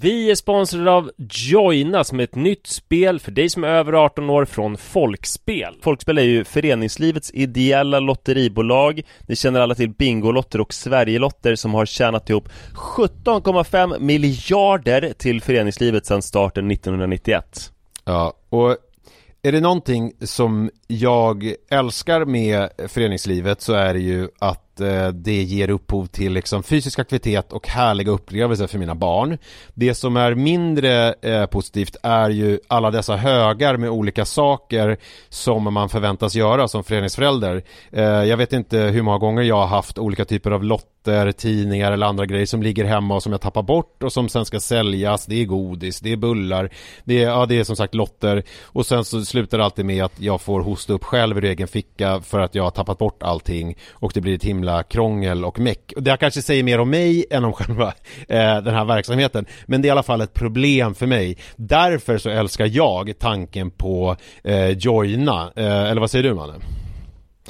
Vi 0.00 0.30
är 0.30 0.34
sponsrade 0.34 0.90
av 0.90 1.10
Joina 1.16 2.04
som 2.04 2.20
är 2.20 2.24
ett 2.24 2.34
nytt 2.34 2.66
spel 2.66 3.20
för 3.20 3.30
dig 3.32 3.48
som 3.48 3.64
är 3.64 3.68
över 3.68 3.92
18 3.92 4.30
år 4.30 4.44
från 4.44 4.76
Folkspel. 4.76 5.74
Folkspel 5.82 6.18
är 6.18 6.22
ju 6.22 6.44
föreningslivets 6.44 7.30
ideella 7.34 8.00
lotteribolag. 8.00 9.02
Ni 9.28 9.36
känner 9.36 9.60
alla 9.60 9.74
till 9.74 9.90
Bingolotter 9.90 10.60
och 10.60 10.74
Sverigelotter 10.74 11.54
som 11.54 11.74
har 11.74 11.86
tjänat 11.86 12.30
ihop 12.30 12.48
17,5 12.74 14.00
miljarder 14.00 15.12
till 15.18 15.40
föreningslivet 15.40 16.06
sedan 16.06 16.22
starten 16.22 16.70
1991. 16.70 17.72
Ja, 18.04 18.32
och 18.48 18.76
är 19.42 19.52
det 19.52 19.60
någonting 19.60 20.12
som 20.20 20.70
jag 21.00 21.54
älskar 21.70 22.24
med 22.24 22.68
föreningslivet 22.88 23.60
så 23.60 23.72
är 23.72 23.94
det 23.94 24.00
ju 24.00 24.28
att 24.38 24.80
eh, 24.80 25.08
det 25.08 25.42
ger 25.42 25.70
upphov 25.70 26.06
till 26.06 26.32
liksom 26.32 26.62
fysisk 26.62 26.98
aktivitet 26.98 27.52
och 27.52 27.68
härliga 27.68 28.10
upplevelser 28.10 28.66
för 28.66 28.78
mina 28.78 28.94
barn. 28.94 29.38
Det 29.74 29.94
som 29.94 30.16
är 30.16 30.34
mindre 30.34 31.12
eh, 31.12 31.46
positivt 31.46 31.96
är 32.02 32.30
ju 32.30 32.58
alla 32.68 32.90
dessa 32.90 33.16
högar 33.16 33.76
med 33.76 33.90
olika 33.90 34.24
saker 34.24 34.96
som 35.28 35.74
man 35.74 35.88
förväntas 35.88 36.34
göra 36.34 36.68
som 36.68 36.84
föreningsförälder. 36.84 37.62
Eh, 37.92 38.02
jag 38.04 38.36
vet 38.36 38.52
inte 38.52 38.78
hur 38.78 39.02
många 39.02 39.18
gånger 39.18 39.42
jag 39.42 39.56
har 39.56 39.66
haft 39.66 39.98
olika 39.98 40.24
typer 40.24 40.50
av 40.50 40.64
lotter, 40.64 41.32
tidningar 41.32 41.92
eller 41.92 42.06
andra 42.06 42.26
grejer 42.26 42.46
som 42.46 42.62
ligger 42.62 42.84
hemma 42.84 43.14
och 43.14 43.22
som 43.22 43.32
jag 43.32 43.40
tappar 43.40 43.62
bort 43.62 44.02
och 44.02 44.12
som 44.12 44.28
sen 44.28 44.44
ska 44.44 44.60
säljas. 44.60 45.26
Det 45.26 45.40
är 45.42 45.44
godis, 45.44 46.00
det 46.00 46.12
är 46.12 46.16
bullar, 46.16 46.70
det 47.04 47.22
är, 47.22 47.28
ja, 47.28 47.46
det 47.46 47.58
är 47.58 47.64
som 47.64 47.76
sagt 47.76 47.94
lotter 47.94 48.44
och 48.62 48.86
sen 48.86 49.04
så 49.04 49.24
slutar 49.24 49.58
det 49.58 49.64
alltid 49.64 49.84
med 49.84 50.04
att 50.04 50.20
jag 50.20 50.40
får 50.40 50.60
hosta 50.82 50.92
upp 50.92 51.04
själv 51.04 51.38
ur 51.38 51.44
egen 51.44 51.68
ficka 51.68 52.20
för 52.20 52.40
att 52.40 52.54
jag 52.54 52.62
har 52.62 52.70
tappat 52.70 52.98
bort 52.98 53.22
allting 53.22 53.76
och 53.92 54.12
det 54.14 54.20
blir 54.20 54.34
ett 54.34 54.44
himla 54.44 54.82
krångel 54.82 55.44
och 55.44 55.58
meck. 55.58 55.92
Det 55.96 56.16
kanske 56.16 56.42
säger 56.42 56.62
mer 56.62 56.80
om 56.80 56.90
mig 56.90 57.24
än 57.30 57.44
om 57.44 57.52
själva 57.52 57.86
eh, 58.28 58.62
den 58.62 58.74
här 58.74 58.84
verksamheten. 58.84 59.46
Men 59.66 59.82
det 59.82 59.86
är 59.86 59.88
i 59.88 59.92
alla 59.92 60.02
fall 60.02 60.20
ett 60.20 60.34
problem 60.34 60.94
för 60.94 61.06
mig. 61.06 61.36
Därför 61.56 62.18
så 62.18 62.30
älskar 62.30 62.66
jag 62.66 63.12
tanken 63.18 63.70
på 63.70 64.16
eh, 64.44 64.68
joina. 64.68 65.52
Eh, 65.56 65.90
eller 65.90 66.00
vad 66.00 66.10
säger 66.10 66.22
du 66.22 66.34
Manne? 66.34 66.54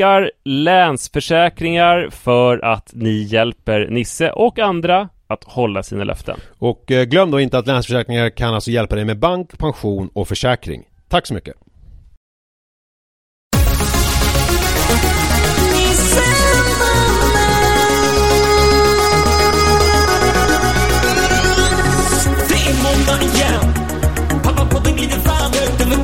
tackar 0.00 0.30
Länsförsäkringar 0.44 2.10
för 2.10 2.64
att 2.64 2.90
ni 2.92 3.22
hjälper 3.22 3.88
Nisse 3.90 4.30
och 4.30 4.58
andra 4.58 5.08
att 5.26 5.44
hålla 5.44 5.82
sina 5.82 6.04
löften. 6.04 6.40
Och 6.58 6.90
eh, 6.90 7.04
glöm 7.04 7.30
då 7.30 7.40
inte 7.40 7.58
att 7.58 7.66
Länsförsäkringar 7.66 8.30
kan 8.30 8.54
alltså 8.54 8.70
hjälpa 8.70 8.94
dig 8.94 9.04
med 9.04 9.18
bank, 9.18 9.58
pension 9.58 10.10
och 10.12 10.28
försäkring. 10.28 10.82
Tack 11.08 11.26
så 11.26 11.34
mycket! 11.34 11.56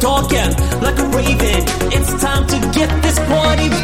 talking 0.07 0.51
like 0.87 0.99
a 0.99 1.07
raven. 1.17 1.63
It's 1.97 2.13
time 2.21 2.47
to 2.47 2.57
get 2.79 2.91
this 3.03 3.19
party 3.19 3.76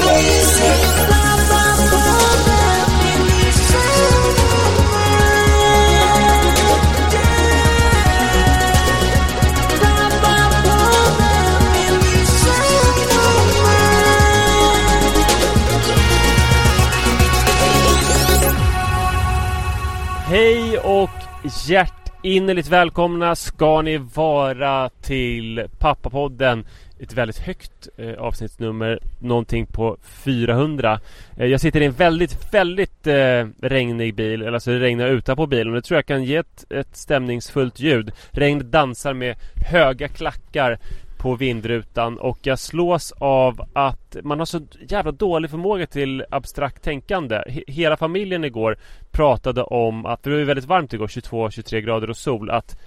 hjärtinnerligt 21.44 22.69
välkomna 22.69 23.37
ska 23.37 23.83
ni 23.83 23.99
vara 23.99 24.89
till 24.89 25.67
Pappapodden. 25.79 26.67
Ett 27.00 27.15
väldigt 27.15 27.39
högt 27.39 27.89
eh, 27.97 28.15
avsnittsnummer, 28.15 28.99
någonting 29.21 29.67
på 29.67 29.97
400. 30.03 31.00
Eh, 31.37 31.47
jag 31.47 31.61
sitter 31.61 31.81
i 31.81 31.85
en 31.85 31.93
väldigt, 31.93 32.55
väldigt 32.55 33.06
eh, 33.06 33.47
regnig 33.62 34.15
bil, 34.15 34.43
eller 34.43 34.53
alltså 34.53 34.71
det 34.71 34.79
regnar 34.79 35.09
utanpå 35.09 35.47
bilen 35.47 35.69
och 35.69 35.75
det 35.75 35.83
tror 35.83 35.99
jag 35.99 36.06
kan 36.06 36.25
ge 36.25 36.37
ett, 36.37 36.65
ett 36.71 36.97
stämningsfullt 36.97 37.81
ljud. 37.81 38.12
Regnet 38.31 38.73
dansar 38.73 39.15
med 39.15 39.37
höga 39.71 40.09
klackar 40.09 40.79
på 41.22 41.36
vindrutan 41.36 42.19
och 42.19 42.38
jag 42.42 42.58
slås 42.58 43.12
av 43.19 43.69
att 43.72 44.16
man 44.22 44.38
har 44.38 44.46
så 44.46 44.60
jävla 44.88 45.12
dålig 45.12 45.50
förmåga 45.50 45.86
till 45.86 46.24
abstrakt 46.30 46.82
tänkande. 46.82 47.42
Hela 47.66 47.96
familjen 47.96 48.44
igår 48.44 48.76
pratade 49.10 49.62
om 49.62 50.06
att, 50.06 50.22
för 50.22 50.30
det 50.30 50.36
var 50.36 50.40
ju 50.40 50.46
väldigt 50.46 50.64
varmt 50.64 50.92
igår, 50.92 51.06
22-23 51.06 51.80
grader 51.80 52.10
och 52.10 52.16
sol, 52.16 52.50
att 52.50 52.78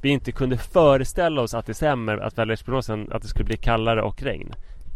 vi 0.00 0.08
inte 0.08 0.32
kunde 0.32 0.58
föreställa 0.58 1.42
oss 1.42 1.54
att 1.54 1.66
det 1.66 1.74
stämmer 1.74 2.18
att 2.18 2.38
väderleksprognosen, 2.38 3.12
att 3.12 3.22
det 3.22 3.28
skulle 3.28 3.44
bli 3.44 3.56
kallare 3.56 4.02
och 4.02 4.22
regn. 4.22 4.54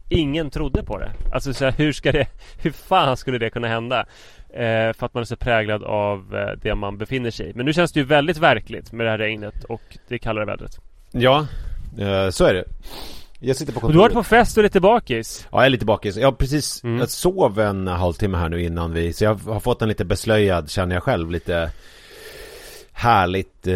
Ingen 0.09 0.51
trodde 0.51 0.83
på 0.83 0.99
det. 0.99 1.11
Alltså 1.33 1.55
så 1.55 1.65
här, 1.65 1.73
hur 1.73 1.93
ska 1.93 2.13
det, 2.13 2.27
hur 2.63 2.71
fan 2.71 3.17
skulle 3.17 3.39
det 3.39 3.51
kunna 3.51 3.69
hända? 3.69 4.07
Eh, 4.49 4.93
för 4.93 5.07
att 5.07 5.15
man 5.15 5.21
är 5.21 5.25
så 5.25 5.37
präglad 5.37 5.85
av 5.85 6.37
eh, 6.37 6.59
det 6.63 6.75
man 6.75 6.99
befinner 6.99 7.31
sig 7.31 7.51
i. 7.51 7.53
Men 7.55 7.67
nu 7.67 7.73
känns 7.73 7.93
det 7.93 8.01
ju 8.01 8.07
väldigt 8.07 8.39
verkligt 8.39 8.93
med 8.93 9.07
det 9.07 9.11
här 9.11 9.19
regnet 9.19 9.65
och 9.65 9.99
det 10.09 10.19
kallare 10.19 10.45
vädret. 10.45 10.81
Ja, 11.13 11.47
så 12.31 12.45
är 12.45 12.55
det 12.55 12.65
Jag 13.41 13.57
sitter 13.57 13.73
på 13.73 13.81
kontoret 13.81 13.95
du 13.95 13.99
har 13.99 14.05
varit 14.09 14.15
på 14.15 14.23
fest 14.23 14.57
och 14.57 14.61
är 14.61 14.63
lite 14.63 14.81
bakis. 14.81 15.49
Ja, 15.53 15.59
jag 15.59 15.67
är 15.67 15.71
lite 15.71 15.85
bakis. 15.85 16.17
Jag 16.17 16.27
har 16.27 16.33
precis, 16.33 16.85
Mm. 16.85 16.99
jag 16.99 17.09
sov 17.11 17.61
en 17.61 17.87
halvtimme 17.87 18.39
här 18.39 18.49
nu 18.49 18.63
innan 18.63 18.93
vi, 18.93 19.13
så 19.13 19.25
jag 19.25 19.35
har 19.35 19.61
fått 19.61 19.83
en 19.83 19.89
lite 19.89 20.05
beslöjad, 20.05 20.71
känner 20.71 20.97
jag 20.97 21.03
själv, 21.03 21.31
lite 21.31 21.71
härligt 22.93 23.67
eh, 23.67 23.75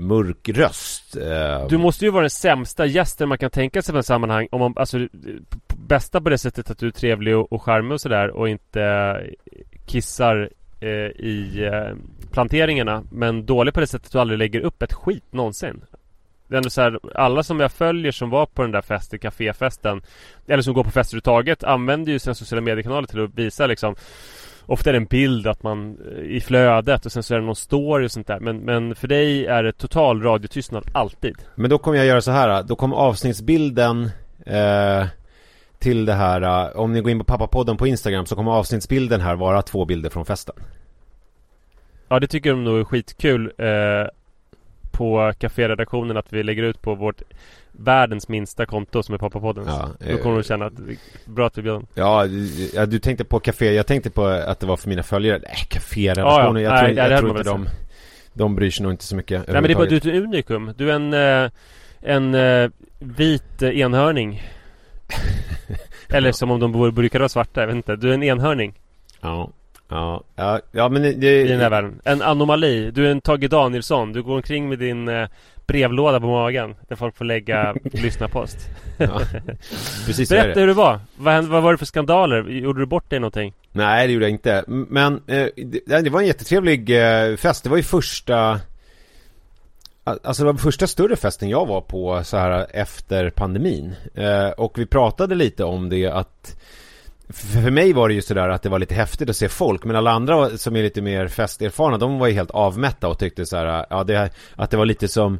mörk 0.00 0.48
röst. 0.48 1.16
Eh, 1.16 1.66
Du 1.68 1.78
måste 1.78 2.04
ju 2.04 2.10
vara 2.10 2.22
den 2.22 2.30
sämsta 2.30 2.86
gästen 2.86 3.28
man 3.28 3.38
kan 3.38 3.50
tänka 3.50 3.82
sig 3.82 3.92
för 3.92 3.96
en 3.98 4.02
sammanhang 4.04 4.48
om 4.50 4.60
man, 4.60 4.72
alltså 4.76 4.98
bästa 5.86 6.20
på 6.20 6.30
det 6.30 6.38
sättet 6.38 6.70
att 6.70 6.78
du 6.78 6.86
är 6.86 6.90
trevlig 6.90 7.36
och, 7.36 7.52
och 7.52 7.62
charmig 7.62 7.92
och 7.92 8.00
sådär 8.00 8.30
och 8.30 8.48
inte 8.48 8.82
eh, 8.82 9.32
kissar 9.86 10.50
eh, 10.80 10.88
i 11.26 11.68
eh, 11.72 11.96
planteringarna 12.32 13.02
men 13.10 13.46
dålig 13.46 13.74
på 13.74 13.80
det 13.80 13.86
sättet 13.86 14.06
att 14.06 14.12
du 14.12 14.18
aldrig 14.18 14.38
lägger 14.38 14.60
upp 14.60 14.82
ett 14.82 14.92
skit 14.92 15.24
någonsin. 15.32 15.84
Det 16.52 16.56
är 16.56 16.58
ändå 16.58 16.70
så 16.70 16.80
här, 16.80 16.98
alla 17.14 17.42
som 17.42 17.60
jag 17.60 17.72
följer 17.72 18.12
som 18.12 18.30
var 18.30 18.46
på 18.46 18.62
den 18.62 18.70
där 18.70 18.82
festen, 18.82 19.18
kaféfesten 19.18 20.02
eller 20.46 20.62
som 20.62 20.74
går 20.74 20.84
på 20.84 20.90
fester 20.90 21.16
överhuvudtaget 21.16 21.64
använder 21.64 22.12
ju 22.12 22.18
sina 22.18 22.34
sociala 22.34 22.60
mediekanaler 22.60 23.06
till 23.06 23.24
att 23.24 23.34
visa 23.34 23.66
liksom 23.66 23.94
Ofta 24.66 24.90
är 24.90 24.92
det 24.92 24.98
en 24.98 25.04
bild 25.04 25.46
att 25.46 25.62
man 25.62 25.98
eh, 26.16 26.22
i 26.22 26.40
flödet 26.40 27.06
och 27.06 27.12
sen 27.12 27.22
så 27.22 27.34
är 27.34 27.38
det 27.38 27.46
någon 27.46 27.56
story 27.56 28.06
och 28.06 28.12
sånt 28.12 28.26
där 28.26 28.40
men, 28.40 28.58
men 28.58 28.94
för 28.94 29.08
dig 29.08 29.46
är 29.46 29.62
det 29.62 29.72
total 29.72 30.22
radiotystnad 30.22 30.84
alltid 30.94 31.36
Men 31.54 31.70
då 31.70 31.78
kommer 31.78 31.98
jag 31.98 32.06
göra 32.06 32.20
så 32.20 32.30
här, 32.30 32.62
då 32.62 32.76
kommer 32.76 32.96
avsnittsbilden 32.96 34.10
eh, 34.46 35.06
till 35.78 36.04
det 36.04 36.14
här, 36.14 36.42
eh, 36.42 36.76
om 36.76 36.92
ni 36.92 37.00
går 37.00 37.10
in 37.10 37.18
på 37.18 37.24
pappapodden 37.24 37.76
på 37.76 37.86
Instagram 37.86 38.26
så 38.26 38.36
kommer 38.36 38.52
avsnittsbilden 38.52 39.20
här 39.20 39.34
vara 39.36 39.62
två 39.62 39.84
bilder 39.84 40.10
från 40.10 40.24
festen. 40.24 40.54
Ja 42.08 42.20
det 42.20 42.26
tycker 42.26 42.50
de 42.50 42.64
nog 42.64 42.80
är 42.80 42.84
skitkul 42.84 43.52
eh, 43.58 44.06
På 45.02 45.32
kaféredaktionen 45.38 46.16
att 46.16 46.32
vi 46.32 46.42
lägger 46.42 46.62
ut 46.62 46.82
på 46.82 46.94
vårt 46.94 47.22
Världens 47.72 48.28
minsta 48.28 48.66
konto 48.66 49.02
som 49.02 49.14
är 49.14 49.18
Pappapodden. 49.18 49.64
Ja, 49.66 49.88
Då 50.10 50.16
kommer 50.16 50.36
de 50.36 50.42
känna 50.42 50.66
att 50.66 50.76
det 50.76 50.92
är 50.92 50.96
bra 51.30 51.46
att 51.46 51.58
vi 51.58 51.62
bjöd 51.62 51.86
Ja, 51.94 52.26
ja, 52.74 52.86
du 52.86 52.98
tänkte 52.98 53.24
på 53.24 53.40
café, 53.40 53.72
jag 53.74 53.86
tänkte 53.86 54.10
på 54.10 54.24
att 54.26 54.60
det 54.60 54.66
var 54.66 54.76
för 54.76 54.88
mina 54.88 55.02
följare. 55.02 55.38
Nej, 55.38 55.56
kaféredaktionen, 55.68 56.62
Ja, 56.62 56.70
ja. 56.70 56.70
jag 56.70 56.78
tror, 56.78 56.88
Nej, 56.88 57.02
hade 57.02 57.14
jag 57.14 57.20
tror 57.20 57.38
inte 57.38 57.50
de, 57.50 57.68
de 58.32 58.54
bryr 58.54 58.70
sig 58.70 58.82
nog 58.82 58.92
inte 58.92 59.04
så 59.04 59.16
mycket 59.16 59.46
Nej 59.46 59.54
men 59.54 59.62
det 59.62 59.72
är 59.72 59.74
bara, 59.74 59.86
du 59.86 59.94
är 59.94 60.00
ett 60.00 60.24
unikum. 60.24 60.74
Du 60.76 60.90
är 60.90 60.94
en 60.94 61.14
eh, 61.14 61.50
En 62.00 62.34
eh, 62.34 62.70
vit 62.98 63.62
eh, 63.62 63.80
enhörning. 63.80 64.42
Eller 66.08 66.32
som 66.32 66.50
om 66.50 66.60
de 66.60 66.94
brukar 66.94 67.18
vara 67.18 67.28
svarta, 67.28 67.60
jag 67.60 67.66
vet 67.66 67.76
inte. 67.76 67.96
Du 67.96 68.10
är 68.10 68.14
en 68.14 68.22
enhörning. 68.22 68.74
Ja, 69.20 69.50
ja, 69.92 70.22
ja, 70.36 70.60
ja 70.72 70.88
men 70.88 71.02
det, 71.02 71.12
det 71.12 71.42
i 71.42 71.48
den 71.48 71.60
här 71.60 71.70
världen 71.70 72.00
En 72.04 72.22
anomali 72.22 72.90
Du 72.90 73.06
är 73.06 73.10
en 73.10 73.20
Tage 73.20 73.48
Danielsson 73.48 74.12
Du 74.12 74.22
går 74.22 74.36
omkring 74.36 74.68
med 74.68 74.78
din 74.78 75.08
eh, 75.08 75.28
brevlåda 75.66 76.20
på 76.20 76.26
magen 76.26 76.74
Där 76.88 76.96
folk 76.96 77.16
får 77.16 77.24
lägga 77.24 77.74
lyssnarpost 77.92 78.58
ja, 78.98 79.20
Precis 80.06 80.28
Berätta 80.28 80.54
det. 80.54 80.60
hur 80.60 80.66
det 80.66 80.72
var 80.74 81.00
vad, 81.16 81.34
hände, 81.34 81.50
vad 81.50 81.62
var 81.62 81.72
det 81.72 81.78
för 81.78 81.86
skandaler? 81.86 82.48
Gjorde 82.48 82.80
du 82.80 82.86
bort 82.86 83.10
dig 83.10 83.20
någonting? 83.20 83.54
Nej, 83.72 84.06
det 84.06 84.12
gjorde 84.12 84.24
jag 84.24 84.30
inte. 84.30 84.64
Men 84.66 85.14
eh, 85.14 85.46
det, 85.56 86.00
det 86.02 86.10
var 86.10 86.20
en 86.20 86.26
jättetrevlig 86.26 86.90
eh, 86.90 87.36
fest. 87.36 87.64
Det 87.64 87.70
var 87.70 87.76
ju 87.76 87.82
första 87.82 88.60
Alltså 90.04 90.44
det 90.44 90.52
var 90.52 90.58
första 90.58 90.86
större 90.86 91.16
festen 91.16 91.48
jag 91.48 91.66
var 91.66 91.80
på 91.80 92.24
så 92.24 92.36
här 92.36 92.66
efter 92.70 93.30
pandemin. 93.30 93.94
Eh, 94.14 94.48
och 94.48 94.78
vi 94.78 94.86
pratade 94.86 95.34
lite 95.34 95.64
om 95.64 95.88
det 95.88 96.06
att 96.06 96.60
för 97.32 97.70
mig 97.70 97.92
var 97.92 98.08
det 98.08 98.14
ju 98.14 98.22
sådär 98.22 98.48
att 98.48 98.62
det 98.62 98.68
var 98.68 98.78
lite 98.78 98.94
häftigt 98.94 99.30
att 99.30 99.36
se 99.36 99.48
folk 99.48 99.84
Men 99.84 99.96
alla 99.96 100.10
andra 100.10 100.58
som 100.58 100.76
är 100.76 100.82
lite 100.82 101.02
mer 101.02 101.28
festerfarna 101.28 101.98
De 101.98 102.18
var 102.18 102.26
ju 102.26 102.32
helt 102.34 102.50
avmätta 102.50 103.08
och 103.08 103.18
tyckte 103.18 103.46
så 103.46 103.56
här, 103.56 103.86
ja, 103.90 104.04
det, 104.04 104.30
Att 104.56 104.70
det 104.70 104.76
var 104.76 104.86
lite 104.86 105.08
som 105.08 105.38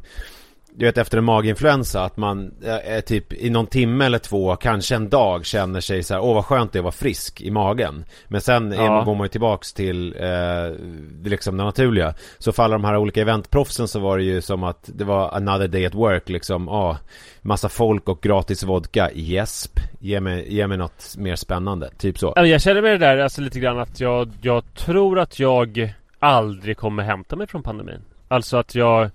Du 0.75 0.85
vet 0.85 0.97
efter 0.97 1.17
en 1.17 1.23
maginfluensa 1.23 2.03
att 2.03 2.17
man 2.17 2.51
eh, 2.87 2.99
typ 2.99 3.33
i 3.33 3.49
någon 3.49 3.67
timme 3.67 4.05
eller 4.05 4.19
två 4.19 4.55
Kanske 4.55 4.95
en 4.95 5.09
dag 5.09 5.45
känner 5.45 5.81
sig 5.81 6.03
så 6.03 6.13
här, 6.13 6.21
Åh 6.21 6.33
vad 6.35 6.45
skönt 6.45 6.71
det 6.73 6.77
är 6.77 6.79
att 6.79 6.83
vara 6.83 6.91
frisk 6.91 7.41
i 7.41 7.51
magen 7.51 8.05
Men 8.27 8.41
sen 8.41 8.71
Ja. 8.71 8.89
man, 8.91 9.05
går 9.05 9.15
man 9.15 9.25
ju 9.25 9.29
tillbaks 9.29 9.73
till 9.73 10.15
eh, 10.19 10.75
liksom 11.23 11.57
det 11.57 11.63
naturliga 11.63 12.13
Så 12.37 12.51
för 12.51 12.63
alla 12.63 12.73
de 12.75 12.83
här 12.85 12.97
olika 12.97 13.21
eventproffsen 13.21 13.87
så 13.87 13.99
var 13.99 14.17
det 14.17 14.23
ju 14.23 14.41
som 14.41 14.63
att 14.63 14.89
Det 14.93 15.03
var 15.03 15.31
another 15.31 15.67
day 15.67 15.85
at 15.85 15.93
work 15.95 16.29
liksom 16.29 16.69
ah, 16.69 16.97
Massa 17.45 17.69
folk 17.69 18.09
och 18.09 18.21
gratis 18.21 18.63
vodka 18.63 19.11
Jesp 19.13 19.79
Ge 19.99 20.19
mig, 20.19 20.53
ge 20.53 20.67
mig 20.67 20.77
något 20.77 21.15
mer 21.17 21.35
spännande 21.35 21.89
Typ 21.97 22.19
så 22.19 22.33
Jag 22.35 22.61
känner 22.61 22.81
med 22.81 22.91
det 22.91 22.97
där 22.97 23.17
alltså 23.17 23.41
lite 23.41 23.59
grann 23.59 23.79
att 23.79 23.99
jag, 23.99 24.31
jag 24.41 24.73
tror 24.73 25.19
att 25.19 25.39
jag 25.39 25.93
aldrig 26.19 26.77
kommer 26.77 27.03
hämta 27.03 27.35
mig 27.35 27.47
från 27.47 27.63
pandemin. 27.63 28.01
Alltså 28.27 28.57
att 28.57 28.75
jag 28.75 29.09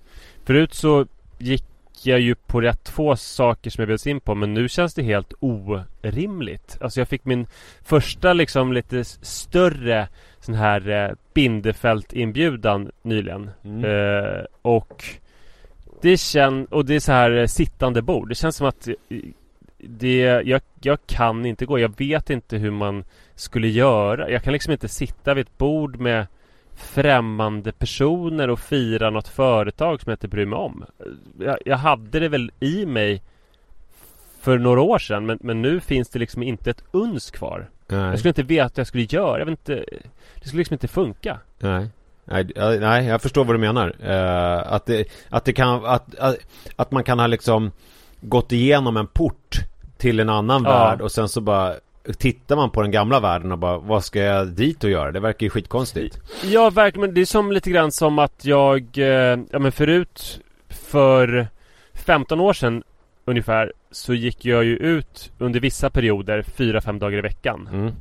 Förut 0.45 0.73
så 0.73 1.05
gick 1.37 1.65
jag 2.03 2.19
ju 2.19 2.35
på 2.35 2.61
rätt 2.61 2.89
få 2.89 3.15
saker 3.15 3.69
som 3.69 3.81
jag 3.81 3.87
bjöds 3.87 4.07
in 4.07 4.19
på 4.19 4.35
men 4.35 4.53
nu 4.53 4.69
känns 4.69 4.93
det 4.93 5.03
helt 5.03 5.33
orimligt. 5.39 6.77
Alltså 6.81 6.99
jag 6.99 7.07
fick 7.07 7.25
min 7.25 7.47
första 7.83 8.33
liksom 8.33 8.73
lite 8.73 9.03
större 9.03 10.07
sån 10.39 10.55
här 10.55 10.89
eh, 10.89 11.11
Bindefält-inbjudan 11.33 12.91
nyligen. 13.01 13.51
Mm. 13.63 13.83
Eh, 13.85 14.45
och 14.61 15.05
det 16.01 16.17
känns, 16.17 16.67
och 16.69 16.85
det 16.85 16.95
är 16.95 16.99
så 16.99 17.11
här 17.11 17.31
eh, 17.31 17.45
sittande 17.45 18.01
bord. 18.01 18.29
Det 18.29 18.35
känns 18.35 18.55
som 18.55 18.67
att 18.67 18.87
eh, 18.87 18.95
det, 19.77 20.19
jag, 20.45 20.61
jag 20.81 20.99
kan 21.07 21.45
inte 21.45 21.65
gå. 21.65 21.79
Jag 21.79 21.97
vet 21.97 22.29
inte 22.29 22.57
hur 22.57 22.71
man 22.71 23.03
skulle 23.35 23.67
göra. 23.67 24.29
Jag 24.29 24.43
kan 24.43 24.53
liksom 24.53 24.73
inte 24.73 24.87
sitta 24.87 25.33
vid 25.33 25.47
ett 25.47 25.57
bord 25.57 25.99
med 25.99 26.27
främmande 26.75 27.71
personer 27.71 28.49
och 28.49 28.59
fira 28.59 29.09
något 29.09 29.27
företag 29.27 30.01
som 30.01 30.09
jag 30.09 30.15
inte 30.15 30.27
bryr 30.27 30.45
mig 30.45 30.59
om. 30.59 30.85
Jag, 31.39 31.57
jag 31.65 31.77
hade 31.77 32.19
det 32.19 32.29
väl 32.29 32.51
i 32.59 32.85
mig 32.85 33.21
för 34.41 34.57
några 34.57 34.81
år 34.81 34.99
sedan 34.99 35.25
men, 35.25 35.39
men 35.41 35.61
nu 35.61 35.79
finns 35.79 36.09
det 36.09 36.19
liksom 36.19 36.43
inte 36.43 36.69
ett 36.69 36.83
uns 36.91 37.31
kvar. 37.31 37.69
Nej, 37.87 37.99
Jag 37.99 38.19
skulle 38.19 38.29
inte 38.29 38.43
veta 38.43 38.63
vad 38.63 38.79
jag 38.79 38.87
skulle 38.87 39.03
göra. 39.03 39.39
Jag 39.39 39.45
vet 39.45 39.59
inte. 39.59 39.85
Det 40.35 40.47
skulle 40.47 40.59
liksom 40.59 40.73
inte 40.73 40.87
funka. 40.87 41.39
nej 41.59 41.87
Nej, 42.31 42.47
nej, 42.79 43.05
jag 43.05 43.21
förstår 43.21 43.45
vad 43.45 43.55
du 43.55 43.59
menar. 43.59 43.95
Eh, 44.03 44.73
att, 44.73 44.85
det, 44.85 45.07
att 45.29 45.45
det 45.45 45.53
kan, 45.53 45.85
att, 45.85 46.15
att, 46.75 46.91
man 46.91 47.03
kan 47.03 47.19
ha 47.19 47.27
liksom 47.27 47.71
gått 48.21 48.51
igenom 48.51 48.97
en 48.97 49.07
port 49.07 49.57
till 49.97 50.19
en 50.19 50.29
annan 50.29 50.63
Ja. 50.63 50.69
värld 50.69 51.01
och 51.01 51.11
sen 51.11 51.29
så 51.29 51.41
bara 51.41 51.73
tittar 52.17 52.55
man 52.55 52.69
på 52.69 52.81
den 52.81 52.91
gamla 52.91 53.19
världen 53.19 53.51
och 53.51 53.57
bara 53.57 53.77
vad 53.77 54.03
ska 54.03 54.19
jag 54.19 54.47
dit 54.47 54.83
och 54.83 54.89
göra? 54.89 55.11
Det 55.11 55.19
verkar 55.19 55.45
ju 55.45 55.49
skitkonstigt. 55.49 56.19
Ja, 56.43 56.69
verkligen. 56.69 57.07
Men 57.07 57.13
det 57.15 57.21
är 57.21 57.25
som 57.25 57.51
lite 57.51 57.69
grann 57.69 57.91
som 57.91 58.19
att 58.19 58.45
jag, 58.45 58.97
eh, 58.97 59.39
ja 59.51 59.59
men 59.59 59.71
förut 59.71 60.39
för 60.69 61.47
15 61.93 62.39
år 62.39 62.53
sedan 62.53 62.83
ungefär 63.25 63.73
så 63.91 64.13
gick 64.13 64.45
jag 64.45 64.63
ju 64.63 64.75
ut 64.77 65.31
under 65.37 65.59
vissa 65.59 65.89
perioder 65.89 66.41
4-5 66.41 66.99
dagar 66.99 67.17
i 67.17 67.21
veckan. 67.21 67.69
Mm. 67.73 67.91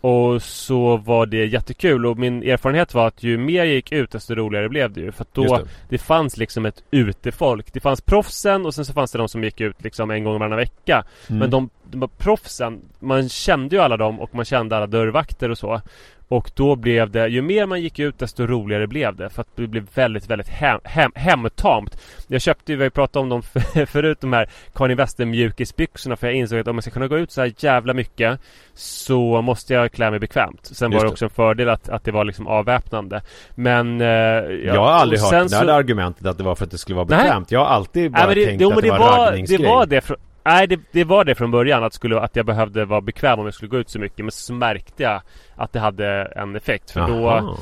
Och 0.00 0.42
så 0.42 0.96
var 0.96 1.26
det 1.26 1.46
jättekul 1.46 2.06
och 2.06 2.18
min 2.18 2.42
erfarenhet 2.42 2.94
var 2.94 3.06
att 3.06 3.22
ju 3.22 3.38
mer 3.38 3.64
jag 3.64 3.74
gick 3.74 3.92
ut 3.92 4.10
desto 4.10 4.34
roligare 4.34 4.68
blev 4.68 4.92
det 4.92 5.00
ju. 5.00 5.12
För 5.12 5.22
att 5.22 5.34
då, 5.34 5.56
det. 5.56 5.64
det. 5.88 5.98
fanns 5.98 6.36
liksom 6.36 6.66
ett 6.66 6.82
utefolk. 6.90 7.72
Det 7.72 7.80
fanns 7.80 8.00
proffsen 8.00 8.66
och 8.66 8.74
sen 8.74 8.84
så 8.84 8.92
fanns 8.92 9.12
det 9.12 9.18
de 9.18 9.28
som 9.28 9.44
gick 9.44 9.60
ut 9.60 9.84
liksom 9.84 10.10
en 10.10 10.24
gång 10.24 10.38
varannan 10.38 10.58
vecka. 10.58 11.04
Mm. 11.28 11.38
Men 11.38 11.50
de, 11.50 11.70
de 11.84 12.00
var 12.00 12.08
proffsen, 12.08 12.80
man 12.98 13.28
kände 13.28 13.76
ju 13.76 13.82
alla 13.82 13.96
dem 13.96 14.20
och 14.20 14.34
man 14.34 14.44
kände 14.44 14.76
alla 14.76 14.86
dörrvakter 14.86 15.50
och 15.50 15.58
så. 15.58 15.80
Och 16.30 16.50
då 16.54 16.76
blev 16.76 17.10
det, 17.10 17.28
ju 17.28 17.42
mer 17.42 17.66
man 17.66 17.80
gick 17.80 17.98
ut 17.98 18.18
desto 18.18 18.46
roligare 18.46 18.86
blev 18.86 19.16
det. 19.16 19.30
För 19.30 19.40
att 19.42 19.48
det 19.56 19.66
blev 19.66 19.86
väldigt, 19.94 20.30
väldigt 20.30 20.48
hem, 20.48 20.80
hem, 20.84 21.12
hemtamt. 21.14 22.00
Jag 22.26 22.40
köpte 22.40 22.72
ju, 22.72 22.78
vi 22.78 22.84
har 22.84 22.90
pratat 22.90 23.16
om 23.16 23.28
dem 23.28 23.42
förut, 23.86 24.18
de 24.20 24.32
här 24.32 24.48
Kanye 24.74 24.96
Wester 24.96 25.24
mjukisbyxorna. 25.24 26.16
För 26.16 26.26
jag 26.26 26.36
insåg 26.36 26.58
att 26.58 26.68
om 26.68 26.76
jag 26.76 26.82
ska 26.84 26.90
kunna 26.90 27.08
gå 27.08 27.18
ut 27.18 27.30
så 27.30 27.40
här 27.40 27.52
jävla 27.58 27.94
mycket 27.94 28.40
så 28.74 29.42
måste 29.42 29.74
jag 29.74 29.92
klä 29.92 30.10
mig 30.10 30.20
bekvämt. 30.20 30.60
Sen 30.62 30.92
Just 30.92 30.94
var 31.00 31.04
det 31.04 31.08
det. 31.08 31.12
också 31.12 31.24
en 31.24 31.30
fördel 31.30 31.68
att, 31.68 31.88
att 31.88 32.04
det 32.04 32.12
var 32.12 32.24
liksom 32.24 32.46
avväpnande. 32.46 33.20
Men... 33.54 34.00
Eh, 34.00 34.06
ja, 34.06 34.50
Jag 34.50 34.80
har 34.80 34.90
aldrig 34.90 35.20
hört 35.20 35.30
det 35.32 35.48
så- 35.48 35.56
här 35.56 35.66
argumentet 35.68 36.26
att 36.26 36.38
det 36.38 36.44
var 36.44 36.54
för 36.54 36.64
att 36.64 36.70
det 36.70 36.78
skulle 36.78 36.96
vara 36.96 37.06
Nej. 37.10 37.18
bekvämt. 37.22 37.50
Jag 37.50 37.60
har 37.60 37.66
alltid 37.66 38.12
bara 38.12 38.26
Nej, 38.26 38.34
det, 38.34 38.44
tänkt 38.46 38.60
jo, 38.62 38.68
att 38.70 38.76
det, 38.76 38.82
det 38.82 38.90
var 38.90 38.98
var, 38.98 39.26
raggningsgrej. 39.26 39.58
det 39.62 39.68
var 39.68 39.86
det 39.86 40.10
Nej 40.44 40.66
det, 40.66 40.80
det 40.92 41.04
var 41.04 41.24
det 41.24 41.34
från 41.34 41.50
början 41.50 41.84
att, 41.84 41.92
skulle, 41.94 42.20
att 42.20 42.36
jag 42.36 42.46
behövde 42.46 42.84
vara 42.84 43.00
bekväm 43.00 43.38
om 43.38 43.44
jag 43.44 43.54
skulle 43.54 43.68
gå 43.68 43.78
ut 43.78 43.90
så 43.90 43.98
mycket 43.98 44.24
Men 44.24 44.30
så 44.30 44.52
märkte 44.52 45.02
jag 45.02 45.22
att 45.56 45.72
det 45.72 45.80
hade 45.80 46.06
en 46.36 46.56
effekt 46.56 46.90
För 46.90 47.00
då 47.00 47.20
Jaha. 47.20 47.56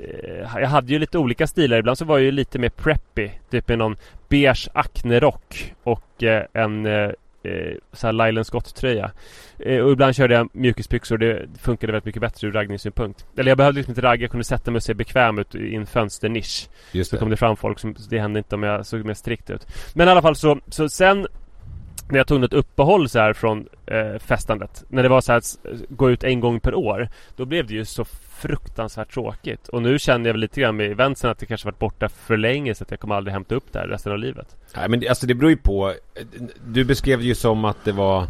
eh, 0.00 0.60
Jag 0.60 0.68
hade 0.68 0.92
ju 0.92 0.98
lite 0.98 1.18
olika 1.18 1.46
stilar. 1.46 1.78
Ibland 1.78 1.98
så 1.98 2.04
var 2.04 2.18
jag 2.18 2.24
ju 2.24 2.30
lite 2.30 2.58
mer 2.58 2.68
preppy 2.68 3.28
Typ 3.50 3.68
med 3.68 3.78
någon 3.78 3.96
beige 4.28 4.68
Acne-rock 4.74 5.74
Och 5.82 6.22
eh, 6.22 6.44
en 6.52 6.86
eh, 6.86 7.10
eh, 7.42 7.74
så 7.92 8.06
här 8.06 8.12
Lylan 8.12 8.44
Scott-tröja. 8.44 9.10
Eh, 9.58 9.78
Och 9.80 9.92
ibland 9.92 10.14
körde 10.16 10.34
jag 10.34 10.48
mjukisbyxor 10.52 11.18
Det 11.18 11.46
funkade 11.62 11.92
väldigt 11.92 12.06
mycket 12.06 12.20
bättre 12.22 12.48
ur 12.48 12.52
raggningssynpunkt. 12.52 13.26
Eller 13.38 13.50
jag 13.50 13.58
behövde 13.58 13.76
liksom 13.78 13.90
inte 13.92 14.02
ragga 14.02 14.22
Jag 14.22 14.30
kunde 14.30 14.44
sätta 14.44 14.70
mig 14.70 14.76
och 14.76 14.82
se 14.82 14.94
bekväm 14.94 15.38
ut 15.38 15.54
i 15.54 15.74
en 15.74 15.86
fönsternisch. 15.86 16.68
Just 16.92 17.10
så 17.10 17.16
det. 17.16 17.20
kom 17.20 17.30
det 17.30 17.36
fram 17.36 17.56
folk 17.56 17.78
som, 17.78 17.94
det 18.10 18.18
hände 18.18 18.38
inte 18.38 18.54
om 18.54 18.62
jag 18.62 18.86
såg 18.86 19.04
mer 19.04 19.14
strikt 19.14 19.50
ut. 19.50 19.66
Men 19.94 20.08
i 20.08 20.10
alla 20.10 20.22
fall 20.22 20.36
så, 20.36 20.60
så 20.68 20.88
sen 20.88 21.26
När 22.10 22.18
jag 22.18 22.26
tog 22.26 22.44
ett 22.44 22.52
uppehåll 22.52 23.08
så 23.08 23.18
här 23.18 23.32
från 23.32 23.68
eh, 23.86 24.18
festandet 24.18 24.84
När 24.88 25.02
det 25.02 25.08
var 25.08 25.20
så 25.20 25.32
här 25.32 25.38
att 25.38 25.58
gå 25.88 26.10
ut 26.10 26.24
en 26.24 26.40
gång 26.40 26.60
per 26.60 26.74
år 26.74 27.08
Då 27.36 27.44
blev 27.44 27.66
det 27.66 27.74
ju 27.74 27.84
så 27.84 28.04
fruktansvärt 28.40 29.12
tråkigt. 29.14 29.68
Och 29.68 29.82
nu 29.82 29.98
känner 29.98 30.26
jag 30.28 30.34
väl 30.34 30.40
lite 30.40 30.60
grann 30.60 30.76
med 30.76 30.90
eventsen 30.90 31.30
att 31.30 31.38
det 31.38 31.46
kanske 31.46 31.66
varit 31.66 31.78
borta 31.78 32.08
för 32.08 32.36
länge 32.36 32.74
Så 32.74 32.84
att 32.84 32.90
jag 32.90 33.00
kommer 33.00 33.14
aldrig 33.14 33.32
hämta 33.32 33.54
upp 33.54 33.64
det 33.72 33.78
här 33.78 33.86
resten 33.88 34.12
av 34.12 34.18
livet. 34.18 34.56
Nej 34.76 34.88
men 34.88 35.00
det- 35.00 35.08
alltså 35.08 35.26
det 35.26 35.34
beror 35.34 35.50
ju 35.50 35.56
på. 35.56 35.94
Du 36.66 36.84
beskrev 36.84 37.18
det 37.18 37.24
ju 37.24 37.34
som 37.34 37.64
att 37.64 37.84
det 37.84 37.92
var 37.92 38.26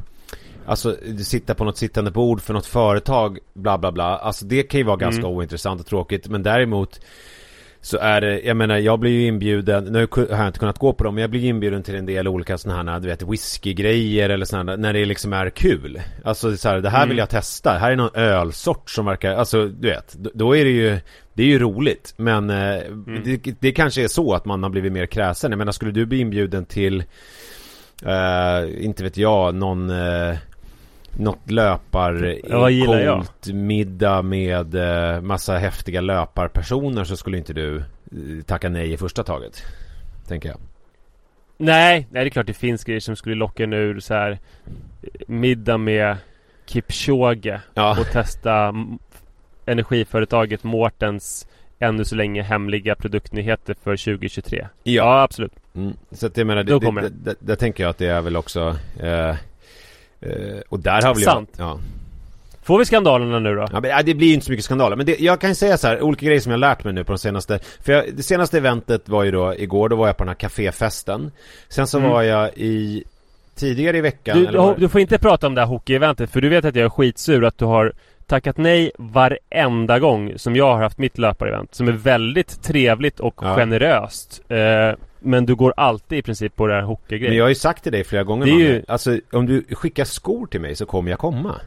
Alltså 0.67 0.97
sitta 1.25 1.55
på 1.55 1.65
något 1.65 1.77
sittande 1.77 2.11
bord 2.11 2.41
för 2.41 2.55
något 2.55 2.67
företag 2.67 3.39
Bla 3.55 3.79
bla 3.79 3.93
bla. 3.93 4.05
Alltså 4.19 4.45
det 4.47 4.63
kan 4.63 4.79
ju 4.81 4.85
vara 4.85 4.97
ganska 4.97 5.23
Mm. 5.27 5.37
ointressant 5.37 5.81
och 5.81 5.87
tråkigt 5.87 6.29
Men 6.29 6.43
däremot 6.43 7.01
Så 7.83 7.99
är 7.99 8.21
det, 8.21 8.41
jag 8.41 8.57
menar 8.57 8.79
jag 8.79 8.99
blir 9.01 9.11
ju 9.11 9.27
inbjuden 9.27 9.85
Nu 9.85 10.09
har 10.13 10.27
jag 10.39 10.47
inte 10.47 10.59
kunnat 10.59 10.79
gå 10.79 10.93
på 10.93 11.05
dem 11.05 11.15
Men 11.15 11.23
jag 11.23 11.31
blir 11.31 11.45
inbjuden 11.45 11.83
till 11.83 11.95
en 11.95 12.07
del 12.07 12.29
olika 12.29 12.59
sådana 12.59 12.93
här 12.93 13.01
Du 13.01 13.09
vet 13.09 13.23
whiskygrejer 13.23 14.31
eller 14.31 14.45
sådana 14.45 14.77
När 14.77 14.93
det 14.93 15.05
liksom 15.05 15.33
är 15.33 15.51
kul 15.51 16.01
Alltså 16.25 16.57
så 16.57 16.69
här, 16.69 16.81
det 16.81 16.91
här 16.91 16.99
Mm. 16.99 17.09
vill 17.09 17.19
jag 17.19 17.29
testa 17.31 17.71
Här 17.79 17.91
är 17.93 17.97
någon 17.97 18.15
ölsort 18.15 18.91
som 18.91 19.07
verkar 19.07 19.35
Alltså 19.35 19.67
du 19.67 19.89
vet 19.89 20.17
Då, 20.35 20.57
är 20.57 20.65
det 20.65 20.71
ju 20.71 20.99
Det 21.35 21.43
är 21.43 21.47
ju 21.47 21.59
roligt 21.59 22.15
Men 22.17 22.51
eh, 22.51 22.77
Mm. 22.77 23.23
det, 23.25 23.55
det 23.61 23.73
kanske 23.73 24.05
är 24.05 24.09
så 24.09 24.35
att 24.35 24.45
man 24.45 24.63
har 24.63 24.71
blivit 24.71 24.93
mer 24.93 25.07
kräsen 25.07 25.51
Jag 25.53 25.59
menar 25.59 25.73
skulle 25.73 25.93
du 25.93 26.07
bli 26.07 26.19
inbjuden 26.21 26.65
till 26.65 27.05
eh, 28.07 28.85
Inte 28.85 29.03
vet 29.03 29.17
jag 29.17 29.55
Någon 29.55 29.91
eh, 29.91 30.37
något 31.17 31.51
löpar 31.51 32.39
Ja, 32.49 32.59
vad 32.59 32.73
gillar 32.73 33.15
coolt 33.15 33.47
middag 33.55 34.23
med 34.23 34.75
eh, 34.75 35.21
massa 35.21 35.57
häftiga 35.59 36.01
löparpersoner 36.01 37.05
så 37.05 37.17
skulle 37.17 37.39
inte 37.39 37.53
du 37.53 37.77
eh, 37.77 37.85
tacka 38.47 38.69
nej 38.69 38.93
i 38.93 38.97
första 38.97 39.23
taget. 39.23 39.63
Tänker 40.29 40.49
jag. 40.49 40.59
Nej, 41.57 42.07
nej 42.11 42.25
det 42.25 42.29
är 42.29 42.31
klart 42.31 42.47
det 42.47 42.53
finns 42.55 42.85
grejer 42.85 43.01
som 43.01 43.17
skulle 43.17 43.35
locka 43.35 43.65
en 43.65 43.73
ur 43.73 44.01
så 44.01 44.15
här 44.15 44.31
eh, 44.31 45.09
Middag 45.27 45.79
med 45.79 46.17
Kipchoge 46.67 47.61
Ja. 47.75 48.01
och 48.01 48.07
testa 48.07 48.75
energiföretaget 49.67 50.65
Mårtens 50.65 51.47
ännu 51.79 52.05
så 52.05 52.15
länge 52.17 52.43
hemliga 52.43 52.95
produktnyheter 52.95 53.75
för 53.83 53.97
2023. 53.97 54.67
Ja, 54.83 55.23
absolut. 55.23 55.53
Mm. 55.75 55.93
Så 56.11 56.27
att 56.27 56.37
jag 56.37 56.47
menar, 56.47 56.63
det, 56.65 56.73
Då 56.73 56.79
det, 56.79 56.87
kommer 56.87 57.03
det, 57.03 57.09
det. 57.09 57.35
det, 57.41 57.57
tänker 57.57 57.85
jag 57.85 57.91
att 57.91 57.99
det 57.99 58.07
är 58.07 58.21
väl 58.21 58.37
också 58.37 58.77
eh, 59.01 59.29
eh, 59.29 59.37
Och 60.69 60.81
där 60.81 61.03
har 61.03 61.15
väl 61.15 61.23
Sant. 61.25 61.51
jag 61.57 61.67
Ja, 61.69 61.79
Får 62.63 62.79
vi 62.79 62.85
skandalerna 62.85 63.39
nu 63.39 63.55
då? 63.55 63.67
ja 63.73 63.81
men, 63.81 64.05
det 64.07 64.15
blir 64.15 64.29
ju 64.29 64.35
inte 64.35 64.47
så 64.47 64.53
mycket 64.53 64.65
skandaler 64.65 64.97
Men 64.97 65.07
det, 65.07 65.21
jag 65.21 65.41
kan 65.41 65.55
säga 65.55 65.77
så 65.79 65.87
här, 65.89 66.03
olika 66.03 66.27
grejer 66.27 66.41
som 66.41 66.51
jag 66.53 66.57
har 66.57 66.61
lärt 66.61 66.85
mig 66.85 66.93
nu 66.93 67.05
på 67.05 67.13
de 67.13 67.19
senaste 67.19 67.59
För 67.85 67.93
jag, 67.93 68.05
det 68.15 68.23
senaste 68.23 68.59
eventet 68.59 69.09
var 69.09 69.25
ju 69.25 69.31
då 69.31 69.55
igår, 69.59 69.89
då 69.89 69.97
var 69.97 70.07
jag 70.07 70.17
på 70.17 70.25
den 70.25 70.29
här 70.29 70.35
kaféfesten 70.35 71.31
Sen 71.69 71.87
så 71.87 71.99
Mm. 71.99 72.11
var 72.11 72.23
jag 72.23 72.51
i 72.57 73.05
Tidigare 73.55 73.99
i 73.99 74.01
veckan 74.01 74.39
Du, 74.39 74.47
eller 74.47 74.75
du 74.79 74.89
får 74.89 75.01
inte 75.01 75.19
prata 75.19 75.47
om 75.47 75.55
det 75.55 75.61
här 75.61 75.69
hockeyeventet 75.69 76.31
för 76.31 76.41
du 76.41 76.49
vet 76.49 76.65
att 76.65 76.75
jag 76.77 76.85
är 76.85 76.89
skitsur 76.91 77.45
att 77.45 77.59
du 77.59 77.65
har 77.65 77.93
tackat 78.27 78.57
nej 78.57 78.93
varenda 78.99 79.99
gång 79.99 80.33
som 80.37 80.57
jag 80.57 80.73
har 80.75 80.83
haft 80.83 80.99
mitt 80.99 81.19
löparevent 81.19 81.75
som 81.75 81.89
är 81.89 81.93
väldigt 81.93 82.63
trevligt 82.63 83.21
och 83.21 83.35
Ja. 83.43 83.57
generöst. 83.57 84.41
Eh, 84.49 84.93
men 85.21 85.47
du 85.47 85.55
går 85.55 85.75
alltid 85.77 86.19
i 86.19 86.23
princip 86.23 86.57
på 86.57 86.67
det 86.67 86.73
här 86.75 86.81
Men 86.81 86.89
hockeygrejen. 86.89 87.37
jag 87.37 87.45
har 87.45 87.49
ju 87.49 87.55
sagt 87.55 87.83
till 87.83 87.93
dig 87.93 88.05
flera 88.05 88.25
gånger 88.25 88.47
Det 88.47 88.53
är 88.53 88.55
ju- 88.57 88.83
Alltså 88.89 89.19
om 89.33 89.47
du 89.47 89.65
skickar 89.71 90.05
skor 90.05 90.47
till 90.47 90.61
mig 90.61 90.75
så 90.77 90.87
kommer 90.87 91.11
jag 91.11 91.19
komma 91.19 91.61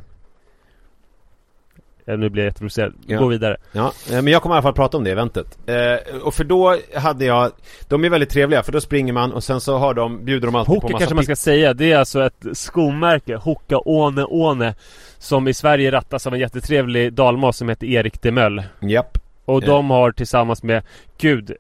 Eh, 2.06 2.18
nu 2.18 2.30
blir 2.30 2.44
jag 2.44 2.48
jätteprovocerad. 2.50 2.94
Ja. 3.08 3.20
Gå 3.20 3.28
vidare. 3.28 3.58
Ja, 3.72 3.94
eh, 4.12 4.22
men 4.22 4.28
jag 4.28 4.42
kommer 4.42 4.56
i 4.56 4.58
alla 4.58 4.62
fall 4.64 4.74
prata 4.74 4.98
om 4.98 5.04
det 5.04 5.12
eventet 5.12 5.58
eh, 5.66 6.18
Och 6.24 6.34
för 6.34 6.44
då 6.44 6.78
hade 6.96 7.26
jag 7.26 7.52
De 7.88 8.04
är 8.06 8.10
väldigt 8.10 8.30
trevliga 8.30 8.64
för 8.64 8.72
då 8.72 8.82
springer 8.82 9.14
man 9.14 9.32
och 9.34 9.44
sen 9.44 9.62
så 9.62 9.78
har 9.78 9.94
de, 9.94 10.26
bjuder 10.26 10.48
de 10.48 10.56
alltid 10.56 10.68
på 10.68 10.74
Hoka 10.74 10.88
massa 10.88 11.00
kanske 11.00 11.16
man 11.16 11.24
ska 11.24 11.36
säga. 11.36 11.74
Det 11.74 11.92
är 11.92 11.98
alltså 11.98 12.26
ett 12.26 12.44
skomärke. 12.54 13.36
Hoka 13.36 13.78
Åne 13.80 14.24
Åne. 14.24 14.76
Som 15.18 15.48
i 15.48 15.54
Sverige 15.54 15.92
rattas 15.92 16.28
av 16.28 16.34
en 16.34 16.40
jättetrevlig 16.40 17.14
dalmas 17.14 17.58
som 17.58 17.70
heter 17.70 17.88
Erik 17.88 18.22
Demöll. 18.22 18.64
Japp 18.82 19.18
Och 19.46 19.64
Ja. 19.64 19.68
de 19.68 19.90
har 19.90 20.12
tillsammans 20.12 20.64
med 20.64 20.84
Gud 21.18 21.54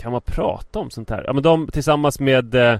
Kan 0.00 0.12
man 0.12 0.20
prata 0.20 0.78
om 0.78 0.90
sånt 0.90 1.10
här? 1.10 1.24
Ja 1.26 1.32
men 1.32 1.42
de 1.42 1.68
tillsammans 1.68 2.20
med 2.20 2.54
eh, 2.54 2.78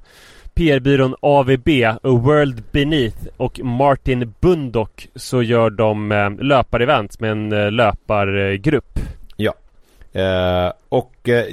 PR-byrån 0.54 1.14
AVB, 1.20 1.68
A 1.84 1.98
World 2.02 2.62
Beneath 2.72 3.26
och 3.36 3.60
Martin 3.64 4.34
Bundock 4.40 5.08
så 5.14 5.42
gör 5.42 5.70
de 5.70 6.12
eh, 6.12 6.30
löparevent 6.30 7.20
med 7.20 7.30
en 7.30 7.52
eh, 7.52 7.70
löpargrupp. 7.72 8.98
eh, 10.12 10.72
Och 10.88 11.28
eh, 11.28 11.44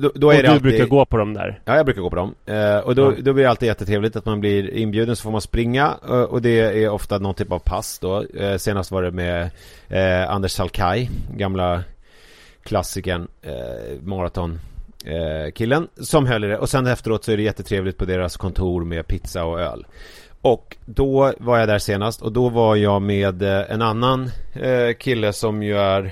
då, 0.00 0.10
då 0.14 0.30
är 0.30 0.36
och 0.36 0.42
det 0.42 0.42
du 0.42 0.48
alltid 0.48 0.62
brukar 0.62 0.86
gå 0.86 1.04
på 1.04 1.16
dem 1.16 1.34
där. 1.34 1.60
Ja, 1.64 1.76
jag 1.76 1.84
brukar 1.86 2.02
gå 2.02 2.10
på 2.10 2.16
dem. 2.16 2.34
Eh, 2.46 2.78
och 2.78 2.94
då, 2.94 3.02
Ja. 3.02 3.12
då 3.22 3.32
blir 3.32 3.44
det 3.44 3.50
alltid 3.50 3.66
jättetrevligt 3.66 4.16
att 4.16 4.24
man 4.24 4.40
blir 4.40 4.70
inbjuden 4.74 5.16
så 5.16 5.22
får 5.22 5.30
man 5.30 5.40
springa 5.40 5.94
eh, 6.08 6.22
och 6.22 6.42
det 6.42 6.60
är 6.84 6.88
ofta 6.88 7.18
någon 7.18 7.34
typ 7.34 7.52
av 7.52 7.58
pass 7.58 7.98
då. 7.98 8.22
Eh, 8.38 8.56
senast 8.56 8.90
var 8.90 9.02
det 9.02 9.10
med 9.10 9.50
eh, 9.88 10.30
Anders 10.30 10.52
Salkai, 10.52 11.08
gamla 11.36 11.82
klassikern, 12.62 13.28
maraton. 14.02 14.58
Eh, 15.04 15.50
killen 15.52 15.88
som 15.96 16.26
höll 16.26 16.44
i 16.44 16.48
det 16.48 16.58
och 16.58 16.68
sen 16.68 16.86
efteråt 16.86 17.24
så 17.24 17.32
är 17.32 17.36
det 17.36 17.42
jättetrevligt 17.42 17.98
på 17.98 18.04
deras 18.04 18.36
kontor 18.36 18.84
med 18.84 19.06
pizza 19.06 19.44
och 19.44 19.60
öl. 19.60 19.86
Och 20.42 20.76
då 20.84 21.32
var 21.38 21.58
jag 21.58 21.68
där 21.68 21.78
senast 21.78 22.22
och 22.22 22.32
då 22.32 22.48
var 22.48 22.76
jag 22.76 23.02
med 23.02 23.42
eh, 23.42 23.70
en 23.70 23.82
annan 23.82 24.30
eh, 24.52 24.94
kille 24.98 25.32
som 25.32 25.62
ju 25.62 25.78
är 25.78 26.04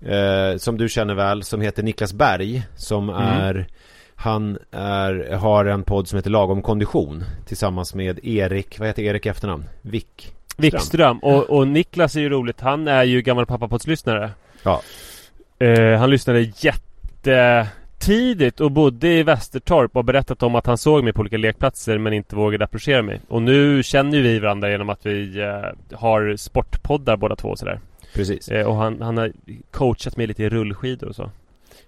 eh, 0.00 0.56
Som 0.56 0.78
du 0.78 0.88
känner 0.88 1.14
väl 1.14 1.42
som 1.42 1.60
heter 1.60 1.82
Niklas 1.82 2.12
Berg 2.12 2.62
Som 2.76 3.10
Mm. 3.10 3.22
är 3.22 3.66
Han 4.14 4.58
är, 4.70 5.32
har 5.36 5.64
en 5.64 5.82
podd 5.82 6.08
som 6.08 6.16
heter 6.16 6.30
Lagom 6.30 6.62
kondition 6.62 7.24
Tillsammans 7.46 7.94
med 7.94 8.24
Erik, 8.24 8.78
vad 8.78 8.88
heter 8.88 9.02
Erik 9.02 9.26
efternamn? 9.26 9.64
Wick 9.82 10.32
Wikström. 10.56 11.18
Och, 11.18 11.50
och 11.50 11.68
Niklas 11.68 12.16
är 12.16 12.20
ju 12.20 12.28
roligt. 12.28 12.60
Han 12.60 12.88
är 12.88 13.04
ju 13.04 13.22
gammal 13.22 13.46
pappapods-lyssnare. 13.46 14.30
Ja. 14.62 14.82
Eh, 15.58 15.98
han 15.98 16.10
lyssnade 16.10 16.40
jättetidigt 18.06 18.60
och 18.60 18.70
bodde 18.70 19.08
i 19.08 19.22
Västertorp 19.22 19.96
och 19.96 20.04
berättat 20.04 20.42
om 20.42 20.54
att 20.54 20.66
han 20.66 20.78
såg 20.78 21.04
mig 21.04 21.12
på 21.12 21.20
olika 21.20 21.36
lekplatser 21.36 21.98
men 21.98 22.12
inte 22.12 22.36
vågade 22.36 22.64
approchera 22.64 23.02
mig. 23.02 23.20
Och 23.28 23.42
nu 23.42 23.82
känner 23.82 24.16
ju 24.16 24.22
vi 24.22 24.38
varandra 24.38 24.70
genom 24.70 24.90
att 24.90 25.06
vi 25.06 25.40
eh, 25.40 25.62
har 25.98 26.36
sportpoddar 26.36 27.16
båda 27.16 27.36
två 27.36 27.48
och 27.48 27.58
sådär. 27.58 27.80
Precis 28.14 28.48
Eh, 28.48 28.66
och 28.66 28.76
han, 28.76 29.02
han 29.02 29.16
har 29.16 29.32
coachat 29.70 30.16
mig 30.16 30.26
lite 30.26 30.42
i 30.42 30.48
rullskidor 30.48 31.08
och 31.08 31.14
så. 31.14 31.30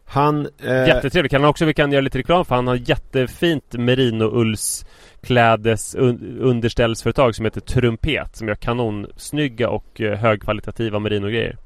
Han 0.04 0.48
eh, 0.62 0.86
Jättetrevligt. 0.86 1.30
Kan 1.30 1.40
han 1.40 1.50
också, 1.50 1.64
vi 1.64 1.74
kan 1.74 1.92
göra 1.92 2.00
lite 2.00 2.18
reklam 2.18 2.44
för 2.44 2.54
han 2.54 2.66
har 2.66 2.90
jättefint 2.90 3.72
merino-ullsklädes 3.72 5.96
un, 5.98 6.38
underställsföretag 6.40 7.34
som 7.34 7.44
heter 7.44 7.60
Trumpet 7.60 8.36
som 8.36 8.48
gör 8.48 8.54
kanonsnygga 8.54 9.68
och 9.68 10.00
eh, 10.00 10.18
högkvalitativa 10.18 10.98
merino-grejer. 10.98 11.56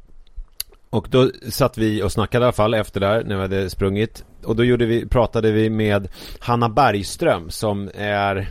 Och 0.93 1.07
då 1.11 1.31
satt 1.51 1.79
vi 1.79 2.03
och 2.03 2.13
snackade 2.13 2.43
i 2.43 2.47
alla 2.47 2.53
fall 2.53 2.75
efter 2.75 3.01
där 3.01 3.25
när 3.25 3.35
vi 3.37 3.43
hade 3.43 3.71
sprungit 3.71 4.25
Och 4.45 4.57
då 4.57 4.65
gjorde 4.65 4.87
vi, 4.87 5.07
pratade 5.07 5.53
vi 5.53 5.71
med 5.71 6.09
Hanna 6.39 6.69
Bergström 6.69 7.51
som 7.51 7.91
är 7.95 8.49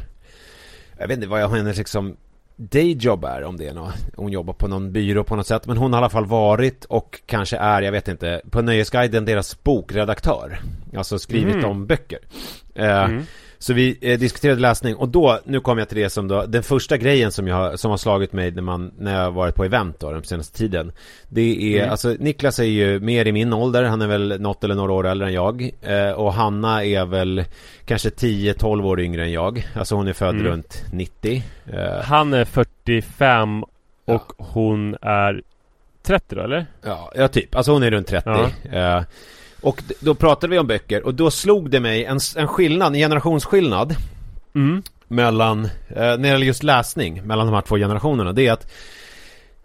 Jag 1.00 1.08
vet 1.08 1.16
inte 1.18 1.28
vad 1.28 1.42
jag, 1.42 1.50
hennes 1.50 1.78
liksom 1.78 2.18
Dayjob 2.56 3.26
är 3.26 3.44
om 3.44 3.58
det 3.58 3.68
är 3.68 3.74
något 3.74 3.94
Hon 4.16 4.32
jobbar 4.32 4.54
på 4.54 4.68
någon 4.68 4.92
byrå 4.92 5.24
på 5.24 5.36
något 5.36 5.48
sätt 5.48 5.68
Men 5.68 5.78
hon 5.78 5.94
har 5.94 6.00
i 6.00 6.02
alla 6.02 6.10
fall 6.10 6.26
varit 6.26 6.86
och 6.86 7.22
kanske 7.26 7.58
är, 7.58 7.82
jag 7.82 7.92
vet 7.92 8.08
inte 8.08 8.42
På 8.50 8.62
Nöjesguiden 8.62 9.26
deras 9.26 9.64
bokredaktör 9.64 10.60
Alltså 10.98 11.20
skrivit 11.20 11.56
Mm. 11.56 11.70
om 11.70 11.86
böcker 11.88 12.20
eh, 12.76 13.04
Mm. 13.04 13.24
Så 13.62 13.74
vi 13.74 13.98
eh, 14.02 14.20
diskuterade 14.20 14.62
läsning 14.62 14.96
och 14.96 15.08
då, 15.10 15.40
nu 15.46 15.60
kom 15.60 15.78
jag 15.78 15.88
till 15.90 15.98
det 15.98 16.10
som 16.10 16.28
då, 16.28 16.46
den 16.46 16.64
första 16.64 16.98
grejen 16.98 17.32
som 17.32 17.48
jag 17.48 17.80
som 17.80 17.92
har 17.92 17.98
slagit 17.98 18.34
mig 18.34 18.52
när 18.52 18.62
man, 18.62 18.92
när 18.98 19.14
jag 19.18 19.24
har 19.24 19.32
varit 19.32 19.56
på 19.56 19.64
event 19.66 20.00
då 20.00 20.12
den 20.12 20.24
senaste 20.24 20.58
tiden. 20.58 20.92
Det 21.30 21.76
är, 21.76 21.80
Mm. 21.80 21.92
alltså 21.92 22.16
Niklas 22.20 22.60
är 22.60 22.64
ju 22.64 23.00
mer 23.00 23.28
i 23.28 23.32
min 23.32 23.54
ålder, 23.54 23.84
han 23.84 24.02
är 24.02 24.08
väl 24.08 24.42
något 24.42 24.64
eller 24.64 24.76
några 24.76 24.94
år 24.94 25.08
äldre 25.08 25.28
än 25.28 25.34
jag. 25.34 25.72
Eh, 25.82 26.12
och 26.12 26.34
Hanna 26.34 26.86
är 26.86 27.06
väl 27.06 27.44
kanske 27.86 28.10
10-12 28.10 28.86
år 28.86 29.00
yngre 29.02 29.24
än 29.24 29.32
jag. 29.32 29.68
Alltså 29.76 29.96
hon 29.96 30.08
är 30.08 30.14
född 30.14 30.36
Mm. 30.36 30.46
runt 30.48 30.84
90. 30.92 31.44
Eh, 31.74 32.04
Han 32.04 32.34
är 32.34 32.46
45 32.46 33.64
och 34.06 34.34
hon 34.38 34.96
är 35.02 35.42
30 36.04 36.36
då 36.36 36.42
eller? 36.42 36.66
Ja, 36.86 37.12
ja 37.16 37.28
typ. 37.28 37.56
Alltså 37.56 37.72
hon 37.72 37.84
är 37.84 37.92
runt 37.92 38.08
30. 38.08 38.30
Eh, 38.72 39.02
och 39.62 39.84
då 40.00 40.16
pratade 40.16 40.52
vi 40.52 40.60
om 40.60 40.68
böcker 40.68 41.06
och 41.06 41.14
då 41.14 41.32
slog 41.32 41.70
det 41.70 41.80
mig 41.80 42.06
en, 42.06 42.20
en 42.38 42.48
skillnad, 42.48 42.88
en 42.94 43.00
generationsskillnad 43.00 43.96
Mm. 44.56 44.84
mellan, 45.08 45.66
eh, 45.66 45.70
när 45.96 46.18
det 46.18 46.28
gäller 46.28 46.46
just 46.46 46.64
läsning, 46.64 47.22
mellan 47.28 47.46
de 47.48 47.54
här 47.54 47.62
två 47.62 47.76
generationerna. 47.78 48.34
Det 48.34 48.48
är 48.48 48.52
att 48.54 48.72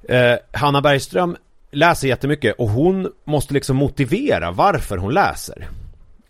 eh, 0.08 0.34
Hanna 0.60 0.80
Bergström 0.80 1.36
läser 1.70 2.08
jättemycket 2.08 2.54
och 2.58 2.68
hon 2.68 3.10
måste 3.24 3.54
liksom 3.54 3.76
motivera 3.76 4.50
varför 4.50 4.96
hon 4.98 5.14
läser. 5.14 5.68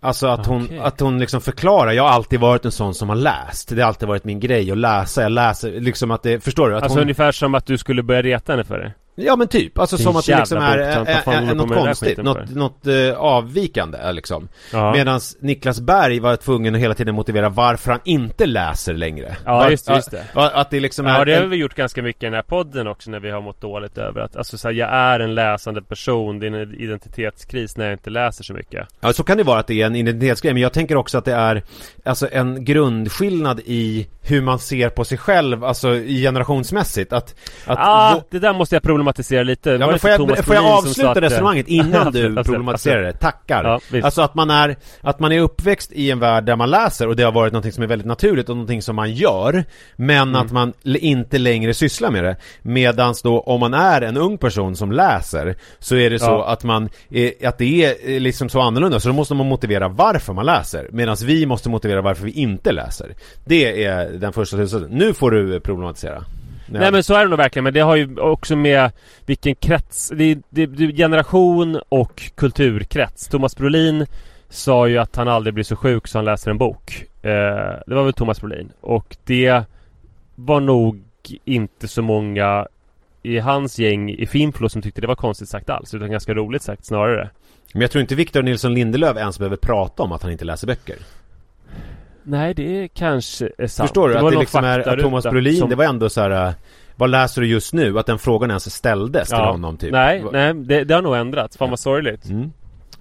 Alltså 0.00 0.26
att 0.26 0.46
hon, 0.46 0.64
Okej. 0.64 0.78
att 0.78 1.00
hon 1.00 1.18
liksom 1.18 1.40
förklarar, 1.40 1.92
jag 1.92 2.02
har 2.02 2.10
alltid 2.10 2.40
varit 2.40 2.64
en 2.64 2.72
sån 2.72 2.94
som 2.94 3.08
har 3.08 3.16
läst. 3.16 3.68
Det 3.68 3.80
har 3.82 3.88
alltid 3.88 4.08
varit 4.08 4.24
min 4.24 4.40
grej 4.40 4.70
att 4.70 4.78
läsa, 4.78 5.22
jag 5.22 5.32
läser 5.32 5.80
liksom 5.80 6.10
att 6.10 6.22
det, 6.22 6.40
förstår 6.44 6.68
du? 6.70 6.76
Att 6.76 6.82
Alltså 6.82 6.98
hon, 6.98 7.02
ungefär 7.02 7.32
som 7.32 7.54
att 7.54 7.66
du 7.66 7.78
skulle 7.78 8.02
börja 8.02 8.22
reta 8.22 8.52
henne 8.52 8.64
för 8.64 8.78
det. 8.78 8.92
Ja 9.18 9.36
men 9.36 9.48
typ, 9.48 9.78
alltså 9.78 9.98
som 9.98 10.16
att 10.16 10.26
det 10.26 10.36
liksom 10.36 10.58
är 10.58 10.78
ä- 10.78 11.16
du 11.24 11.48
på 11.48 11.54
något 11.54 11.74
konstigt, 11.74 12.18
något, 12.18 12.50
något 12.50 12.86
eh, 12.86 13.12
avvikande 13.18 13.98
eh, 13.98 14.12
liksom. 14.12 14.48
Ja. 14.72 14.92
Medan 14.92 15.20
Niklas 15.40 15.80
Berg 15.80 16.20
var 16.20 16.36
tvungen 16.36 16.74
att 16.74 16.80
hela 16.80 16.94
tiden 16.94 17.14
motivera 17.14 17.48
varför 17.48 17.90
han 17.90 18.00
inte 18.04 18.46
läser 18.46 18.94
längre. 18.94 19.36
Ja, 19.44 19.52
Var- 19.52 19.70
just 19.70 19.86
det, 19.86 19.94
just 19.94 20.10
det. 20.10 20.24
Att, 20.34 20.52
att 20.52 20.70
det 20.70 20.80
liksom 20.80 21.06
Ja 21.06 21.20
är... 21.20 21.24
det 21.24 21.34
har 21.36 21.46
vi 21.46 21.56
gjort 21.56 21.74
ganska 21.74 22.02
mycket 22.02 22.22
i 22.22 22.26
den 22.26 22.34
här 22.34 22.42
podden 22.42 22.86
också 22.86 23.10
när 23.10 23.20
vi 23.20 23.30
har 23.30 23.40
mått 23.40 23.60
dåligt 23.60 23.98
över 23.98 24.20
att 24.20 24.36
Alltså 24.36 24.58
så 24.58 24.68
här, 24.68 24.74
jag 24.74 24.90
är 24.90 25.20
en 25.20 25.34
läsande 25.34 25.82
person 25.82 26.38
Det 26.38 26.46
är 26.46 26.52
en 26.54 26.74
identitetskris 26.74 27.76
när 27.76 27.84
jag 27.84 27.94
inte 27.94 28.10
läser 28.10 28.44
så 28.44 28.52
mycket 28.52 28.86
Ja, 29.00 29.12
så 29.12 29.22
kan 29.24 29.36
det 29.36 29.42
vara 29.44 29.58
att 29.58 29.66
det 29.66 29.82
är 29.82 29.86
en 29.86 29.96
identitetsgrej, 29.96 30.52
men 30.54 30.62
jag 30.62 30.72
tänker 30.72 30.96
också 30.96 31.18
att 31.18 31.24
det 31.24 31.32
är 31.34 31.62
alltså 32.04 32.28
en 32.32 32.64
grundskillnad 32.64 33.60
i 33.64 34.06
hur 34.22 34.42
man 34.42 34.58
ser 34.58 34.88
på 34.88 35.04
sig 35.04 35.18
själv, 35.18 35.64
alltså 35.64 35.88
generationsmässigt. 35.94 37.12
Att, 37.12 37.34
att 37.66 37.78
Ah, 37.78 38.20
det 38.30 38.38
där 38.38 38.52
måste 38.52 38.74
jag 38.76 38.82
problematisera 38.82 39.05
lite 39.44 39.70
Ja, 39.70 39.86
men 39.86 39.98
får 39.98 40.10
jag, 40.10 40.44
får 40.44 40.54
jag 40.54 40.64
avsluta 40.64 41.10
att, 41.10 41.16
eh, 41.16 41.20
resonemanget 41.20 41.68
innan 41.68 41.90
du 42.12 42.24
Absolut, 42.26 42.46
problematiserar 42.46 43.02
det? 43.02 43.12
Tackar! 43.12 43.64
Ja, 43.64 44.00
alltså 44.04 44.22
att 44.22 44.34
man 44.34 44.50
är, 44.50 44.76
att 45.00 45.20
man 45.20 45.32
är 45.32 45.40
uppväxt 45.40 45.92
i 45.92 46.10
en 46.10 46.18
värld 46.18 46.44
där 46.44 46.56
man 46.56 46.70
läser 46.70 47.08
och 47.08 47.16
det 47.16 47.22
har 47.22 47.32
varit 47.32 47.52
något 47.52 47.74
som 47.74 47.82
är 47.82 47.86
väldigt 47.86 48.06
naturligt 48.06 48.48
och 48.48 48.56
någonting 48.56 48.82
som 48.82 48.96
man 48.96 49.12
gör 49.12 49.64
Men 49.96 50.16
Mm. 50.28 50.34
att 50.42 50.52
man 50.52 50.72
inte 50.84 51.38
längre 51.38 51.74
sysslar 51.74 52.10
med 52.10 52.24
det 52.24 52.36
Medans 52.62 53.22
då 53.22 53.40
om 53.40 53.60
man 53.60 53.74
är 53.74 54.02
en 54.02 54.16
ung 54.16 54.38
person 54.38 54.76
som 54.76 54.92
läser 54.92 55.56
Så 55.78 55.96
är 55.96 56.10
det 56.10 56.18
så 56.18 56.26
Ja. 56.26 56.46
att 56.48 56.64
man, 56.64 56.84
att 57.44 57.58
det 57.58 57.84
är 57.84 57.94
eh, 58.14 58.20
liksom 58.20 58.48
så 58.48 58.60
annorlunda 58.60 59.00
Så 59.00 59.08
då 59.08 59.14
måste 59.14 59.34
man 59.34 59.46
motivera 59.48 59.88
varför 59.88 60.32
man 60.32 60.46
läser 60.46 60.88
Medan 60.92 61.16
vi 61.24 61.46
måste 61.46 61.68
motivera 61.68 62.02
varför 62.02 62.24
vi 62.24 62.30
inte 62.32 62.72
läser 62.72 63.14
Det 63.44 63.84
är 63.84 64.08
den 64.10 64.32
första 64.32 64.56
slutsatsen 64.56 64.90
Nu 64.90 65.14
får 65.14 65.30
du 65.30 65.54
eh, 65.54 65.60
problematisera 65.60 66.24
Nej 66.66 66.92
men 66.92 67.04
så 67.04 67.14
är 67.14 67.22
det 67.22 67.28
nog 67.28 67.38
verkligen, 67.38 67.64
men 67.64 67.74
det 67.74 67.80
har 67.80 67.96
ju 67.96 68.20
också 68.20 68.56
med 68.56 68.90
vilken 69.26 69.54
krets, 69.54 70.12
det 70.14 70.38
det, 70.50 70.66
det 70.66 70.92
generation 70.92 71.80
och 71.88 72.22
kulturkrets. 72.34 73.28
Thomas 73.28 73.56
Brolin 73.56 74.06
sa 74.48 74.88
ju 74.88 74.98
att 74.98 75.16
han 75.16 75.28
aldrig 75.28 75.54
blir 75.54 75.64
så 75.64 75.76
sjuk 75.76 76.06
så 76.08 76.18
han 76.18 76.24
läser 76.24 76.50
en 76.50 76.58
bok. 76.58 77.04
Eh, 77.22 77.30
det 77.86 77.94
var 77.94 78.04
väl 78.04 78.12
Thomas 78.12 78.40
Brolin. 78.40 78.72
Och 78.80 79.16
det 79.24 79.62
var 80.34 80.60
nog 80.60 81.02
inte 81.44 81.88
så 81.88 82.02
många 82.02 82.66
i 83.22 83.38
hans 83.38 83.78
gäng 83.78 84.10
i 84.10 84.26
Finflo 84.26 84.68
som 84.68 84.82
tyckte 84.82 85.00
det 85.00 85.06
var 85.06 85.14
konstigt 85.14 85.48
sagt 85.48 85.70
alls, 85.70 85.94
utan 85.94 86.10
ganska 86.10 86.34
roligt 86.34 86.62
sagt 86.62 86.84
snarare. 86.84 87.30
Men 87.72 87.82
jag 87.82 87.90
tror 87.90 88.02
inte 88.02 88.14
Victor 88.14 88.42
Nilsson 88.42 88.74
Lindelöf 88.74 89.16
ens 89.16 89.38
behöver 89.38 89.56
prata 89.56 90.02
om 90.02 90.12
att 90.12 90.22
han 90.22 90.32
inte 90.32 90.44
läser 90.44 90.66
böcker 90.66 90.96
Nej, 92.28 92.54
det 92.54 92.88
kanske 92.94 93.50
är 93.58 93.66
sant. 93.66 93.88
Förstår 93.88 94.08
du? 94.08 94.14
var 94.14 94.24
att 94.28 94.32
det 94.32 94.38
liksom 94.40 94.64
är, 94.64 94.88
att 94.88 94.98
Thomas 95.00 95.24
Brolin, 95.24 95.56
som- 95.56 95.70
det 95.70 95.76
var 95.76 95.84
ändå 95.84 96.08
så 96.08 96.20
här. 96.20 96.46
äh, 96.48 96.52
Vad 96.96 97.10
läser 97.10 97.40
du 97.40 97.46
just 97.48 97.72
nu? 97.72 97.98
Att 97.98 98.06
den 98.06 98.18
frågan 98.18 98.50
ens 98.50 98.74
ställdes 98.74 99.28
till 99.28 99.38
honom 99.38 99.76
typ 99.76 99.92
Nej, 99.92 100.24
nej 100.32 100.54
det, 100.54 100.84
det 100.84 100.94
har 100.94 101.02
nog 101.02 101.16
ändrats. 101.16 101.56
Fan 101.56 101.70
vad 101.70 101.78
sorgligt. 101.78 102.24
Mm. 102.24 102.52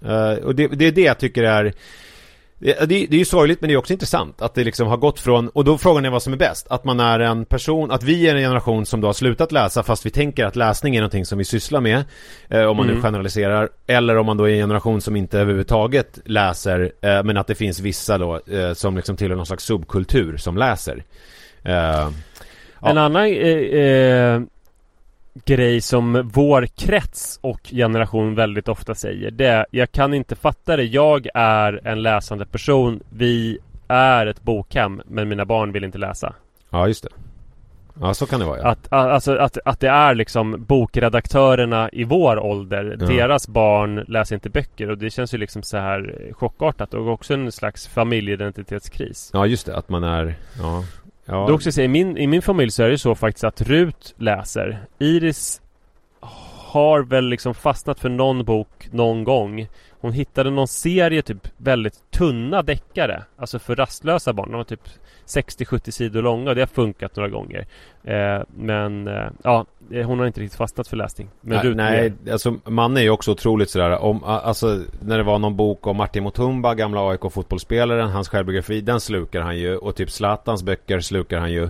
Eh, 0.05 0.37
och 0.43 0.55
det, 0.55 0.67
det 0.67 0.85
är 0.85 0.91
det 0.91 1.01
jag 1.01 1.17
tycker 1.19 1.43
är 1.43 1.73
det, 2.59 2.85
det, 2.85 3.15
är 3.15 3.19
ju 3.19 3.25
sorgligt 3.25 3.61
men 3.61 3.67
det 3.67 3.73
är 3.73 3.77
också 3.77 3.93
intressant 3.93 4.41
att 4.41 4.55
det 4.55 4.63
liksom 4.63 4.87
har 4.87 4.97
gått 4.97 5.19
från, 5.19 5.49
och 5.49 5.63
då 5.63 5.77
frågan 5.77 6.05
är 6.05 6.09
vad 6.09 6.23
som 6.23 6.33
är 6.33 6.37
bäst 6.37 6.67
Att 6.69 6.83
man 6.83 6.99
är 6.99 7.19
en 7.19 7.45
person, 7.45 7.91
att 7.91 8.03
vi 8.03 8.27
är 8.27 8.35
en 8.35 8.41
generation 8.41 8.85
som 8.85 9.01
då 9.01 9.07
har 9.07 9.13
slutat 9.13 9.51
läsa 9.51 9.83
fast 9.83 10.05
vi 10.05 10.09
tänker 10.09 10.45
att 10.45 10.55
läsning 10.55 10.95
är 10.95 10.99
någonting 11.01 11.25
som 11.25 11.37
vi 11.37 11.45
sysslar 11.45 11.81
med 11.81 12.03
eh, 12.49 12.63
Om 12.63 12.77
man 12.77 12.85
nu 12.85 12.91
Mm. 12.91 13.03
generaliserar 13.03 13.69
Eller 13.87 14.17
om 14.17 14.25
man 14.25 14.37
då 14.37 14.49
är 14.49 14.53
en 14.53 14.59
generation 14.59 15.01
som 15.01 15.15
inte 15.15 15.39
överhuvudtaget 15.39 16.19
läser 16.25 16.91
eh, 17.01 17.23
Men 17.23 17.37
att 17.37 17.47
det 17.47 17.55
finns 17.55 17.79
vissa 17.79 18.17
då 18.17 18.39
eh, 18.47 18.73
som 18.73 18.95
liksom 18.95 19.17
tillhör 19.17 19.35
någon 19.35 19.45
slags 19.45 19.63
subkultur 19.63 20.37
som 20.37 20.57
läser 20.57 21.03
Eh, 21.63 22.09
Ja. 22.81 22.89
En 22.91 22.97
annan 22.97 23.25
eh, 23.25 23.81
eh, 23.81 24.41
grej 25.45 25.81
som 25.81 26.29
vår 26.33 26.65
krets 26.65 27.39
och 27.41 27.61
generation 27.63 28.35
väldigt 28.35 28.67
ofta 28.67 28.95
säger 28.95 29.31
det 29.31 29.47
är 29.47 29.65
Jag 29.71 29.91
kan 29.91 30.13
inte 30.13 30.35
fatta 30.35 30.75
det. 30.77 30.83
Jag 30.83 31.27
är 31.33 31.87
en 31.87 32.01
läsande 32.01 32.45
person. 32.45 33.03
Vi 33.09 33.57
är 33.87 34.27
ett 34.27 34.41
bokhem 34.41 35.01
men 35.05 35.29
mina 35.29 35.45
barn 35.45 35.71
vill 35.71 35.83
inte 35.83 35.97
läsa. 35.97 36.33
Ja 36.69 36.87
just 36.87 37.03
det 37.03 37.09
Ja 38.01 38.13
så 38.13 38.25
kan 38.25 38.39
det 38.39 38.45
vara 38.45 38.59
ja. 38.59 38.67
Att, 38.67 38.93
alltså, 38.93 39.35
att, 39.35 39.57
att 39.65 39.79
det 39.79 39.89
är 39.89 40.15
liksom 40.15 40.65
bokredaktörerna 40.67 41.89
i 41.89 42.03
vår 42.03 42.39
ålder. 42.39 42.97
Ja. 42.99 43.05
Deras 43.05 43.47
barn 43.47 44.05
läser 44.07 44.35
inte 44.35 44.49
böcker 44.49 44.89
och 44.89 44.97
det 44.97 45.09
känns 45.09 45.33
ju 45.33 45.37
liksom 45.37 45.63
så 45.63 45.77
här 45.77 46.31
chockartat 46.31 46.93
och 46.93 47.07
också 47.07 47.33
en 47.33 47.51
slags 47.51 47.87
familjeidentitetskris. 47.87 49.29
Ja 49.33 49.45
just 49.45 49.65
det, 49.65 49.77
att 49.77 49.89
man 49.89 50.03
är 50.03 50.35
Ja, 50.59 50.83
ja. 51.25 51.45
Du 51.47 51.53
också 51.53 51.71
säger, 51.71 51.85
i, 51.85 51.91
min, 51.91 52.17
I 52.17 52.27
min 52.27 52.41
familj 52.41 52.71
så 52.71 52.83
är 52.83 52.89
det 52.89 52.97
så 52.97 53.15
faktiskt 53.15 53.43
att 53.43 53.61
Rut 53.61 54.15
läser 54.17 54.85
Iris 54.99 55.61
har 56.75 57.03
väl 57.03 57.29
liksom 57.29 57.53
fastnat 57.53 57.99
för 57.99 58.09
någon 58.09 58.45
bok 58.45 58.87
någon 58.91 59.23
gång 59.23 59.67
hon 60.05 60.13
hittade 60.13 60.49
någon 60.49 60.67
serie 60.67 61.21
typ 61.21 61.47
väldigt 61.57 62.11
tunna 62.11 62.61
deckare 62.61 63.23
Alltså 63.37 63.59
för 63.59 63.75
rastlösa 63.75 64.33
barn 64.33 64.51
De 64.51 64.57
var 64.57 64.63
typ 64.63 64.89
60-70 65.25 65.91
sidor 65.91 66.21
långa 66.21 66.49
och 66.49 66.55
det 66.55 66.61
har 66.61 66.67
funkat 66.67 67.15
några 67.15 67.29
gånger 67.29 67.65
eh, 68.03 68.41
Men 68.55 69.07
eh, 69.07 69.27
ja, 69.43 69.65
eh, 69.91 70.07
hon 70.07 70.19
har 70.19 70.27
inte 70.27 70.41
riktigt 70.41 70.57
fastnat 70.57 70.87
för 70.87 70.97
läsning 70.97 71.29
Men 71.41 71.59
nej, 71.65 71.75
nej, 71.75 72.13
mer. 72.23 72.31
alltså 72.31 72.55
man 72.65 72.97
är 72.97 73.01
ju 73.01 73.09
också 73.09 73.31
otroligt 73.31 73.69
sådär 73.69 73.97
om, 73.97 74.23
alltså 74.23 74.81
när 75.01 75.17
det 75.17 75.23
var 75.23 75.39
någon 75.39 75.55
bok 75.55 75.87
om 75.87 75.97
Martin 75.97 76.23
Mutumba, 76.23 76.73
gamla 76.73 77.09
AIK-fotbollsspelaren, 77.09 78.09
hans 78.09 78.29
självbiografi, 78.29 78.81
den 78.81 78.99
slukar 78.99 79.41
han 79.41 79.57
ju 79.57 79.77
och 79.77 79.95
typ 79.95 80.11
Zlatans 80.11 80.63
böcker 80.63 80.99
slukar 80.99 81.39
han 81.39 81.51
ju. 81.51 81.63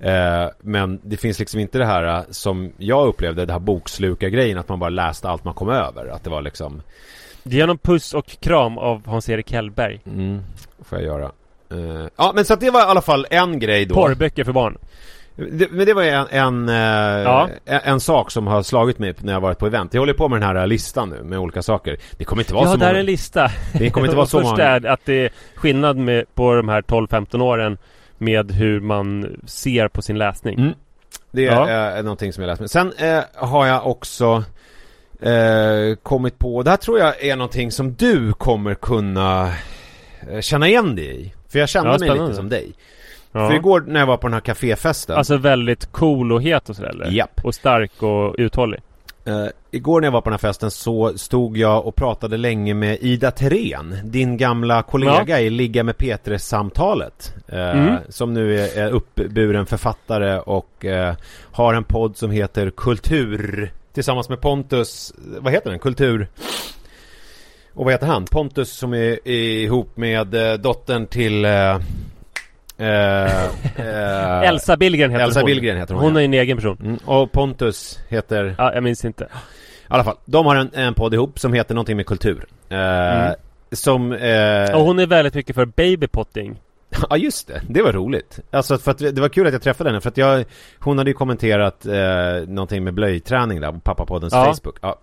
Eh, 0.00 0.48
men 0.60 1.00
det 1.02 1.16
finns 1.16 1.38
liksom 1.38 1.60
inte 1.60 1.78
det 1.78 1.86
här 1.86 2.18
eh, 2.18 2.24
som 2.30 2.72
jag 2.78 3.08
upplevde, 3.08 3.46
det 3.46 3.52
här 3.52 3.60
bokslukargrejen, 3.60 4.58
att 4.58 4.68
man 4.68 4.78
bara 4.78 4.90
läste 4.90 5.28
allt 5.28 5.44
man 5.44 5.54
kom 5.54 5.68
över. 5.68 6.06
Att 6.06 6.24
det 6.24 6.30
var 6.30 6.42
liksom, 6.42 6.82
Ge 7.42 7.60
honom 7.60 7.78
puss 7.78 8.14
och 8.14 8.26
kram 8.40 8.78
av 8.78 9.06
Hans-Erik 9.06 9.52
Hellberg 9.52 10.00
mm, 10.06 10.40
får 10.84 10.98
jag 10.98 11.06
göra. 11.06 11.24
Eh, 11.70 12.06
ja 12.16 12.32
men 12.34 12.44
så 12.44 12.54
att 12.54 12.60
det 12.60 12.70
var 12.70 12.80
i 12.80 12.84
alla 12.84 13.00
fall 13.00 13.26
en 13.30 13.58
grej 13.58 13.84
då. 13.86 13.94
Porrböcker 13.94 14.44
för 14.44 14.52
barn 14.52 14.78
Det, 15.36 15.70
men 15.70 15.86
det 15.86 15.94
var 15.94 16.02
en, 16.02 16.26
en, 16.30 16.68
eh, 16.68 16.74
Ja. 17.22 17.48
en, 17.64 17.80
en 17.84 18.00
sak 18.00 18.30
som 18.30 18.46
har 18.46 18.62
slagit 18.62 18.98
mig 18.98 19.14
när 19.18 19.32
jag 19.32 19.40
varit 19.40 19.58
på 19.58 19.66
event. 19.66 19.94
Jag 19.94 20.00
håller 20.00 20.12
på 20.14 20.28
med 20.28 20.40
den 20.40 20.48
här 20.48 20.54
eh, 20.62 20.66
listan 20.66 21.08
nu 21.10 21.22
med 21.22 21.38
olika 21.38 21.62
saker. 21.62 21.96
Det 22.16 22.24
kommer 22.24 22.42
inte 22.42 22.54
vara 22.54 22.64
Ja, 22.64 22.72
så 22.72 22.78
många. 22.78 22.90
är 22.90 22.94
en 22.94 23.06
lista 23.06 23.50
Det 23.72 23.90
kommer 23.90 24.06
inte 24.06 24.16
vara 24.22 24.26
så 24.26 24.40
många. 24.40 24.62
är 24.62 24.86
att 24.86 25.00
det 25.04 25.24
är 25.24 25.30
skillnad 25.54 25.96
med, 25.96 26.34
på 26.34 26.54
de 26.54 26.68
här 26.68 26.82
12-15 26.82 27.40
åren 27.42 27.78
Med 28.18 28.52
hur 28.52 28.80
man 28.80 29.36
ser 29.46 29.88
på 29.88 30.02
sin 30.02 30.18
läsning 30.18 30.58
Mm. 30.58 30.72
Det 31.34 31.46
är, 31.46 31.52
Ja. 31.52 31.68
är 31.68 32.02
någonting 32.02 32.32
som 32.32 32.42
jag 32.42 32.48
läst 32.48 32.60
mig. 32.60 32.68
Sen 32.68 32.92
eh, 32.98 33.20
har 33.34 33.66
jag 33.66 33.86
också 33.86 34.44
eh, 35.22 35.96
kommit 36.02 36.38
på, 36.38 36.62
det 36.62 36.70
här 36.70 36.76
tror 36.76 36.98
jag 36.98 37.24
är 37.24 37.36
någonting 37.36 37.72
som 37.72 37.94
du 37.94 38.32
kommer 38.32 38.74
kunna 38.74 39.52
eh, 40.30 40.40
känna 40.40 40.68
igen 40.68 40.96
dig 40.96 41.20
i. 41.20 41.32
För 41.48 41.58
jag 41.58 41.68
kände 41.68 41.88
Ja, 41.88 41.92
mig 41.98 42.08
spännande. 42.08 42.24
lite 42.24 42.36
som 42.36 42.48
dig. 42.48 42.72
Ja. 43.32 43.48
För 43.48 43.54
igår 43.56 43.84
när 43.86 44.00
jag 44.00 44.06
var 44.06 44.16
på 44.16 44.26
den 44.26 44.34
här 44.34 44.40
kaféfesten. 44.40 45.16
Alltså 45.16 45.36
väldigt 45.36 45.92
cool 45.92 46.32
och 46.32 46.42
het 46.42 46.68
och 46.68 46.76
sådär 46.76 46.88
eller? 46.88 47.10
Japp. 47.10 47.40
Och 47.44 47.54
stark 47.54 48.02
och 48.02 48.34
uthållig 48.38 48.80
Eh, 49.24 49.46
igår 49.70 50.00
när 50.00 50.06
jag 50.06 50.12
var 50.12 50.20
på 50.20 50.30
den 50.30 50.32
här 50.34 50.38
festen 50.38 50.70
så 50.70 51.18
stod 51.18 51.56
jag 51.56 51.86
och 51.86 51.94
pratade 51.94 52.36
länge 52.36 52.74
med 52.74 52.98
Ida 53.00 53.30
Terén 53.30 53.96
Din 54.04 54.36
gamla 54.36 54.82
kollega 54.82 55.40
i 55.40 55.50
Ligga 55.50 55.84
med 55.84 55.96
Petres-samtalet 55.98 57.34
eh, 57.48 57.58
Mm. 57.70 57.96
Som 58.08 58.34
nu 58.34 58.60
är, 58.60 58.78
är 58.78 58.90
uppburen 58.90 59.66
författare 59.66 60.38
och 60.38 60.84
eh, 60.84 61.14
har 61.52 61.74
en 61.74 61.84
podd 61.84 62.16
som 62.16 62.30
heter 62.30 62.70
Kultur 62.70 63.72
Tillsammans 63.92 64.28
med 64.28 64.40
Pontus, 64.40 65.12
vad 65.16 65.52
heter 65.52 65.70
den? 65.70 65.78
Kultur 65.78 66.28
och 67.74 67.84
vad 67.84 67.94
heter 67.94 68.06
han? 68.06 68.24
Pontus 68.24 68.72
som 68.72 68.92
är, 68.92 69.28
är 69.28 69.62
ihop 69.62 69.96
med 69.96 70.34
eh, 70.34 70.54
dottern 70.58 71.06
till 71.06 71.44
eh, 71.44 71.78
Eh, 72.76 73.44
eh, 73.76 74.48
Elsa 74.48 74.76
Billgren 74.76 75.10
heter 75.10 75.24
Elsa 75.24 75.40
hon. 75.40 75.46
Billgren 75.46 75.76
heter 75.76 75.94
hon, 75.94 76.02
Hon 76.04 76.14
ja. 76.14 76.20
är 76.20 76.24
en 76.24 76.34
egen 76.34 76.56
person. 76.56 76.78
mm, 76.82 76.96
Och 77.04 77.32
Pontus 77.32 77.98
heter 78.08 78.54
Ja, 78.58 78.74
jag 78.74 78.82
minns 78.82 79.04
inte. 79.04 79.24
I 79.24 79.28
alla 79.88 80.04
fall, 80.04 80.16
de 80.24 80.46
har 80.46 80.56
en, 80.56 80.70
en 80.74 80.94
podd 80.94 81.14
ihop 81.14 81.38
som 81.38 81.52
heter 81.52 81.74
någonting 81.74 81.96
med 81.96 82.06
kultur 82.06 82.44
eh, 82.68 82.76
Mm. 82.78 83.34
Som 83.72 84.12
Och 84.74 84.80
hon 84.80 84.98
är 84.98 85.06
väldigt 85.06 85.34
mycket 85.34 85.54
för 85.56 85.64
babypotting. 85.66 86.60
Ja 87.10 87.16
just 87.16 87.48
det, 87.48 87.62
det 87.68 87.82
var 87.82 87.92
roligt 87.92 88.40
Alltså 88.50 88.78
för 88.78 88.90
att 88.90 88.98
det 88.98 89.20
var 89.20 89.28
kul 89.28 89.46
att 89.46 89.52
jag 89.52 89.62
träffade 89.62 89.90
henne 89.90 90.00
för 90.00 90.08
att 90.08 90.16
jag 90.16 90.44
Hon 90.78 90.98
hade 90.98 91.10
ju 91.10 91.14
kommenterat 91.14 91.86
eh, 91.86 92.48
någonting 92.48 92.84
med 92.84 92.94
blöjträning 92.94 93.60
där 93.60 93.72
på 93.72 93.80
pappapoddens 93.80 94.32
Ja. 94.32 94.44
Facebook 94.44 94.76
ja. 94.82 94.98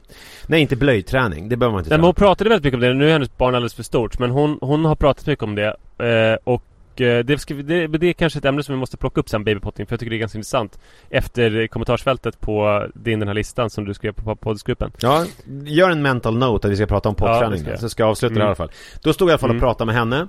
Nej 0.47 0.62
inte 0.62 0.75
blöjträning, 0.75 1.49
det 1.49 1.58
behöver 1.58 1.71
man 1.73 1.80
inte 1.80 1.89
Nej, 1.89 1.97
men 1.97 2.06
hon 2.06 2.13
pratade 2.13 2.49
väldigt 2.49 2.63
mycket 2.63 2.75
om 2.75 2.82
det. 2.82 2.93
Nu 2.93 3.08
är 3.08 3.12
hennes 3.12 3.38
barn 3.38 3.56
alldeles 3.56 3.73
för 3.73 3.84
stort. 3.84 4.19
Men 4.19 4.32
hon, 4.32 4.58
hon 4.62 4.86
har 4.86 4.95
pratat 4.95 5.25
mycket 5.28 5.43
om 5.43 5.56
det. 5.56 5.75
Eh, 5.99 6.38
och 6.43 6.63
eh, 7.01 7.19
det, 7.19 7.38
ska 7.38 7.53
det, 7.53 7.88
det 7.88 8.07
är 8.07 8.13
kanske 8.13 8.39
ett 8.39 8.45
ämne 8.45 8.63
som 8.63 8.75
vi 8.75 8.79
måste 8.79 8.97
plocka 8.97 9.19
upp 9.21 9.29
sen, 9.29 9.43
babypotting. 9.43 9.85
För 9.85 9.93
jag 9.93 9.99
tycker 9.99 10.09
det 10.09 10.15
är 10.15 10.19
ganska 10.19 10.38
intressant. 10.38 10.79
Efter 11.09 11.67
kommentarsfältet 11.67 12.39
på 12.41 12.88
din 12.95 13.19
den 13.19 13.27
här 13.27 13.35
listan 13.35 13.69
som 13.69 13.85
du 13.85 13.93
skrev 13.93 14.12
på 14.12 14.35
poddgruppen. 14.35 14.91
Ja, 15.01 15.25
gör 15.65 15.89
en 15.89 16.01
mental 16.01 16.38
note 16.38 16.67
att 16.67 16.71
vi 16.71 16.75
ska 16.75 16.85
prata 16.85 17.09
om 17.09 17.15
Ja, 17.17 17.25
poddträning 17.27 17.59
ska 17.59 17.69
jag. 17.69 17.79
Så 17.79 17.89
ska 17.89 18.03
jag 18.03 18.09
avsluta 18.09 18.33
det 18.33 18.38
i 18.38 18.41
Mm. 18.41 18.47
alla 18.47 18.55
fall 18.55 18.71
Då 19.01 19.13
stod 19.13 19.25
jag 19.27 19.31
i 19.31 19.33
alla 19.33 19.38
fall 19.39 19.49
och 19.49 19.53
Mm. 19.55 19.62
pratade 19.62 19.85
med 19.85 19.95
henne 19.95 20.27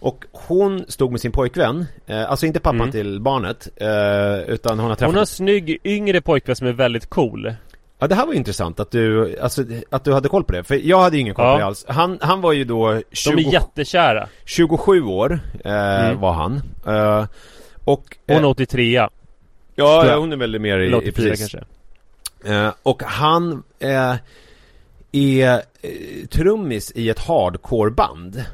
Och 0.00 0.24
hon 0.32 0.84
stod 0.88 1.10
med 1.10 1.20
sin 1.20 1.32
pojkvän 1.32 1.86
eh, 2.06 2.30
Alltså 2.30 2.46
inte 2.46 2.60
pappan 2.60 2.80
Mm. 2.80 2.90
till 2.92 3.20
barnet 3.20 3.68
eh, 3.76 4.52
Utan 4.54 4.78
hon 4.78 4.88
har 4.88 4.96
träffat 4.96 5.08
Hon 5.08 5.14
har 5.14 5.20
en 5.20 5.26
snygg 5.26 5.78
yngre 5.84 6.20
pojkvän 6.20 6.56
som 6.56 6.66
är 6.66 6.72
väldigt 6.72 7.06
cool. 7.06 7.54
Ja 8.02 8.08
det 8.08 8.14
här 8.14 8.26
var 8.26 8.32
ju 8.32 8.38
intressant 8.38 8.80
att 8.80 8.90
du, 8.90 9.38
alltså, 9.40 9.64
att 9.90 10.04
du 10.04 10.12
hade 10.12 10.28
koll 10.28 10.44
på 10.44 10.52
det 10.52 10.64
För 10.64 10.74
jag 10.74 11.00
hade 11.00 11.16
ju 11.16 11.20
ingen 11.22 11.34
koll 11.34 11.44
Ja. 11.44 11.52
på 11.52 11.58
det 11.58 11.64
alls 11.66 11.84
Han, 11.88 12.18
han 12.20 12.40
var 12.40 12.52
ju 12.52 12.64
då 12.64 13.02
20, 13.12 13.36
De 13.36 13.44
är 13.48 13.52
jättekära. 13.52 14.28
27 14.44 15.02
år 15.02 15.40
eh, 15.64 15.72
Mm. 16.06 16.20
var 16.20 16.32
han 16.32 16.62
eh, 16.86 17.26
Och 17.84 18.16
Hon 18.26 18.36
är 18.36 18.42
eh, 18.42 18.48
83 18.50 18.92
Ja, 19.74 20.06
ja, 20.06 20.16
hon 20.18 20.32
är 20.32 20.36
väl 20.36 20.58
mer 20.58 20.78
i, 20.78 20.86
Eller 20.86 21.02
i 21.02 21.08
84 21.10 21.30
precis. 21.30 21.52
kanske. 21.52 22.54
Eh, 22.54 22.72
och 22.82 23.02
han 23.02 23.62
eh, 23.78 24.14
är 25.12 25.54
eh, 25.82 26.26
trummis 26.30 26.92
i 26.94 27.10
ett 27.10 27.18
hardcore-band. 27.18 28.44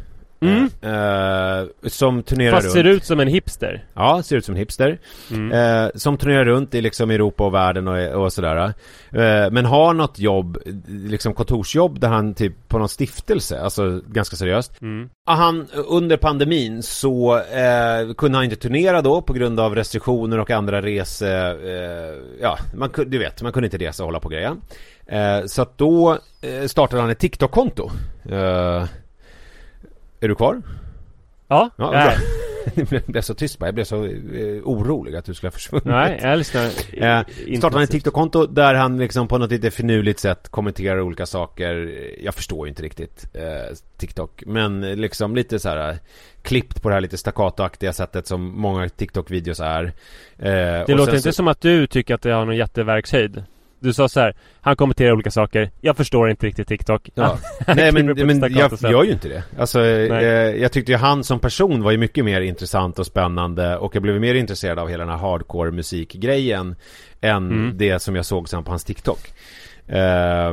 Mm. 0.40 0.64
Eh, 0.80 1.66
som 1.88 2.22
turnerar 2.22 2.50
Fast 2.50 2.64
runt. 2.64 2.72
ser 2.72 2.84
ut 2.84 3.04
som 3.04 3.20
en 3.20 3.28
hipster. 3.28 3.84
Ja, 3.94 4.22
ser 4.22 4.36
ut 4.36 4.44
som 4.44 4.54
en 4.54 4.58
hipster. 4.58 4.98
Mm. 5.30 5.52
Eh, 5.52 5.90
som 5.94 6.16
turnerar 6.16 6.44
runt 6.44 6.74
i 6.74 6.80
liksom 6.80 7.10
Europa 7.10 7.44
och 7.44 7.54
världen 7.54 7.88
och, 7.88 8.24
och 8.24 8.32
sådär. 8.32 8.56
Eh, 9.10 9.50
men 9.50 9.64
har 9.64 9.94
något 9.94 10.18
jobb, 10.18 10.58
liksom 10.86 11.34
kontorsjobb 11.34 12.00
där 12.00 12.08
han 12.08 12.34
typ 12.34 12.68
på 12.68 12.78
någon 12.78 12.88
stiftelse, 12.88 13.60
alltså 13.60 14.00
ganska 14.06 14.36
seriöst. 14.36 14.82
Mm. 14.82 15.08
Han, 15.26 15.66
under 15.88 16.16
pandemin 16.16 16.82
så 16.82 17.36
eh, 17.36 18.14
kunde 18.16 18.38
han 18.38 18.44
inte 18.44 18.56
turnera 18.56 19.02
då 19.02 19.22
på 19.22 19.32
grund 19.32 19.60
av 19.60 19.74
restriktioner 19.74 20.38
och 20.38 20.50
andra 20.50 20.82
rese... 20.82 21.22
Eh, 21.22 22.14
ja, 22.40 22.58
man, 22.74 22.90
du 23.06 23.18
vet, 23.18 23.42
man 23.42 23.52
kunde 23.52 23.66
inte 23.66 23.78
resa 23.78 24.02
och 24.02 24.06
hålla 24.06 24.20
på. 24.20 24.28
Eh, 24.32 25.44
så 25.46 25.62
att 25.62 25.78
då 25.78 26.18
eh, 26.40 26.66
startade 26.66 27.02
han 27.02 27.10
ett 27.10 27.18
TikTok-konto. 27.18 27.90
Är 30.20 30.28
du 30.28 30.34
kvar? 30.34 30.62
Ja, 31.48 31.70
Ja, 31.76 31.90
nej. 31.90 32.06
bra. 32.06 32.16
Det 32.74 33.06
blev- 33.06 33.20
så 33.22 33.34
tyst 33.34 33.58
bara. 33.58 33.66
Jag 33.66 33.74
blev 33.74 33.84
så 33.84 34.04
eh, 34.04 34.10
orolig 34.64 35.16
att 35.16 35.24
du 35.24 35.34
skulle 35.34 35.46
ha 35.48 35.52
försvunnit. 35.52 35.84
nej, 35.84 36.18
jag 36.22 36.38
lyssnar. 36.38 36.62
Eh, 37.02 37.24
startade 37.58 37.84
ett. 37.84 37.90
TikTok-konto 37.90 38.46
där 38.46 38.74
han 38.74 38.98
liksom 38.98 39.28
på 39.28 39.38
något 39.38 39.50
lite 39.50 39.70
finurligt 39.70 40.20
sätt 40.20 40.48
kommenterar 40.48 41.00
olika 41.00 41.26
saker. 41.26 41.94
Jag 42.22 42.34
förstår 42.34 42.66
ju 42.66 42.68
inte 42.68 42.82
riktigt 42.82 43.26
eh, 43.34 43.76
TikTok. 43.98 44.42
Men 44.46 44.80
liksom 44.80 45.36
lite 45.36 45.58
så 45.58 45.68
här 45.68 45.90
eh, 45.90 45.96
klippt 46.42 46.82
på 46.82 46.88
det 46.88 46.94
här 46.94 47.00
lite 47.00 47.18
staccatoaktiga 47.18 47.92
sättet 47.92 48.26
som 48.26 48.60
många 48.60 48.88
TikTok-videos 48.88 49.60
är. 49.64 49.84
Eh, 50.38 50.86
Det 50.86 50.94
låter 50.94 51.14
inte 51.14 51.22
så, 51.22 51.32
som 51.32 51.48
att 51.48 51.60
du 51.60 51.86
tycker 51.86 52.14
att 52.14 52.22
det 52.22 52.30
har 52.32 52.44
någon 52.44 52.56
jätteverkshöjd. 52.56 53.42
Du 53.80 53.92
sa 53.92 54.08
så 54.08 54.20
här, 54.20 54.34
han 54.60 54.76
kommenterar 54.76 55.12
olika 55.12 55.30
saker. 55.30 55.70
Jag 55.80 55.96
förstår 55.96 56.30
inte 56.30 56.46
riktigt 56.46 56.68
TikTok. 56.68 57.10
Ja. 57.14 57.38
Nej 57.66 57.92
men, 57.92 58.06
men 58.06 58.40
jag 58.52 58.72
gör 58.92 59.04
ju 59.04 59.12
inte 59.12 59.28
det. 59.28 59.42
Alltså, 59.58 59.80
eh, 59.84 60.22
jag 60.56 60.72
tyckte 60.72 60.92
ju 60.92 60.98
han 60.98 61.24
som 61.24 61.40
person 61.40 61.82
var 61.82 61.90
ju 61.90 61.98
mycket 61.98 62.24
mer 62.24 62.40
intressant 62.40 62.98
och 62.98 63.06
spännande 63.06 63.76
och 63.76 63.94
jag 63.94 64.02
blev 64.02 64.20
mer 64.20 64.34
intresserad 64.34 64.78
av 64.78 64.88
hela 64.88 65.04
den 65.04 65.12
här 65.12 65.18
hardcore 65.28 65.70
musikgrejen 65.70 66.76
än 67.20 67.50
Mm. 67.50 67.78
det 67.78 67.98
som 68.02 68.16
jag 68.16 68.26
såg 68.26 68.48
sen 68.48 68.64
på 68.64 68.70
hans 68.70 68.84
TikTok. 68.84 69.32
Eh, 69.86 70.52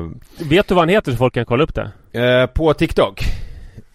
Vet 0.49 0.67
du 0.67 0.75
vad 0.75 0.81
han 0.81 0.89
heter 0.89 1.11
så 1.11 1.17
folk 1.17 1.33
kan 1.33 1.45
kolla 1.45 1.63
upp 1.63 1.75
det? 1.75 1.91
eh, 2.21 2.45
på 2.47 2.73
TikTok? 2.73 3.21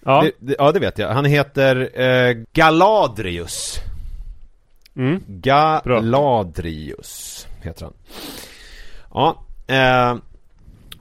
Ja. 0.05 0.23
Det, 0.23 0.33
det, 0.39 0.55
ja 0.59 0.73
det 0.73 0.81
vet 0.81 0.99
jag. 0.99 1.09
Han 1.09 1.25
heter 1.25 2.01
eh, 2.01 2.37
Galadrius. 2.53 3.77
Mm. 4.97 5.21
Galadrius 5.27 6.07
heter 7.63 7.85
han. 7.85 7.93
Ja, 9.15 9.45
eh, 9.67 10.17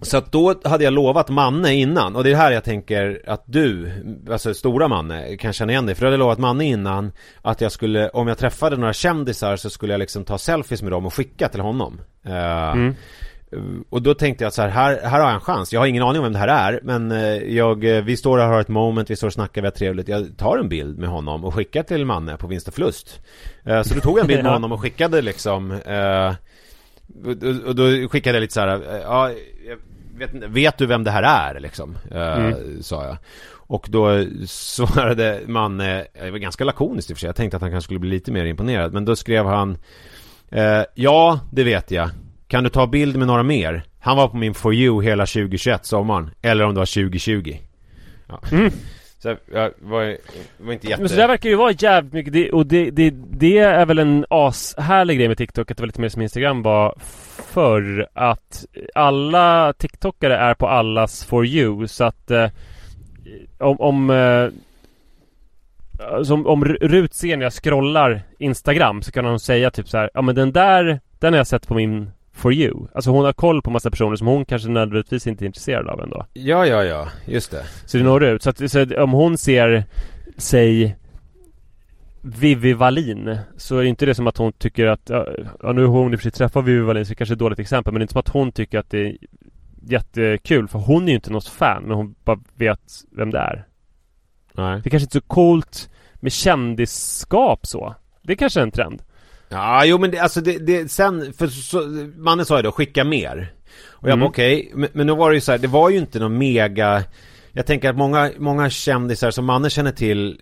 så 0.01 0.17
att 0.17 0.31
då 0.31 0.55
hade 0.63 0.83
jag 0.83 0.93
lovat 0.93 1.29
Manne 1.29 1.73
innan 1.73 2.15
och 2.15 2.23
det 2.23 2.31
är 2.31 2.35
här 2.35 2.51
jag 2.51 2.63
tänker 2.63 3.21
att 3.27 3.43
du, 3.45 3.91
alltså 4.31 4.53
stora 4.53 4.87
Manne, 4.87 5.37
kan 5.37 5.53
känna 5.53 5.71
igen 5.71 5.85
dig. 5.85 5.95
För 5.95 6.05
jag 6.05 6.07
hade 6.07 6.17
lovat 6.17 6.39
Manne 6.39 6.65
innan 6.65 7.11
att 7.41 7.61
jag 7.61 7.71
skulle, 7.71 8.09
om 8.09 8.27
jag 8.27 8.37
träffade 8.37 8.77
några 8.77 8.93
kändisar 8.93 9.55
så 9.55 9.69
skulle 9.69 9.93
jag 9.93 9.99
liksom 9.99 10.23
ta 10.25 10.37
selfies 10.37 10.81
med 10.81 10.91
dem 10.91 11.05
och 11.05 11.13
skicka 11.13 11.49
till 11.49 11.61
honom. 11.61 12.01
Eh, 12.25 12.93
Mm. 13.53 13.83
och 13.89 14.01
då 14.01 14.13
tänkte 14.13 14.43
jag 14.43 14.53
så 14.53 14.61
här, 14.61 14.69
här, 14.69 14.99
här 15.03 15.19
har 15.19 15.25
jag 15.27 15.33
en 15.33 15.39
chans. 15.39 15.73
Jag 15.73 15.79
har 15.79 15.87
ingen 15.87 16.03
aning 16.03 16.17
om 16.19 16.23
vem 16.23 16.33
det 16.33 16.39
här 16.39 16.47
är, 16.73 16.79
men 16.83 17.11
eh, 17.11 17.33
jag, 17.55 17.97
eh, 17.97 18.03
vi 18.03 18.17
står 18.17 18.37
här 18.37 18.47
och 18.47 18.53
har 18.53 18.61
ett 18.61 18.67
moment, 18.67 19.09
vi 19.09 19.15
står 19.15 19.27
och 19.27 19.33
snackar, 19.33 19.61
vi 19.61 19.67
har 19.67 19.71
trevligt. 19.71 20.07
Jag 20.07 20.37
tar 20.37 20.57
en 20.57 20.69
bild 20.69 20.97
med 20.99 21.09
honom 21.09 21.45
och 21.45 21.53
skickar 21.55 21.83
till 21.83 22.05
Manne 22.05 22.37
på 22.37 22.47
vinst 22.47 22.67
och 22.67 22.73
förlust. 22.73 23.19
Eh, 23.65 23.81
Så 23.81 23.93
då 23.93 23.99
tog 24.01 24.17
jag 24.17 24.21
en 24.21 24.27
bild 24.27 24.43
med 24.43 24.51
honom 24.53 24.71
och 24.71 24.81
skickade 24.81 25.21
liksom 25.21 25.71
och, 27.65 27.75
då 27.75 28.07
skickade 28.09 28.35
jag 28.35 28.41
lite 28.41 28.53
så 28.53 28.59
här, 28.59 28.67
eh, 28.67 29.01
ja, 29.01 29.31
vet, 30.17 30.33
vet 30.33 30.77
du 30.77 30.85
vem 30.85 31.03
det 31.03 31.11
här 31.11 31.53
är 31.53 31.59
liksom? 31.59 31.97
Eh, 32.11 32.33
Mm. 32.37 32.83
Sa 32.83 33.05
jag. 33.05 33.17
Och 33.51 33.87
då 33.89 34.25
svarade 34.47 35.41
Manne, 35.47 36.05
det 36.23 36.31
var 36.31 36.37
ganska 36.37 36.63
lakoniskt 36.63 37.09
i 37.09 37.13
och 37.13 37.17
för 37.17 37.19
sig, 37.19 37.27
jag 37.27 37.35
tänkte 37.35 37.57
att 37.57 37.61
han 37.61 37.71
kanske 37.71 37.85
skulle 37.85 37.99
bli 37.99 38.09
lite 38.09 38.31
mer 38.31 38.45
imponerad. 38.45 38.93
Men 38.93 39.05
då 39.05 39.15
skrev 39.15 39.45
han 39.45 39.77
eh, 40.51 40.81
Ja, 40.95 41.39
det 41.51 41.63
vet 41.63 41.91
jag. 41.91 42.09
Kan 42.47 42.63
du 42.63 42.69
ta 42.69 42.87
bild 42.87 43.17
med 43.17 43.27
några 43.27 43.43
mer? 43.43 43.83
Han 43.99 44.17
var 44.17 44.27
på 44.27 44.37
min 44.37 44.53
For 44.53 44.73
You 44.73 45.03
hela 45.03 45.25
2021 45.25 45.85
sommaren. 45.85 46.29
Eller 46.41 46.63
om 46.65 46.73
det 46.73 46.79
var 46.79 46.85
2020. 47.03 47.55
Ja. 48.27 48.39
Mm. 48.51 48.71
Så 49.19 49.35
jag 49.53 49.71
var, 49.79 50.17
var 50.57 50.73
inte 50.73 50.87
jätte... 50.87 51.01
Men 51.01 51.09
så 51.09 51.15
där 51.15 51.27
verkar 51.27 51.49
ju 51.49 51.55
vara 51.55 51.71
jävligt 51.71 52.13
mycket, 52.13 52.33
det, 52.33 52.51
och 52.51 52.65
det, 52.65 52.91
det, 52.91 53.13
det 53.29 53.57
är 53.57 53.85
väl 53.85 53.99
en 53.99 54.25
ashärlig 54.29 55.17
grej 55.17 55.27
med 55.27 55.37
TikTok, 55.37 55.71
att 55.71 55.77
det 55.77 55.81
var 55.81 55.87
lite 55.87 56.01
mer 56.01 56.09
som 56.09 56.21
Instagram 56.21 56.61
var 56.61 56.95
förr, 57.37 58.07
att 58.13 58.65
alla 58.95 59.73
TikTokare 59.73 60.35
är 60.35 60.53
på 60.53 60.67
allas 60.67 61.25
For 61.25 61.45
You, 61.45 61.87
så 61.87 62.03
att 62.03 62.31
eh, 62.31 62.49
om, 63.57 63.79
om 63.79 64.09
eh, 64.09 64.49
som, 66.23 66.47
om 66.47 66.65
Rut 66.65 67.13
ser 67.13 67.37
när 67.37 67.45
jag 67.45 67.53
scrollar 67.53 68.21
Instagram 68.37 69.01
så 69.01 69.11
kan 69.11 69.25
hon 69.25 69.39
säga 69.39 69.71
typ 69.71 69.89
så 69.89 69.97
här, 69.97 70.09
ja 70.13 70.21
men 70.21 70.35
den 70.35 70.51
där, 70.51 70.99
den 71.19 71.33
har 71.33 71.37
jag 71.37 71.47
sett 71.47 71.67
på 71.67 71.73
min 71.73 72.11
For 72.39 72.53
You. 72.53 72.87
Alltså 72.93 73.11
hon 73.11 73.25
har 73.25 73.33
koll 73.33 73.61
på 73.61 73.71
massa 73.71 73.91
personer 73.91 74.15
som 74.15 74.27
hon 74.27 74.45
kanske 74.45 74.69
nödvändigtvis 74.69 75.27
inte 75.27 75.43
är 75.43 75.45
intresserad 75.45 75.87
av 75.87 76.01
ändå. 76.01 76.25
Ja, 76.33 76.65
ja, 76.65 76.83
ja, 76.83 77.07
just 77.25 77.51
det. 77.51 77.63
Så 77.85 77.97
det 77.97 78.03
når 78.03 78.23
ut. 78.23 78.43
Så, 78.43 78.49
att, 78.49 78.71
så 78.71 78.79
att 78.79 78.91
om 78.91 79.11
hon 79.11 79.37
ser, 79.37 79.83
säg 80.37 80.95
Vivi 82.21 82.73
Wallin 82.73 83.37
så 83.57 83.77
är 83.77 83.83
det 83.83 83.89
inte 83.89 84.05
det 84.05 84.15
som 84.15 84.27
att 84.27 84.37
hon 84.37 84.53
tycker 84.53 84.85
att, 84.85 85.09
ja, 85.61 85.71
nu 85.71 85.85
har 85.85 85.87
hon 85.87 86.13
i 86.13 86.15
och 86.15 86.19
för 86.19 86.23
sig 86.23 86.31
träffat 86.31 86.65
Vivi 86.65 86.79
Wallin 86.79 87.05
så 87.05 87.09
det 87.09 87.15
kanske 87.15 87.33
är 87.33 87.35
ett 87.35 87.39
dåligt 87.39 87.59
exempel 87.59 87.93
men 87.93 87.99
det 87.99 88.01
är 88.01 88.03
inte 88.03 88.13
som 88.13 88.19
att 88.19 88.29
hon 88.29 88.51
tycker 88.51 88.79
att 88.79 88.89
det 88.89 88.99
är 88.99 89.17
jättekul 89.81 90.67
för 90.67 90.79
hon 90.79 91.03
är 91.03 91.07
ju 91.07 91.15
inte 91.15 91.31
något 91.31 91.47
fan 91.47 91.83
men 91.83 91.97
hon 91.97 92.15
bara 92.23 92.39
vet 92.55 92.81
vem 93.11 93.31
det 93.31 93.39
är. 93.39 93.65
Nej. 94.53 94.81
Det 94.83 94.87
är 94.87 94.89
kanske 94.89 95.05
inte 95.05 95.17
är 95.17 95.21
så 95.21 95.27
coolt 95.27 95.89
med 96.15 96.31
kändisskap 96.31 97.65
så. 97.65 97.95
Det 98.21 98.33
är 98.33 98.37
kanske 98.37 98.59
är 98.59 98.63
en 98.63 98.71
trend. 98.71 99.01
Ja, 99.49 99.85
jo 99.85 99.97
men 99.97 100.11
det, 100.11 100.19
alltså 100.19 100.41
det, 100.41 100.57
det 100.57 100.91
sen, 100.91 101.33
för 101.33 101.47
så, 101.47 101.81
mannen 102.17 102.45
sa 102.45 102.57
ju 102.57 102.61
då 102.63 102.71
skicka 102.71 103.03
mer. 103.03 103.53
Och 103.87 104.07
jag 104.09 104.13
Mm. 104.13 104.19
bara 104.19 104.29
okej, 104.29 104.71
men, 104.75 104.89
men 104.93 105.07
då 105.07 105.15
var 105.15 105.29
det 105.29 105.35
ju 105.35 105.41
så 105.41 105.51
här, 105.51 105.59
det 105.59 105.67
var 105.67 105.89
ju 105.89 105.97
inte 105.97 106.19
någon 106.19 106.37
mega 106.37 107.03
Jag 107.51 107.65
tänker 107.65 107.89
att 107.89 107.97
många, 107.97 108.31
många 108.37 108.69
kändisar 108.69 109.31
som 109.31 109.45
mannen 109.45 109.69
känner 109.69 109.91
till 109.91 110.39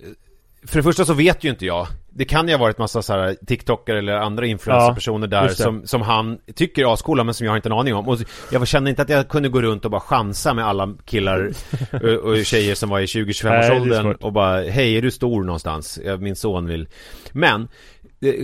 För 0.67 0.77
det 0.79 0.83
första 0.83 1.05
så 1.05 1.13
vet 1.13 1.43
ju 1.43 1.49
inte 1.49 1.65
jag 1.65 1.87
Det 2.09 2.25
kan 2.25 2.47
ju 2.47 2.53
ha 2.53 2.59
varit 2.59 2.77
massa 2.77 3.01
så 3.01 3.13
här 3.13 3.35
TikTokare 3.47 3.97
eller 3.99 4.13
andra 4.13 4.45
influencerpersoner 4.45 5.27
där 5.27 5.43
just 5.43 5.57
det. 5.57 5.63
som, 5.63 5.87
som 5.87 6.01
han 6.01 6.37
tycker 6.55 6.81
är 6.85 6.93
ascoola 6.93 7.23
men 7.23 7.33
som 7.33 7.45
jag 7.45 7.51
har 7.51 7.55
inte 7.57 7.69
en 7.69 7.73
aning 7.73 7.95
om 7.95 8.07
Och 8.07 8.17
jag 8.51 8.67
kände 8.67 8.89
inte 8.89 9.01
att 9.01 9.09
jag 9.09 9.27
kunde 9.29 9.49
gå 9.49 9.61
runt 9.61 9.85
och 9.85 9.91
bara 9.91 10.01
chansa 10.01 10.53
med 10.53 10.65
alla 10.67 10.93
killar 11.05 11.51
och, 11.91 12.03
och 12.31 12.45
tjejer 12.45 12.75
som 12.75 12.89
var 12.89 12.99
i 12.99 13.05
20-25 13.05 13.49
Nej, 13.49 13.59
det 13.59 13.65
är 13.67 13.71
årsåldern 13.75 14.03
svårt. 14.03 14.23
och 14.23 14.33
bara 14.33 14.61
Hej, 14.61 14.97
är 14.97 15.01
du 15.01 15.11
stor 15.11 15.43
någonstans? 15.43 15.99
Ja, 16.05 16.17
Min 16.17 16.35
son 16.35 16.65
vill 16.67 16.87
Men 17.31 17.67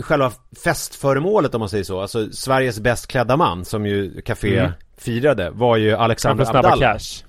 Själva 0.01 0.31
festföremålet 0.63 1.55
om 1.55 1.59
man 1.59 1.69
säger 1.69 1.83
så, 1.83 2.01
alltså 2.01 2.31
Sveriges 2.31 2.79
bäst 2.79 3.07
klädda 3.07 3.37
man 3.37 3.65
som 3.65 3.85
ju 3.85 4.21
Café 4.21 4.59
Mm. 4.59 4.71
firade 4.97 5.49
var 5.49 5.77
ju 5.77 5.93
Alexander 5.93 6.45
Abdallah 6.55 6.79
Cash. 6.79 7.23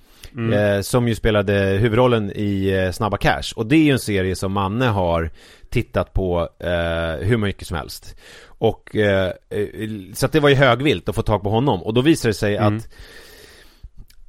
eh, 0.53 0.81
som 0.81 1.09
ju 1.09 1.15
spelade 1.15 1.55
huvudrollen 1.55 2.33
i 2.35 2.69
eh, 2.69 2.93
Snabba 2.93 3.17
Cash. 3.17 3.53
Och 3.57 3.67
det 3.67 3.77
är 3.77 3.83
ju 3.85 3.91
en 3.93 3.99
serie 3.99 4.37
som 4.37 4.53
Manne 4.53 4.85
har 4.87 5.31
tittat 5.71 6.13
på 6.13 6.49
eh, 6.61 7.27
hur 7.27 7.37
mycket 7.37 7.67
som 7.69 7.77
helst. 7.77 8.17
Och 8.47 8.97
eh, 8.97 9.33
eh, 9.51 9.67
så 10.15 10.27
att 10.27 10.33
det 10.33 10.41
var 10.41 10.49
ju 10.49 10.55
högvilt 10.55 11.09
att 11.09 11.15
få 11.15 11.23
tag 11.23 11.43
på 11.43 11.51
honom. 11.51 11.83
Och 11.83 11.95
då 11.95 12.01
visade 12.01 12.29
det 12.31 12.35
sig 12.35 12.57
Mm. 12.57 12.77
att 12.77 12.89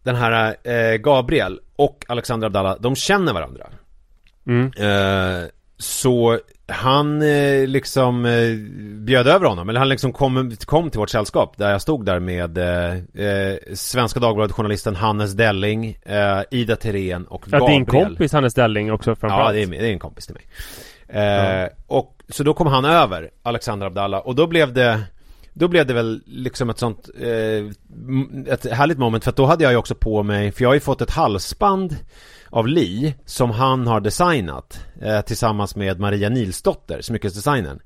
den 0.03 0.15
här 0.15 0.55
eh, 0.63 0.97
Gabriel 0.97 1.59
och 1.75 2.05
Alexander 2.07 2.47
Abdallah, 2.47 2.75
de 2.79 2.95
känner 2.95 3.33
varandra. 3.33 3.67
Mm. 4.47 4.71
Så 5.77 6.39
han 6.67 7.21
eh, 7.21 7.67
liksom 7.67 8.25
eh, 8.25 8.55
bjöd 9.05 9.27
över 9.27 9.45
honom, 9.47 9.69
eller 9.69 9.79
han 9.79 9.89
liksom 9.89 10.13
kom, 10.13 10.55
kom 10.65 10.89
till 10.89 10.99
vårt 10.99 11.09
sällskap 11.09 11.57
där 11.57 11.71
jag 11.71 11.81
stod 11.81 12.05
där 12.05 12.19
med 12.19 12.57
eh, 12.57 13.25
eh, 13.25 13.57
Svenska 13.73 14.19
Dagbladet-journalisten 14.19 14.95
Hannes 14.95 15.33
Delling, 15.33 15.97
eh, 16.05 16.41
Ida 16.51 16.75
Terén 16.75 17.25
och 17.25 17.45
Ja, 17.51 17.59
Gabriel. 17.59 17.77
din 17.79 17.85
kompis 17.85 18.33
Hannes 18.33 18.53
Delling 18.53 18.91
också 18.91 19.09
Ja, 19.11 19.15
framförallt. 19.15 19.53
det 19.53 19.61
är, 19.63 19.67
det 19.67 19.87
är 19.87 19.91
en 19.91 19.99
kompis 19.99 20.25
till 20.25 20.35
mig. 20.35 20.45
Eh, 21.23 21.69
Och 21.87 22.11
så 22.29 22.43
då 22.43 22.53
kom 22.53 22.67
han 22.67 22.85
över, 22.85 23.29
Alexander 23.43 23.87
Abdallah, 23.87 24.19
och 24.19 24.35
då 24.35 24.47
blev 24.47 24.73
det 24.73 25.01
då 25.53 25.67
blev 25.67 25.85
det 25.87 25.93
väl 25.93 26.21
liksom 26.25 26.69
ett 26.69 26.77
sånt, 26.79 27.09
ett 28.47 28.71
härligt 28.71 28.97
moment 28.97 29.23
för 29.23 29.29
att 29.31 29.35
då 29.37 29.45
hade 29.45 29.63
jag 29.63 29.71
ju 29.71 29.77
också 29.77 29.95
på 29.95 30.23
mig, 30.23 30.51
för 30.51 30.61
jag 30.61 30.69
har 30.69 30.73
ju 30.73 30.79
fått 30.79 31.01
ett 31.01 31.11
halsband 31.11 31.95
av 32.55 32.67
Li 32.67 33.15
som 33.25 33.51
han 33.51 33.87
har 33.87 33.99
designat 34.01 34.85
eh, 35.01 35.21
tillsammans 35.21 35.75
med 35.75 35.99
Maria 35.99 36.29
Nilsdotter, 36.29 37.01
smyckesdesignern. 37.01 37.79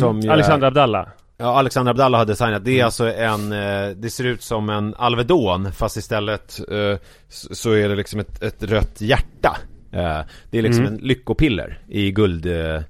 Som 0.00 0.20
ju 0.20 0.28
är- 0.28 0.32
Alexander 0.32 0.66
Abdallah. 0.66 1.08
Ja, 1.36 1.58
Alexander 1.58 1.90
Abdallah 1.90 2.18
har 2.18 2.26
designat. 2.26 2.64
Det 2.64 2.80
är 2.80 2.84
alltså 2.84 3.12
en, 3.14 3.52
eh, 3.52 3.88
det 3.96 4.10
ser 4.10 4.24
ut 4.24 4.42
som 4.42 4.68
en 4.70 4.94
Alvedon 4.94 5.72
fast 5.72 5.96
istället 5.96 6.60
eh, 6.70 6.98
så 7.28 7.72
är 7.72 7.88
det 7.88 7.96
liksom 7.96 8.20
ett, 8.20 8.42
ett 8.42 8.62
rött 8.62 9.00
hjärta. 9.00 9.56
Eh, 9.92 10.20
det 10.50 10.58
är 10.58 10.62
liksom 10.62 10.84
en 10.86 10.96
lyckopiller 10.96 11.78
i 11.88 12.10
guld 12.12 12.46
eh, 12.46 12.80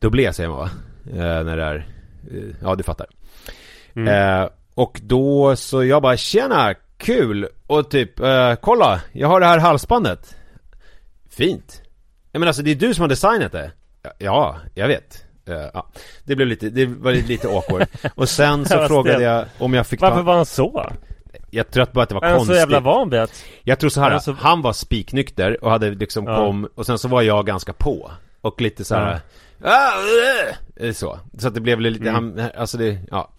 dubblé 0.00 0.32
säger 0.32 0.48
man 0.48 0.58
va? 0.58 0.70
Eh, 1.12 1.44
när 1.44 1.56
det 1.56 1.62
är, 1.64 1.86
eh, 2.30 2.42
ja 2.62 2.74
du 2.74 2.82
fattar. 2.82 3.06
Eh, 4.08 4.48
och 4.74 5.00
då 5.02 5.56
så 5.56 5.84
jag 5.84 6.02
bara 6.02 6.16
tjena, 6.16 6.74
kul! 6.98 7.48
Och 7.66 7.90
typ, 7.90 8.20
eh, 8.20 8.54
kolla, 8.54 9.00
jag 9.12 9.28
har 9.28 9.40
det 9.40 9.46
här 9.46 9.58
halsbandet. 9.58 10.36
Fint. 11.30 11.82
Jag 12.32 12.40
menar 12.40 12.48
alltså 12.48 12.62
det 12.62 12.70
är 12.70 12.74
du 12.74 12.94
som 12.94 13.02
har 13.02 13.08
designat 13.08 13.52
det. 13.52 13.70
Ja, 14.18 14.56
jag 14.74 14.88
vet. 14.88 15.24
Eh, 15.48 15.54
ja. 15.74 15.86
Det 16.24 16.36
blev 16.36 16.48
lite, 16.48 16.70
det 16.70 16.86
var 16.86 17.12
lite 17.12 17.48
awkward. 17.48 17.86
Och 18.14 18.28
sen 18.28 18.64
så 18.66 18.86
frågade 18.88 19.22
jag 19.24 19.44
om 19.58 19.74
jag 19.74 19.86
fick 19.86 20.00
Varför 20.00 20.22
var 20.22 20.36
han 20.36 20.46
så? 20.46 20.92
Jag 21.50 21.70
tror 21.70 21.82
att 21.82 21.92
bara 21.92 22.02
att 22.02 22.08
det 22.08 22.14
var 22.14 22.22
Är 22.22 22.26
han 22.30 22.34
så 22.34 22.38
konstigt. 22.46 22.56
jävla 22.58 22.80
van 22.80 23.10
vid 23.10 23.20
att... 23.20 23.44
Jag 23.62 23.78
tror 23.78 23.90
så 23.90 24.00
här, 24.00 24.10
Alltså- 24.10 24.36
han 24.40 24.62
var 24.62 24.72
spiknykter 24.72 25.64
och 25.64 25.70
hade 25.70 25.90
liksom 25.90 26.24
Ja. 26.26 26.36
kom 26.36 26.68
och 26.74 26.86
sen 26.86 26.98
så 26.98 27.08
var 27.08 27.22
jag 27.22 27.46
ganska 27.46 27.72
på. 27.72 28.10
Och 28.40 28.60
lite 28.60 28.84
så 28.84 28.94
här. 28.94 29.20
"Ah, 29.64 29.90
äh", 30.80 30.92
så. 30.92 31.18
Så 31.38 31.48
att 31.48 31.54
det 31.54 31.60
blev 31.60 31.80
lite, 31.80 32.10
han, 32.10 32.42
alltså 32.56 32.78
det, 32.78 32.98
ja. 33.10 33.30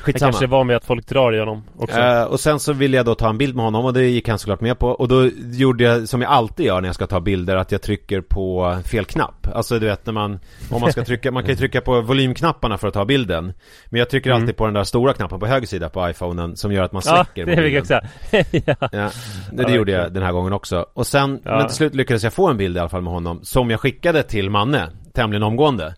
Han 0.00 0.04
Skitsamma. 0.12 0.30
kanske 0.32 0.44
är 0.44 0.48
van 0.48 0.68
vid 0.68 0.76
att 0.76 0.84
folk 0.84 1.06
drar 1.06 1.32
i 1.32 1.38
honom 1.38 1.62
också. 1.78 2.00
Eh, 2.00 2.22
och 2.24 2.40
sen 2.40 2.60
så 2.60 2.72
ville 2.72 2.96
jag 2.96 3.06
då 3.06 3.14
ta 3.14 3.28
en 3.28 3.38
bild 3.38 3.56
med 3.56 3.64
honom 3.64 3.84
och 3.84 3.92
det 3.92 4.04
gick 4.06 4.28
han 4.28 4.38
såklart 4.38 4.60
med 4.60 4.78
på 4.78 4.88
Och 4.88 5.08
då 5.08 5.26
gjorde 5.52 5.84
jag 5.84 6.08
som 6.08 6.22
jag 6.22 6.30
alltid 6.30 6.66
gör 6.66 6.80
när 6.80 6.88
jag 6.88 6.94
ska 6.94 7.06
ta 7.06 7.20
bilder 7.20 7.56
att 7.56 7.72
jag 7.72 7.82
trycker 7.82 8.20
på 8.20 8.76
fel 8.86 9.04
knapp 9.04 9.46
Alltså 9.54 9.78
du 9.78 9.86
vet 9.86 10.06
när 10.06 10.12
man 10.12 10.38
Om 10.70 10.80
man 10.80 10.92
ska 10.92 11.04
trycka, 11.04 11.30
man 11.30 11.42
kan 11.42 11.50
ju 11.50 11.56
trycka 11.56 11.80
på 11.80 12.00
volymknapparna 12.00 12.78
för 12.78 12.88
att 12.88 12.94
ta 12.94 13.04
bilden 13.04 13.52
Men 13.86 13.98
jag 13.98 14.10
trycker 14.10 14.30
alltid 14.30 14.56
på 14.56 14.64
den 14.64 14.74
där 14.74 14.84
stora 14.84 15.12
knappen 15.12 15.40
på 15.40 15.46
höger 15.46 15.66
sida 15.66 15.88
på 15.88 16.10
iPhonen 16.10 16.56
Som 16.56 16.72
gör 16.72 16.82
att 16.82 16.92
man 16.92 17.02
Mm. 17.06 17.16
ja, 17.16 17.24
släcker 17.24 17.46
det 17.46 17.52
jag 17.52 17.62
mobilen. 17.62 17.86
säga. 17.86 18.02
ja. 18.80 18.88
Ja, 18.92 19.10
det, 19.52 19.62
det 19.64 19.72
gjorde 19.72 19.92
jag 19.92 20.12
den 20.12 20.22
här 20.22 20.32
gången 20.32 20.52
också 20.52 20.86
Och 20.94 21.06
sen, 21.06 21.40
men 21.44 21.66
till 21.66 21.76
slut 21.76 21.94
lyckades 21.94 22.24
jag 22.24 22.32
få 22.32 22.48
en 22.48 22.56
bild 22.56 22.76
i 22.76 22.80
alla 22.80 22.88
fall 22.88 23.02
med 23.02 23.12
honom 23.12 23.40
Som 23.42 23.70
jag 23.70 23.80
skickade 23.80 24.22
till 24.22 24.50
Manne 24.50 24.88
Tämligen 25.14 25.42
omgående 25.42 25.94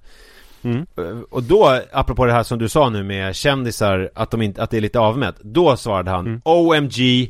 Mm. 0.64 0.86
Och 1.30 1.42
då, 1.42 1.80
apropå 1.92 2.26
det 2.26 2.32
här 2.32 2.42
som 2.42 2.58
du 2.58 2.68
sa 2.68 2.88
nu 2.88 3.02
med 3.02 3.36
kändisar, 3.36 4.10
att, 4.14 4.30
de 4.30 4.42
inte, 4.42 4.62
att 4.62 4.70
det 4.70 4.76
är 4.76 4.80
lite 4.80 4.98
avmätt 4.98 5.34
Då 5.40 5.76
svarade 5.76 6.10
han 6.10 6.26
Mm. 6.26 6.40
OMG 6.44 7.28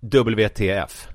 WTF 0.00 1.08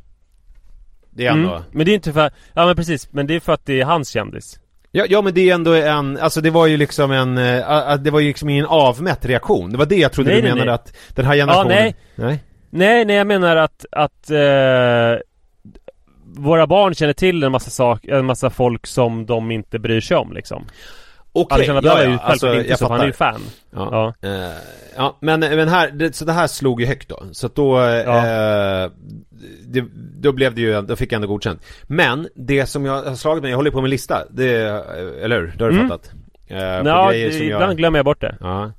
Det 1.09 1.25
är 1.25 1.31
ändå 1.31 1.49
Mm. 1.49 1.63
Men 1.71 1.85
det 1.85 1.91
är 1.91 1.95
inte 1.95 2.13
för... 2.13 2.31
Ja 2.53 2.65
men 2.65 2.75
precis, 2.75 3.13
men 3.13 3.27
det 3.27 3.35
är 3.35 3.39
för 3.39 3.53
att 3.53 3.65
det 3.65 3.81
är 3.81 3.85
hans 3.85 4.09
kändis. 4.09 4.59
ja, 4.91 5.05
ja 5.09 5.21
men 5.21 5.33
det 5.33 5.49
är 5.49 5.53
ändå 5.55 5.73
en, 5.73 6.17
alltså 6.17 6.41
det 6.41 6.49
var 6.49 6.67
ju 6.67 6.77
liksom 6.77 7.11
en, 7.11 7.37
ah, 7.65 7.97
det 7.97 8.11
var 8.11 8.19
ju 8.19 8.27
liksom 8.27 8.49
ingen 8.49 8.65
avmätt 8.65 9.25
reaktion 9.25 9.71
Det 9.71 9.77
var 9.77 9.85
det 9.85 9.95
jag 9.95 10.11
trodde 10.11 10.29
Nej, 10.29 10.41
du 10.41 10.47
menade 10.47 10.65
nej. 10.65 10.73
att 10.73 10.95
den 11.15 11.25
här 11.25 11.35
generationen 11.35 11.67
nej. 11.77 11.95
nej? 12.15 12.43
Nej, 12.69 13.05
nej 13.05 13.15
jag 13.15 13.27
menar 13.27 13.55
att, 13.55 13.85
att 13.91 14.29
eh, 14.29 15.19
våra 16.37 16.67
barn 16.67 16.95
känner 16.95 17.13
till 17.13 17.43
en 17.43 17.51
massa 17.51 17.69
sak, 17.69 18.05
en 18.05 18.25
massa 18.25 18.49
folk 18.49 18.87
som 18.87 19.25
de 19.25 19.51
inte 19.51 19.79
bryr 19.79 20.01
sig 20.01 20.17
om 20.17 20.33
liksom. 20.33 20.65
Okej, 21.35 21.69
Abdallah 21.69 22.03
är 22.03 22.07
ju 22.09 22.17
alltså, 22.21 22.47
jag 22.55 22.79
så, 22.79 22.85
för 22.87 22.91
han 22.93 23.01
är 23.01 23.05
ju 23.05 23.13
fattar. 23.13 23.31
fan. 23.39 23.41
Ja, 23.75 24.13
Ja. 24.21 24.29
Eh, 24.29 24.51
ja 24.95 25.17
men, 25.21 25.39
men 25.39 25.67
här, 25.67 25.89
det, 25.91 26.15
så 26.15 26.25
det 26.25 26.31
här 26.33 26.47
slog 26.47 26.81
ju 26.81 26.87
högt 26.87 27.09
då. 27.09 27.23
Så 27.31 27.45
att 27.47 27.55
då, 27.55 27.79
eh, 27.81 28.89
det, 29.67 29.83
då 30.19 30.31
blev 30.31 30.55
det 30.55 30.61
ju, 30.61 30.81
då 30.81 30.95
fick 30.95 31.11
jag 31.11 31.15
ändå 31.15 31.27
godkänt. 31.27 31.61
Men 31.83 32.27
det 32.35 32.65
som 32.65 32.85
jag 32.85 33.01
har 33.03 33.15
slagit 33.15 33.41
mig, 33.41 33.51
jag 33.51 33.57
håller 33.57 33.71
på 33.71 33.81
med 33.81 33.89
lista, 33.89 34.23
det, 34.29 34.51
eller 35.23 35.39
hur? 35.39 35.53
Det 35.57 35.63
har 35.63 35.71
du 35.71 35.77
Mm. 35.77 35.89
fattat? 35.89 36.11
På 36.47 36.53
Ja, 36.55 37.11
det, 37.11 37.31
som 37.31 37.47
jag- 37.47 37.55
ibland 37.61 37.77
glömmer 37.77 37.99
jag 37.99 38.05
bort 38.05 38.21
det. 38.21 38.37
Ja. 38.39 38.71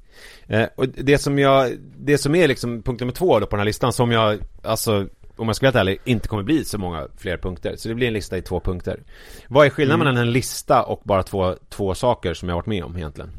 Eh, 0.49 0.67
och 0.77 0.89
det 0.89 1.19
som 1.19 1.39
jag, 1.39 1.73
det 1.99 2.19
som 2.19 2.35
är 2.35 2.49
liksom 2.49 2.83
punkt 2.83 3.01
nummer 3.01 3.13
två 3.13 3.41
då 3.41 3.47
på 3.47 3.51
den 3.57 3.61
här 3.61 3.65
listan 3.67 3.93
som 3.93 4.11
jag, 4.13 4.39
alltså 4.65 5.07
om 5.37 5.47
jag 5.47 5.57
ska 5.57 5.67
vara 5.67 5.71
helt 5.71 5.81
ärlig, 5.81 5.99
inte 6.05 6.29
kommer 6.29 6.43
bli 6.43 6.65
så 6.65 6.79
många 6.79 7.09
fler 7.19 7.37
punkter. 7.37 7.77
Så 7.77 7.89
det 7.89 7.95
blir 7.95 8.07
en 8.07 8.13
lista 8.13 8.39
i 8.39 8.43
två 8.43 8.61
punkter. 8.61 9.01
Vad 9.49 9.67
är 9.67 9.71
skillnaden 9.71 10.01
Mm. 10.01 10.15
mellan 10.15 10.27
en 10.29 10.33
lista 10.33 10.83
och 10.83 11.01
bara 11.05 11.23
två, 11.23 11.55
två 11.69 11.95
saker 11.95 12.35
som 12.35 12.49
jag 12.49 12.57
har 12.57 12.61
varit 12.61 12.67
med 12.67 12.85
om 12.85 12.97
egentligen? 12.97 13.31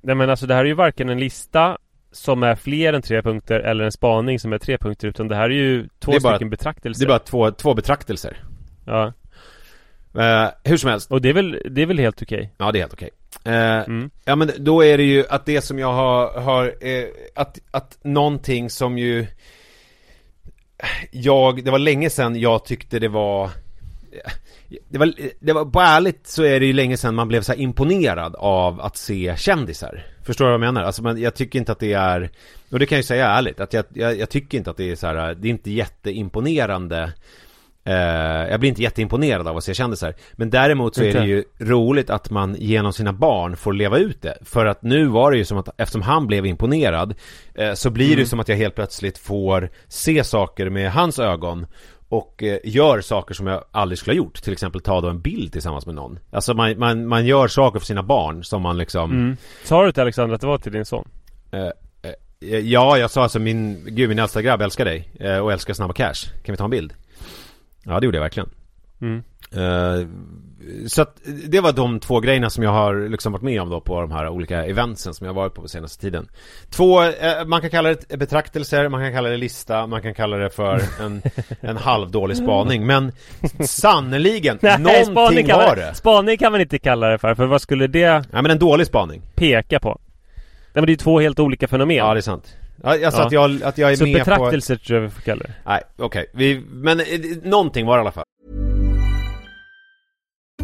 Nej 0.00 0.14
men 0.14 0.30
alltså 0.30 0.46
det 0.46 0.54
här 0.54 0.60
är 0.60 0.68
ju 0.68 0.74
varken 0.74 1.08
en 1.08 1.20
lista 1.20 1.78
som 2.12 2.42
är 2.42 2.54
fler 2.54 2.92
än 2.92 3.02
tre 3.02 3.22
punkter 3.22 3.60
eller 3.60 3.84
en 3.84 3.92
spaning 3.92 4.38
som 4.38 4.52
är 4.52 4.58
tre 4.58 4.78
punkter 4.78 5.08
utan 5.08 5.28
det 5.28 5.36
här 5.36 5.44
är 5.50 5.54
ju 5.54 5.88
två 5.98 6.10
Det 6.12 6.16
är 6.16 6.20
bara- 6.20 6.34
stycken 6.34 6.50
betraktelser. 6.50 7.00
Det 7.00 7.06
är 7.06 7.08
bara 7.08 7.18
två, 7.18 7.50
två 7.50 7.74
betraktelser. 7.74 8.42
Ja. 8.86 9.12
Eh, 10.18 10.48
hur 10.64 10.76
som 10.76 10.90
helst, 10.90 11.10
Och 11.10 11.20
det 11.22 11.28
är 11.28 11.32
väl, 11.32 11.62
det 11.70 11.82
är 11.82 11.86
väl 11.86 11.98
helt 11.98 12.22
okej? 12.22 12.52
ja 12.58 12.72
det 12.72 12.78
är 12.78 12.80
helt 12.80 12.92
okej. 12.92 13.10
Eh, 13.44 13.52
Mm. 13.80 14.10
Ja 14.24 14.36
men 14.36 14.50
då 14.58 14.84
är 14.84 14.96
det 14.98 15.04
ju 15.04 15.24
att 15.28 15.46
det 15.46 15.60
som 15.60 15.78
jag 15.78 15.92
har, 15.92 16.40
har 16.40 16.64
eh, 16.80 17.04
att, 17.34 17.58
att 17.70 17.98
någonting 18.02 18.70
som 18.70 18.98
ju 18.98 19.26
jag, 21.10 21.64
det 21.64 21.70
var 21.70 21.78
länge 21.78 22.10
sedan 22.10 22.40
jag 22.40 22.64
tyckte 22.64 22.98
det 22.98 23.08
var 23.08 23.50
det 24.88 24.98
var, 24.98 25.12
det 25.40 25.52
var, 25.52 25.64
på 25.64 25.80
ärligt 25.80 26.26
så 26.26 26.42
är 26.42 26.60
det 26.60 26.66
ju 26.66 26.72
länge 26.72 26.96
sedan 26.96 27.14
man 27.14 27.28
blev 27.28 27.42
så 27.42 27.52
här 27.52 27.60
imponerad 27.60 28.34
av 28.36 28.80
att 28.80 28.96
se 28.96 29.34
kändisar 29.36 30.06
Förstår 30.22 30.44
du 30.44 30.50
vad 30.50 30.54
jag 30.54 30.74
menar? 30.74 30.82
Alltså 30.82 31.02
men 31.02 31.20
jag 31.20 31.34
tycker 31.34 31.58
inte 31.58 31.72
att 31.72 31.78
det 31.78 31.92
är 31.92 32.30
Och 32.70 32.78
det 32.78 32.86
kan 32.86 32.96
jag 32.96 33.00
ju 33.00 33.06
säga 33.06 33.26
ärligt, 33.26 33.60
att 33.60 33.72
jag, 33.72 33.84
jag, 33.94 34.18
jag 34.18 34.30
tycker 34.30 34.58
inte 34.58 34.70
att 34.70 34.76
det 34.76 34.90
är 34.90 34.96
så 34.96 35.06
här, 35.06 35.34
det 35.34 35.48
är 35.48 35.50
inte 35.50 35.70
jätteimponerande 35.70 37.12
Eh, 37.86 38.50
jag 38.50 38.60
blir 38.60 38.68
inte 38.68 38.82
jätteimponerad 38.82 39.48
av 39.48 39.56
att 39.56 39.64
se 39.64 39.74
kändisar. 39.74 40.14
Men 40.32 40.50
däremot 40.50 40.94
så 40.94 41.02
är 41.02 41.12
det 41.12 41.26
ju 41.26 41.44
roligt 41.58 42.10
att 42.10 42.30
man 42.30 42.56
genom 42.58 42.92
sina 42.92 43.12
barn 43.12 43.56
får 43.56 43.72
leva 43.72 43.98
ut 43.98 44.22
det. 44.22 44.38
För 44.44 44.66
att 44.66 44.82
nu 44.82 45.06
var 45.06 45.30
det 45.30 45.36
ju 45.38 45.44
som 45.44 45.58
att 45.58 45.68
eftersom 45.80 46.02
han 46.02 46.26
blev 46.26 46.46
imponerad 46.46 47.14
eh, 47.54 47.72
Så 47.72 47.90
blir 47.90 48.16
det 48.16 48.20
ju 48.20 48.26
som 48.26 48.40
att 48.40 48.48
jag 48.48 48.56
helt 48.56 48.74
plötsligt 48.74 49.18
får 49.18 49.70
se 49.88 50.24
saker 50.24 50.70
med 50.70 50.92
hans 50.92 51.18
ögon 51.18 51.66
och 52.08 52.42
eh, 52.42 52.58
gör 52.64 53.00
saker 53.00 53.34
som 53.34 53.46
jag 53.46 53.64
aldrig 53.70 53.98
skulle 53.98 54.12
ha 54.14 54.16
gjort. 54.16 54.42
Till 54.42 54.52
exempel 54.52 54.80
ta 54.80 55.00
då 55.00 55.08
en 55.08 55.20
bild 55.20 55.52
tillsammans 55.52 55.86
med 55.86 55.94
någon. 55.94 56.18
Alltså 56.30 56.54
man, 56.54 56.78
man, 56.78 57.06
man 57.06 57.26
gör 57.26 57.48
saker 57.48 57.78
för 57.78 57.86
sina 57.86 58.02
barn 58.02 58.44
som 58.44 58.62
man 58.62 58.78
liksom 58.78 59.10
Mm. 59.10 59.36
Sa 59.64 59.84
du 59.84 59.92
till 59.92 60.02
Alexander 60.02 60.34
att 60.34 60.40
det 60.40 60.46
var 60.46 60.58
till 60.58 60.72
din 60.72 60.84
son? 60.84 61.08
eh, 61.50 61.60
eh, 62.50 62.58
Ja, 62.58 62.98
jag 62.98 63.10
sa 63.10 63.22
alltså 63.22 63.38
min, 63.38 63.84
gud 63.86 64.08
min 64.08 64.18
äldsta 64.18 64.42
grabb 64.42 64.62
älskar 64.62 64.84
dig 64.84 65.08
eh, 65.20 65.38
och 65.38 65.52
älskar 65.52 65.74
Snabba 65.74 65.92
Cash. 65.94 66.14
Kan 66.44 66.52
vi 66.52 66.56
ta 66.56 66.64
en 66.64 66.70
bild? 66.70 66.92
Ja 67.86 68.00
det 68.00 68.04
gjorde 68.04 68.18
jag 68.18 68.22
verkligen 68.22 68.48
Mm. 69.00 69.22
Eh, 69.52 70.06
så 70.86 71.02
att 71.02 71.20
det 71.48 71.60
var 71.60 71.72
de 71.72 72.00
två 72.00 72.20
grejerna 72.20 72.50
som 72.50 72.64
jag 72.64 72.70
har 72.70 73.08
liksom 73.08 73.32
varit 73.32 73.42
med 73.42 73.60
om 73.62 73.70
då 73.70 73.80
på 73.80 74.00
de 74.00 74.12
här 74.12 74.28
olika 74.28 74.64
eventsen 74.64 75.14
som 75.14 75.26
jag 75.26 75.34
varit 75.34 75.54
på 75.54 75.62
på 75.62 75.68
senaste 75.68 76.00
tiden. 76.00 76.28
Två, 76.70 77.02
eh, 77.02 77.44
man 77.46 77.60
kan 77.60 77.70
kalla 77.70 77.88
det 77.88 78.18
betraktelser, 78.18 78.88
man 78.88 79.02
kan 79.02 79.12
kalla 79.12 79.28
det 79.28 79.36
lista, 79.36 79.86
man 79.86 80.02
kan 80.02 80.14
kalla 80.14 80.36
det 80.36 80.50
för 80.50 80.82
en, 81.00 81.22
en 81.60 81.76
halvdålig 81.76 82.36
spaning. 82.36 82.86
Men 82.86 83.12
sannoliken, 83.60 84.58
någonting 84.78 85.46
kan 85.46 85.58
var 85.58 85.66
man, 85.66 85.76
det. 85.76 85.94
spaning 85.94 86.38
kan 86.38 86.52
man 86.52 86.60
inte 86.60 86.78
kalla 86.78 87.08
det 87.08 87.18
för, 87.18 87.34
för 87.34 87.46
vad 87.46 87.62
skulle 87.62 87.86
det 87.86 88.24
Ja 88.32 88.42
men 88.42 88.50
en 88.50 88.58
dålig 88.58 88.86
spaning. 88.86 89.22
peka 89.34 89.80
på? 89.80 89.88
Nej 89.88 90.82
men 90.82 90.86
det 90.86 90.90
är 90.90 90.92
ju 90.92 90.96
två 90.96 91.20
helt 91.20 91.40
olika 91.40 91.68
fenomen. 91.68 91.96
Ja 91.96 92.14
det 92.14 92.20
är 92.20 92.22
sant. 92.22 92.56
Ja, 92.82 92.90
Alltså 93.06 93.20
Ja. 93.20 93.26
att 93.26 93.32
jag, 93.32 93.62
att 93.62 93.78
jag 93.78 93.92
är 93.92 93.96
Så 93.96 94.04
med 94.04 94.24
på... 94.24 94.30
betraktelser 94.30 94.76
tror 94.76 94.96
jag 94.98 95.02
vi 95.02 95.10
får 95.10 95.20
kalla 95.22 95.42
det. 95.42 95.52
Nej, 95.66 95.82
okej. 95.96 96.26
Vi, 96.34 96.60
men 96.70 97.00
eh, 97.00 97.06
någonting 97.42 97.86
var 97.86 97.96
det 97.96 97.98
i 97.98 98.00
alla 98.00 98.12
fall. 98.12 98.24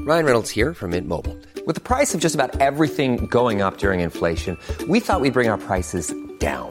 Ryan 0.07 0.25
Reynolds 0.25 0.51
here 0.57 0.75
from 0.75 0.91
Mint 0.91 1.07
Mobile. 1.09 1.37
With 1.67 1.75
the 1.77 1.81
price 1.97 2.13
of 2.17 2.21
just 2.21 2.35
about 2.35 2.61
everything 2.61 3.27
going 3.31 3.63
up 3.63 3.79
during 3.79 4.01
inflation, 4.01 4.57
we 4.89 4.99
thought 5.01 5.21
we'd 5.23 5.33
bring 5.33 5.49
our 5.51 5.59
prices 5.59 6.13
down. 6.41 6.71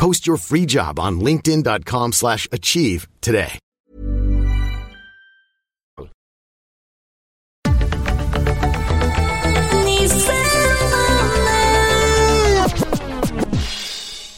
Post 0.00 0.26
your 0.26 0.38
free 0.38 0.64
job 0.64 0.98
on 0.98 1.20
linkedin.com/achieve 1.20 2.12
slash 2.12 2.48
achieve 2.50 3.06
today. 3.20 3.58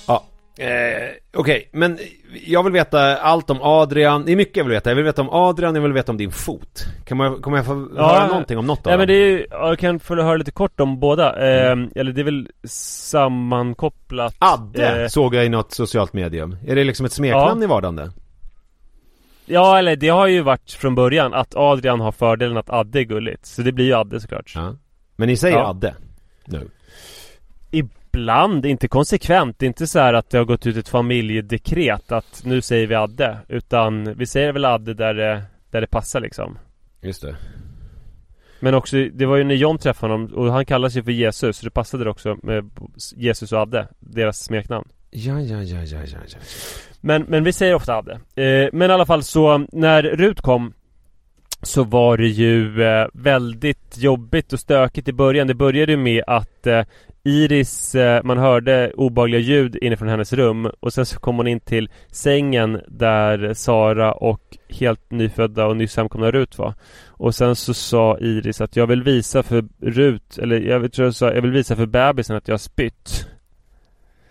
Ja, 0.06 0.22
eh, 0.56 1.21
okej, 1.34 1.68
men 1.72 1.98
jag 2.46 2.62
vill 2.62 2.72
veta 2.72 3.16
allt 3.16 3.50
om 3.50 3.58
Adrian, 3.62 4.24
det 4.24 4.32
är 4.32 4.36
mycket 4.36 4.56
jag 4.56 4.64
vill 4.64 4.72
veta. 4.72 4.90
Jag 4.90 4.96
vill 4.96 5.04
veta 5.04 5.22
om 5.22 5.28
Adrian, 5.30 5.74
jag 5.74 5.82
vill 5.82 5.92
veta 5.92 6.12
om 6.12 6.18
din 6.18 6.32
fot. 6.32 6.84
Kan 7.04 7.16
man, 7.16 7.42
kommer 7.42 7.56
jag 7.56 7.66
få 7.66 7.88
höra 7.96 8.26
någonting 8.26 8.58
om 8.58 8.66
något 8.66 8.86
av 8.86 8.92
Ja 8.92 8.98
men 8.98 9.06
det 9.08 9.14
är 9.14 9.46
jag 9.50 9.78
kan 9.78 10.00
få 10.00 10.16
höra 10.22 10.36
lite 10.36 10.50
kort 10.50 10.80
om 10.80 11.00
båda. 11.00 11.28
Eh, 11.30 11.76
eller 11.94 12.12
det 12.12 12.20
är 12.20 12.24
väl 12.24 12.48
sammankopplat. 12.64 14.34
Adde 14.38 15.02
eh, 15.02 15.08
såg 15.08 15.34
jag 15.34 15.46
i 15.46 15.48
något 15.48 15.72
socialt 15.72 16.12
medium. 16.12 16.56
Är 16.66 16.74
det 16.74 16.84
liksom 16.84 17.06
ett 17.06 17.12
smeknamn 17.12 17.60
Ja. 17.60 17.64
i 17.64 17.68
vardande? 17.68 18.10
Ja 19.46 19.78
eller 19.78 19.96
det 19.96 20.08
har 20.08 20.26
ju 20.26 20.40
varit 20.40 20.70
från 20.70 20.94
början 20.94 21.34
att 21.34 21.56
Adrian 21.56 22.00
har 22.00 22.12
fördelen 22.12 22.56
att 22.56 22.70
Adde 22.70 23.00
är 23.00 23.02
gulligt. 23.04 23.46
Så 23.46 23.62
det 23.62 23.72
blir 23.72 23.84
ju 23.84 23.94
Adde 23.94 24.20
såklart. 24.20 24.52
Ja. 24.54 24.76
Men 25.16 25.28
ni 25.28 25.36
säger 25.36 25.56
Ja. 25.56 25.66
Adde? 25.66 25.94
Nu. 26.44 26.68
Ibland, 28.14 28.66
inte 28.66 28.88
konsekvent. 28.88 29.58
Det 29.58 29.66
är 29.66 29.68
inte 29.68 29.86
så 29.86 29.98
här 29.98 30.14
att 30.14 30.30
det 30.30 30.38
har 30.38 30.44
gått 30.44 30.66
ut 30.66 30.76
ett 30.76 30.88
familjedekret 30.88 32.12
att 32.12 32.42
nu 32.44 32.60
säger 32.60 32.86
vi 32.86 32.94
Adde. 32.94 33.38
Utan 33.48 34.14
vi 34.14 34.26
säger 34.26 34.52
väl 34.52 34.64
Adde 34.64 34.94
där 34.94 35.14
det, 35.14 35.42
där 35.70 35.80
det 35.80 35.86
passar 35.86 36.20
liksom. 36.20 36.58
Just 37.00 37.22
det. 37.22 37.36
Men 38.60 38.74
också, 38.74 38.96
det 38.96 39.26
var 39.26 39.36
ju 39.36 39.44
när 39.44 39.54
John 39.54 39.78
träffade 39.78 40.12
honom 40.12 40.34
och 40.34 40.52
han 40.52 40.64
kallas 40.66 40.96
ju 40.96 41.02
för 41.02 41.10
Jesus. 41.10 41.56
Så 41.56 41.64
det 41.64 41.70
passade 41.70 42.04
det 42.04 42.10
också 42.10 42.36
med 42.42 42.70
Jesus 43.16 43.52
och 43.52 43.58
Adde. 43.58 43.88
Deras 43.98 44.44
smeknamn. 44.44 44.88
Ja, 45.10 45.40
ja, 45.40 45.62
ja, 45.62 45.82
ja, 45.82 45.98
ja, 46.04 46.18
ja. 46.28 46.38
Men, 47.00 47.22
men 47.22 47.44
vi 47.44 47.52
säger 47.52 47.74
ofta 47.74 47.94
Adde. 47.94 48.12
Eh, 48.12 48.68
men 48.72 48.90
i 48.90 48.94
alla 48.94 49.06
fall 49.06 49.22
så, 49.22 49.66
när 49.72 50.02
Rut 50.02 50.40
kom 50.40 50.72
så 51.62 51.84
var 51.84 52.16
det 52.16 52.28
ju 52.28 52.82
eh, 52.82 53.06
väldigt 53.14 53.98
jobbigt 53.98 54.52
och 54.52 54.60
stökigt 54.60 55.08
i 55.08 55.12
början. 55.12 55.46
Det 55.46 55.54
började 55.54 55.92
ju 55.92 55.98
med 55.98 56.24
att 56.26 56.66
eh, 56.66 56.82
Iris, 57.24 57.94
eh, 57.94 58.22
man 58.24 58.38
hörde 58.38 58.92
obehagliga 58.94 59.40
ljud 59.40 59.76
inifrån 59.82 60.08
hennes 60.08 60.32
rum 60.32 60.70
och 60.80 60.92
sen 60.92 61.06
så 61.06 61.20
kom 61.20 61.36
hon 61.36 61.46
in 61.46 61.60
till 61.60 61.90
sängen 62.10 62.80
där 62.88 63.54
Sara 63.54 64.12
och 64.12 64.56
helt 64.68 65.10
nyfödda 65.10 65.66
och 65.66 65.76
nyss 65.76 65.96
hemkomna 65.96 66.30
Rut 66.30 66.58
var. 66.58 66.74
Och 67.06 67.34
sen 67.34 67.56
så 67.56 67.74
sa 67.74 68.18
Iris 68.18 68.60
att 68.60 68.76
jag 68.76 68.86
vill 68.86 69.02
visa 69.02 69.42
för 69.42 69.64
Rut, 69.80 70.38
eller 70.38 70.60
jag 70.60 70.92
tror 70.92 71.06
jag 71.06 71.14
sa, 71.14 71.32
jag 71.32 71.42
vill 71.42 71.50
visa 71.50 71.76
för 71.76 71.86
bebisen 71.86 72.36
att 72.36 72.48
jag 72.48 72.52
har 72.52 72.58
spytt. 72.58 73.26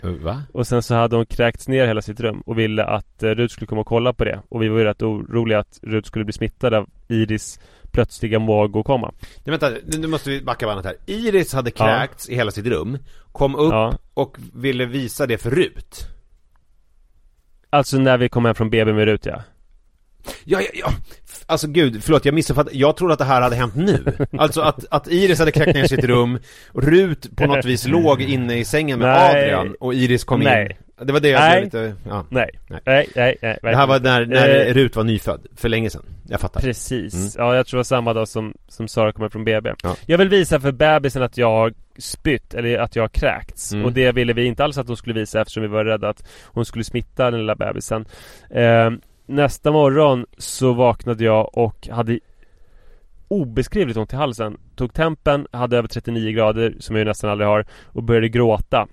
Va? 0.01 0.43
Och 0.53 0.67
sen 0.67 0.83
så 0.83 0.95
hade 0.95 1.15
hon 1.15 1.25
kräkts 1.25 1.67
ner 1.67 1.87
hela 1.87 2.01
sitt 2.01 2.19
rum 2.19 2.41
och 2.45 2.59
ville 2.59 2.83
att 2.83 3.23
eh, 3.23 3.29
Rut 3.29 3.51
skulle 3.51 3.67
komma 3.67 3.81
och 3.81 3.87
kolla 3.87 4.13
på 4.13 4.23
det. 4.25 4.41
Och 4.49 4.61
vi 4.61 4.67
var 4.67 4.79
ju 4.79 4.83
rätt 4.83 5.01
oroliga 5.01 5.59
att 5.59 5.79
Rut 5.81 6.05
skulle 6.05 6.25
bli 6.25 6.33
smittad 6.33 6.73
av 6.73 6.89
Iris 7.07 7.59
plötsliga 7.91 8.39
magåkomma. 8.39 9.11
Nej, 9.43 9.57
vänta, 9.57 9.71
nu 9.97 10.07
måste 10.07 10.29
vi 10.29 10.41
backa 10.41 10.65
bandet 10.65 10.85
här. 10.85 10.95
Iris 11.05 11.53
hade 11.53 11.71
Ja. 11.75 11.85
kräkts 11.85 12.29
i 12.29 12.35
hela 12.35 12.51
sitt 12.51 12.65
rum, 12.65 12.97
kom 13.31 13.55
upp 13.55 13.71
Ja. 13.73 13.93
och 14.13 14.37
ville 14.53 14.85
visa 14.85 15.27
det 15.27 15.37
för 15.37 15.51
Rut. 15.51 16.07
Alltså 17.69 17.97
när 17.97 18.17
vi 18.17 18.29
kom 18.29 18.45
hem 18.45 18.55
från 18.55 18.69
BB 18.69 18.93
med 18.93 19.05
Rut 19.05 19.25
ja. 19.25 19.41
Ja, 20.43 20.61
ja, 20.61 20.69
ja. 20.73 20.91
Alltså 21.45 21.67
gud, 21.67 22.03
förlåt 22.03 22.25
jag 22.25 22.33
missuppfattade. 22.35 22.77
Jag 22.77 22.97
trodde 22.97 23.13
att 23.13 23.19
det 23.19 23.25
här 23.25 23.41
hade 23.41 23.55
hänt 23.55 23.75
nu. 23.75 24.17
Alltså 24.37 24.61
att, 24.61 24.85
att 24.91 25.07
Iris 25.07 25.39
hade 25.39 25.51
kräkt 25.51 25.75
ner 25.75 25.87
sitt 25.87 26.03
rum, 26.03 26.39
Rut 26.73 27.35
på 27.35 27.45
något 27.45 27.65
vis 27.65 27.87
låg 27.87 28.21
inne 28.21 28.57
i 28.59 28.65
sängen 28.65 28.99
med 28.99 29.07
Nej. 29.07 29.29
Adrian 29.53 29.75
och 29.79 29.93
Iris 29.93 30.23
kom 30.23 30.39
Nej. 30.39 30.65
in. 30.65 30.77
Det 31.03 31.13
var 31.13 31.19
det 31.19 31.29
jag 31.29 31.39
Nej. 31.39 31.63
lite, 31.63 31.95
ja. 32.07 32.25
Nej. 32.29 32.49
Nej. 32.67 32.81
Nej, 32.85 33.07
nej, 33.15 33.37
nej. 33.41 33.59
Det 33.61 33.75
här 33.75 33.87
var 33.87 33.99
när, 33.99 34.25
när 34.25 34.67
Eh, 34.67 34.73
Rut 34.73 34.95
var 34.95 35.03
nyfödd, 35.03 35.47
för 35.55 35.69
länge 35.69 35.89
sedan. 35.89 36.05
Jag 36.27 36.39
fattar. 36.39 36.61
Precis. 36.61 37.35
Ja, 37.37 37.55
jag 37.55 37.67
tror 37.67 37.77
det 37.77 37.79
var 37.79 37.83
samma 37.83 38.13
dag 38.13 38.27
som, 38.27 38.53
som 38.67 38.87
Sara 38.87 39.11
kom 39.11 39.21
hem 39.21 39.31
från 39.31 39.43
BB. 39.43 39.73
Ja. 39.83 39.95
Jag 40.05 40.17
vill 40.17 40.29
visa 40.29 40.59
för 40.59 40.71
bebisen 40.71 41.23
att 41.23 41.37
jag 41.37 41.51
har 41.51 41.73
spytt, 41.97 42.53
eller 42.53 42.77
att 42.77 42.95
jag 42.95 43.03
har 43.03 43.09
kräkts. 43.09 43.73
Mm. 43.73 43.85
Och 43.85 43.93
det 43.93 44.11
ville 44.11 44.33
vi 44.33 44.45
inte 44.45 44.63
alls 44.63 44.77
att 44.77 44.87
hon 44.87 44.97
skulle 44.97 45.19
visa 45.19 45.41
eftersom 45.41 45.63
vi 45.63 45.69
var 45.69 45.85
rädda 45.85 46.09
att 46.09 46.27
hon 46.45 46.65
skulle 46.65 46.83
smitta 46.83 47.31
den 47.31 47.39
lilla 47.39 47.55
bebisen. 47.55 48.05
Eh, 48.49 48.91
nästa 49.25 49.71
morgon 49.71 50.25
så 50.37 50.73
vaknade 50.73 51.23
jag 51.23 51.57
och 51.57 51.87
hade 51.91 52.19
obeskrivligt 53.27 53.97
ont 53.97 54.13
i 54.13 54.15
halsen. 54.15 54.57
Tog 54.75 54.93
tempen, 54.93 55.47
hade 55.51 55.77
över 55.77 55.87
39 55.87 56.31
grader 56.31 56.75
som 56.79 56.95
jag 56.95 57.01
ju 57.01 57.05
nästan 57.05 57.29
aldrig 57.29 57.47
har 57.47 57.65
och 57.85 58.03
började 58.03 58.29
gråta. 58.29 58.87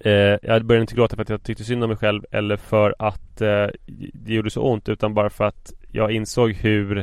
Eh, 0.00 0.38
jag 0.42 0.64
började 0.64 0.80
inte 0.80 0.94
gråta 0.94 1.16
för 1.16 1.22
att 1.22 1.28
jag 1.28 1.42
tyckte 1.42 1.64
synd 1.64 1.84
om 1.84 1.90
mig 1.90 1.96
själv 1.96 2.22
eller 2.30 2.56
för 2.56 2.94
att 2.98 3.40
eh, 3.40 3.66
det 4.12 4.34
gjorde 4.34 4.50
så 4.50 4.62
ont 4.62 4.88
utan 4.88 5.14
bara 5.14 5.30
för 5.30 5.44
att 5.44 5.72
jag 5.90 6.12
insåg 6.12 6.52
hur 6.52 6.98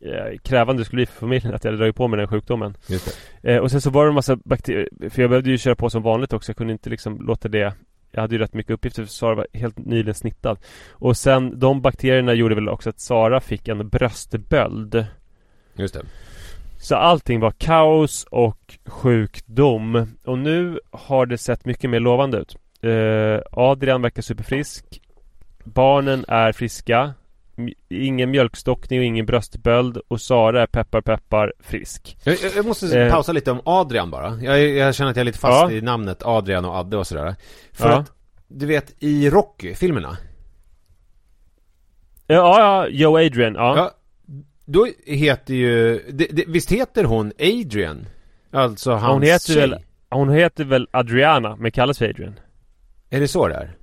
eh, 0.00 0.38
krävande 0.42 0.80
det 0.80 0.84
skulle 0.84 0.98
bli 0.98 1.06
för 1.06 1.20
familjen 1.20 1.54
att 1.54 1.64
jag 1.64 1.70
hade 1.70 1.78
dragit 1.78 1.96
på 1.96 2.08
mig 2.08 2.18
den 2.18 2.28
sjukdomen. 2.28 2.76
Eh, 3.42 3.58
och 3.58 3.70
sen 3.70 3.80
så 3.80 3.90
var 3.90 4.04
det 4.04 4.10
en 4.10 4.14
massa 4.14 4.36
bakterier, 4.36 4.88
för 5.10 5.22
jag 5.22 5.30
behövde 5.30 5.50
ju 5.50 5.58
köra 5.58 5.74
på 5.74 5.90
som 5.90 6.02
vanligt 6.02 6.32
också. 6.32 6.50
Jag 6.50 6.56
kunde 6.56 6.72
inte 6.72 6.90
liksom 6.90 7.20
låta 7.26 7.48
det 7.48 7.74
jag 8.16 8.20
hade 8.20 8.34
ju 8.34 8.38
rätt 8.38 8.54
mycket 8.54 8.72
uppgifter 8.72 9.02
för 9.02 9.10
Sara 9.10 9.34
var 9.34 9.46
helt 9.52 9.78
nyligen 9.78 10.14
snittad. 10.14 10.58
Och 10.90 11.16
sen 11.16 11.58
de 11.58 11.80
bakterierna 11.80 12.34
gjorde 12.34 12.54
väl 12.54 12.68
också 12.68 12.90
att 12.90 13.00
Sara 13.00 13.40
fick 13.40 13.68
en 13.68 13.88
bröstböld. 13.88 15.06
Just 15.74 15.94
det. 15.94 16.02
Så 16.86 16.96
allting 16.96 17.40
var 17.40 17.50
kaos 17.50 18.26
och 18.30 18.78
sjukdom. 18.86 20.06
Och 20.24 20.38
nu 20.38 20.80
har 20.92 21.26
det 21.26 21.38
sett 21.38 21.64
mycket 21.64 21.90
mer 21.90 22.00
lovande 22.00 22.38
ut. 22.38 22.56
Eh, 22.82 23.40
Adrian 23.52 24.02
verkar 24.02 24.22
superfrisk. 24.22 24.84
Barnen 25.64 26.24
är 26.28 26.52
friska. 26.52 27.14
Ingen 27.88 28.30
mjölkstockning 28.30 28.98
och 28.98 29.04
ingen 29.04 29.26
bröstböld. 29.26 29.98
Och 30.08 30.20
Sara 30.20 30.62
är 30.62 30.66
peppar 30.66 31.00
peppar 31.00 31.52
frisk. 31.60 32.18
Jag, 32.24 32.36
jag- 32.42 32.52
jag 32.56 32.66
måste 32.66 33.00
Eh. 33.00 33.10
pausa 33.12 33.32
lite 33.32 33.50
om 33.50 33.60
Adrian 33.64 34.10
bara. 34.10 34.36
Jag, 34.42 34.60
jag 34.68 34.94
känner 34.94 35.10
att 35.10 35.16
jag 35.16 35.20
är 35.22 35.24
lite 35.24 35.38
fast 35.38 35.70
Ja. 35.72 35.76
i 35.76 35.80
namnet 35.80 36.22
Adrian 36.22 36.64
och 36.64 36.74
Adde 36.74 36.96
och 36.96 37.06
sådär. 37.06 37.34
För 37.72 37.88
Ja. 37.90 37.96
att, 37.96 38.12
du 38.48 38.66
vet, 38.66 38.94
i 38.98 39.30
Rocky-filmerna. 39.30 40.16
Ja, 42.26 42.60
ja, 42.60 42.88
Joe 42.88 43.18
Adrian. 43.26 43.54
Ja. 43.54 43.76
Ja, 43.76 43.90
då 44.66 44.86
heter 45.06 45.54
ju, 45.54 46.02
det, 46.12 46.26
det, 46.32 46.44
visst 46.48 46.72
heter 46.72 47.04
hon 47.04 47.32
Adrian? 47.38 48.06
Alltså 48.52 48.90
hans 48.92 49.12
hon 49.12 49.22
heter 49.22 49.52
tjej. 49.52 49.60
väl 49.60 49.76
Hon 50.10 50.30
heter 50.30 50.64
väl 50.64 50.88
Adriana 50.90 51.56
men 51.56 51.70
kallas 51.72 51.98
för 51.98 52.08
Adrian. 52.08 52.40
Är 53.10 53.20
det 53.20 53.28
så 53.28 53.48
det 53.48 53.54
är? 53.54 53.76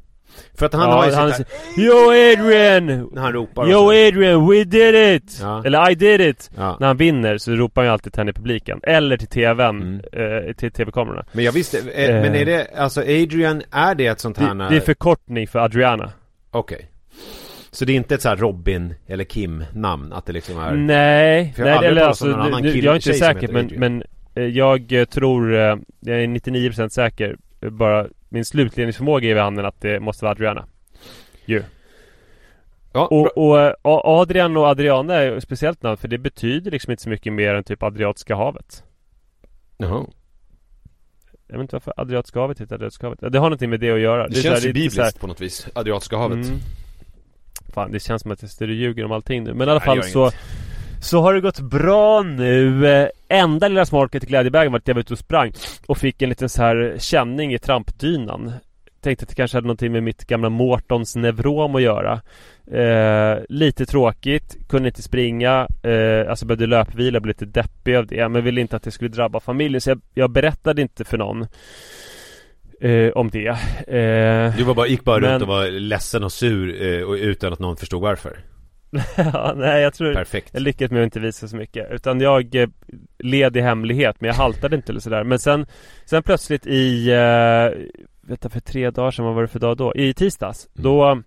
För 0.53 0.65
att 0.65 0.73
han 0.73 0.89
ja, 0.89 0.95
har 0.95 1.05
ju 1.07 1.13
han 1.13 1.33
sitt 1.33 1.47
säger, 1.75 1.87
Yo 1.89 2.09
Adrian! 2.09 3.09
när 3.13 3.21
han 3.21 3.33
ropar 3.33 3.69
Yo. 3.71 3.87
Adrian, 4.07 4.47
we 4.49 4.63
did 4.63 4.95
it! 5.15 5.37
Ja. 5.41 5.63
Eller 5.65 5.91
I 5.91 5.95
did 5.95 6.21
it! 6.21 6.51
Ja. 6.57 6.77
När 6.79 6.87
han 6.87 6.97
vinner 6.97 7.37
så 7.37 7.51
ropar 7.51 7.81
han 7.81 7.87
ju 7.87 7.93
alltid 7.93 8.13
till 8.13 8.19
henne 8.19 8.31
i 8.31 8.33
publiken. 8.33 8.79
Eller 8.83 9.17
till 9.17 9.27
TVn, 9.27 10.01
Mm. 10.13 10.47
eh, 10.47 10.53
till 10.53 10.71
TV-kamerorna. 10.71 11.25
Men 11.31 11.45
jag 11.45 11.51
visste, 11.51 11.77
eh, 11.77 12.21
men 12.21 12.35
är 12.35 12.45
det, 12.45 12.67
alltså 12.77 13.01
Adrian, 13.01 13.61
är 13.71 13.95
det 13.95 14.07
ett 14.07 14.19
sånt 14.19 14.37
här 14.37 14.55
Det, 14.55 14.69
det 14.69 14.75
är 14.75 14.79
förkortning 14.81 15.47
för 15.47 15.59
Adriana. 15.59 16.11
Okej. 16.51 16.89
Så 17.73 17.85
det 17.85 17.91
är 17.91 17.95
inte 17.95 18.15
ett 18.15 18.21
så 18.21 18.29
här 18.29 18.35
Robin 18.35 18.93
eller 19.07 19.23
Kim 19.23 19.63
namn, 19.73 20.13
att 20.13 20.25
det 20.25 20.33
liksom 20.33 20.59
är 20.59 20.71
Nej, 20.71 21.53
För 21.55 21.65
jag 21.65 21.81
nej 21.81 21.89
eller 21.89 22.01
alltså, 22.01 22.25
nu, 22.25 22.69
jag 22.69 22.91
är 22.91 22.95
inte 22.95 23.13
säker 23.13 23.47
men, 23.47 23.71
men 23.75 24.03
eh, 24.35 24.43
jag 24.43 24.91
eh, 24.91 25.05
tror, 25.05 25.53
eh, 25.53 25.75
jag 25.99 26.23
är 26.23 26.27
99% 26.27 26.89
säker, 26.89 27.37
bara 27.69 28.07
min 28.29 28.45
slutledningsförmåga 28.45 29.27
ger 29.27 29.33
vid 29.33 29.43
handen 29.43 29.65
att 29.65 29.81
det 29.81 29.99
måste 29.99 30.25
vara 30.25 30.31
Adriana. 30.31 30.65
Ju. 31.45 31.63
Ja, 32.93 33.07
Och, 33.07 33.37
och 33.81 34.21
Adrian 34.21 34.57
och 34.57 34.65
Adriana 34.65 35.15
är 35.15 35.31
ett 35.31 35.43
speciellt 35.43 35.83
namn 35.83 35.97
för 35.97 36.07
det 36.07 36.17
betyder 36.17 36.71
liksom 36.71 36.91
inte 36.91 37.03
så 37.03 37.09
mycket 37.09 37.33
mer 37.33 37.53
än 37.55 37.63
typ 37.63 37.83
Adriatiska 37.83 38.35
havet. 38.35 38.83
Jaha. 39.77 40.05
Jag 41.47 41.57
vet 41.57 41.61
inte 41.61 41.75
varför 41.75 41.93
Adriatiska 41.97 42.39
havet 42.39 42.61
heter 42.61 42.75
Adriatiska 42.75 43.07
havet. 43.07 43.19
Det 43.21 43.39
har 43.39 43.45
någonting 43.45 43.69
med 43.69 43.79
det 43.79 43.91
att 43.91 43.99
göra. 43.99 44.27
Det, 44.27 44.35
så 44.35 44.41
känns 44.41 44.65
ju 44.65 44.67
det 44.67 44.73
bibliskt 44.73 45.19
på 45.19 45.27
något 45.27 45.41
vis, 45.41 45.67
Adriatiska 45.73 46.17
havet 46.17 46.45
Mm. 46.45 46.59
Fan, 47.73 47.91
det 47.91 47.99
känns 47.99 48.21
som 48.21 48.31
att 48.31 48.41
jag 48.41 48.51
står 48.51 48.67
och 48.67 48.73
ljuger 48.73 49.05
om 49.05 49.11
allting 49.11 49.43
nu. 49.43 49.53
Men 49.53 49.67
i 49.67 49.71
alla 49.71 49.79
fall 49.79 50.03
så 50.03 50.21
inget. 50.21 50.35
Så 51.01 51.21
har 51.21 51.33
det 51.33 51.41
gått 51.41 51.59
bra 51.59 52.21
nu. 52.21 52.87
Eh, 52.87 53.07
Enda 53.27 53.67
lilla 53.67 53.85
smolket 53.85 54.21
till 54.21 54.29
glädjebägaren 54.29 54.71
var 54.71 54.79
att 54.79 54.87
jag 54.87 54.95
var 54.95 55.01
ute 55.01 55.13
och 55.13 55.19
sprang 55.19 55.51
och 55.85 55.97
fick 55.97 56.21
en 56.21 56.29
liten 56.29 56.49
så 56.49 56.61
här 56.61 56.95
känning 56.99 57.53
i 57.53 57.59
trampdynan. 57.59 58.51
Tänkte 59.01 59.23
att 59.23 59.29
det 59.29 59.35
kanske 59.35 59.57
hade 59.57 59.67
någonting 59.67 59.91
med 59.91 60.03
mitt 60.03 60.25
gamla 60.25 60.49
Mårtons 60.49 61.15
nevrom 61.15 61.75
att 61.75 61.81
göra. 61.81 62.21
Eh, 62.71 63.37
lite 63.49 63.85
tråkigt, 63.85 64.57
kunde 64.69 64.89
inte 64.89 65.01
springa, 65.01 65.67
eh, 65.83 66.29
alltså 66.29 66.45
behövde 66.45 66.67
löpvila, 66.67 67.19
blev 67.19 67.27
lite 67.27 67.45
deppig 67.45 67.95
av 67.95 68.07
det. 68.07 68.29
Men 68.29 68.43
ville 68.43 68.61
inte 68.61 68.75
att 68.75 68.83
det 68.83 68.91
skulle 68.91 69.09
drabba 69.09 69.39
familjen 69.39 69.81
så 69.81 69.89
jag, 69.89 70.01
jag 70.13 70.29
berättade 70.29 70.81
inte 70.81 71.03
för 71.05 71.17
någon 71.17 71.47
eh, 72.81 73.11
om 73.11 73.29
det. 73.29 73.47
Eh, 73.47 74.57
Du 74.57 74.63
var 74.63 74.73
bara, 74.75 74.87
gick 74.87 75.03
bara 75.03 75.19
Men- 75.19 75.31
runt 75.31 75.41
och 75.41 75.47
var 75.47 75.67
ledsen 75.79 76.23
och 76.23 76.31
sur 76.31 76.81
eh, 76.99 77.03
och 77.03 77.13
utan 77.13 77.53
att 77.53 77.59
någon 77.59 77.77
förstod 77.77 78.01
varför. 78.01 78.39
Ja, 79.17 79.53
nej, 79.57 79.81
jag 79.83 79.93
tror 79.93 80.13
Perfekt. 80.13 80.49
Jag 80.53 80.61
lyckades 80.61 80.91
med 80.91 81.01
att 81.01 81.05
inte 81.05 81.19
visa 81.19 81.47
så 81.47 81.55
mycket. 81.55 81.91
Utan 81.91 82.21
jag 82.21 82.55
eh, 82.55 82.67
led 83.19 83.57
i 83.57 83.61
hemlighet 83.61 84.15
Men 84.19 84.27
jag 84.27 84.35
haltade 84.35 84.75
inte 84.75 84.91
eller 84.91 84.99
sådär. 85.01 85.23
Men 85.23 85.39
sen 85.39 85.65
Sen 86.05 86.23
plötsligt 86.23 86.67
i 86.67 87.09
eh, 87.11 87.81
Vänta 88.21 88.49
för 88.49 88.59
tre 88.59 88.89
dagar 88.91 89.11
sedan 89.11 89.25
Vad 89.25 89.35
var 89.35 89.41
det 89.41 89.47
för 89.47 89.59
dag 89.59 89.77
då? 89.77 89.95
I 89.95 90.13
tisdags 90.13 90.67
Mm. 90.77 90.83
Då 90.83 91.21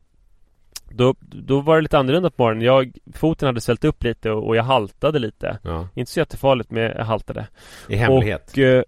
då, 0.90 1.14
då 1.20 1.60
var 1.60 1.76
det 1.76 1.82
lite 1.82 1.98
annorlunda 1.98 2.30
på 2.30 2.42
morgonen. 2.42 2.64
Jag, 2.64 2.92
Foten 3.14 3.46
hade 3.46 3.60
svällt 3.60 3.84
upp 3.84 4.04
lite 4.04 4.30
och, 4.30 4.46
och 4.46 4.56
jag 4.56 4.62
haltade 4.62 5.18
lite. 5.18 5.58
Ja, 5.62 5.88
Inte 5.94 6.12
så 6.12 6.20
jättefarligt 6.20 6.70
men 6.70 6.82
jag 6.82 7.04
haltade. 7.04 7.46
I 7.88 7.96
hemlighet. 7.96 8.50
Och 8.52 8.58
eh, 8.58 8.82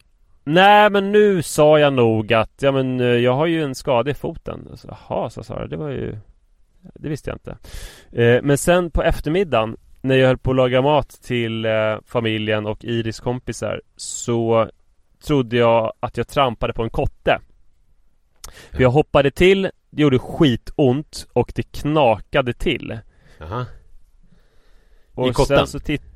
Nej 0.49 0.91
men 0.91 1.13
nu 1.13 1.43
sa 1.43 1.79
jag 1.79 1.93
nog 1.93 2.33
att 2.33 2.51
Ja 2.61 2.73
men 2.73 3.01
eh, 3.01 3.07
jag 3.07 3.35
har 3.35 3.47
ju 3.47 3.63
en 3.63 3.75
skada 3.75 4.11
i 4.11 4.15
foten. 4.15 4.69
Så, 4.77 4.89
Jaha 5.09 5.31
sa 5.31 5.43
Sara 5.43 5.67
det 5.67 5.77
var 5.77 5.89
ju 5.91 6.17
Det 6.95 7.09
visste 7.09 7.31
jag 7.31 7.35
inte. 7.37 7.57
Eh, 8.23 8.43
Men 8.43 8.59
sen 8.59 8.91
på 8.91 9.03
eftermiddagen 9.03 9.77
När 10.01 10.17
jag 10.17 10.27
höll 10.27 10.39
på 10.39 10.51
att 10.51 10.57
laga 10.57 10.83
mat 10.83 11.09
till 11.23 11.65
eh, 11.65 11.97
familjen 12.07 12.67
och 12.67 12.85
Iris 12.85 13.21
kompisar 13.21 13.81
Så 13.97 14.71
Trodde 15.27 15.57
jag 15.57 15.93
att 16.01 16.17
jag 16.17 16.29
trampade 16.29 16.73
på 16.73 16.83
en 16.83 16.91
kotte. 16.91 17.41
För 18.73 18.83
jag 18.83 18.91
hoppade 18.91 19.31
till 19.31 19.71
Det 19.91 20.03
gjorde 20.03 20.19
skitont 20.19 21.27
och 21.33 21.53
det 21.55 21.63
knakade 21.63 22.53
till. 22.53 22.99
Jaha. 23.39 23.67
Och 25.15 25.29
I 25.29 25.33
kotten? 25.33 25.57
Sen 25.57 25.67
så 25.67 25.79
titt- 25.81 26.08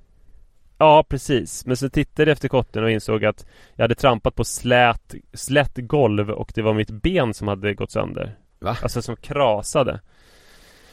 Ja 0.82 1.04
precis. 1.08 1.66
Men 1.66 1.76
sen 1.76 1.90
tittade 1.90 2.30
jag 2.30 2.32
efter 2.32 2.48
kotten 2.48 2.84
och 2.84 2.90
insåg 2.90 3.24
att 3.24 3.46
Jag 3.74 3.84
hade 3.84 3.94
trampat 3.94 4.34
på 4.34 4.44
slät, 4.44 5.14
slätt 5.32 5.76
golv 5.76 6.30
och 6.30 6.52
det 6.54 6.62
var 6.62 6.74
mitt 6.74 6.90
ben 6.90 7.34
som 7.34 7.48
hade 7.48 7.74
gått 7.74 7.90
sönder. 7.90 8.38
Va? 8.58 8.76
Alltså 8.82 9.02
som 9.02 9.16
krasade. 9.16 10.00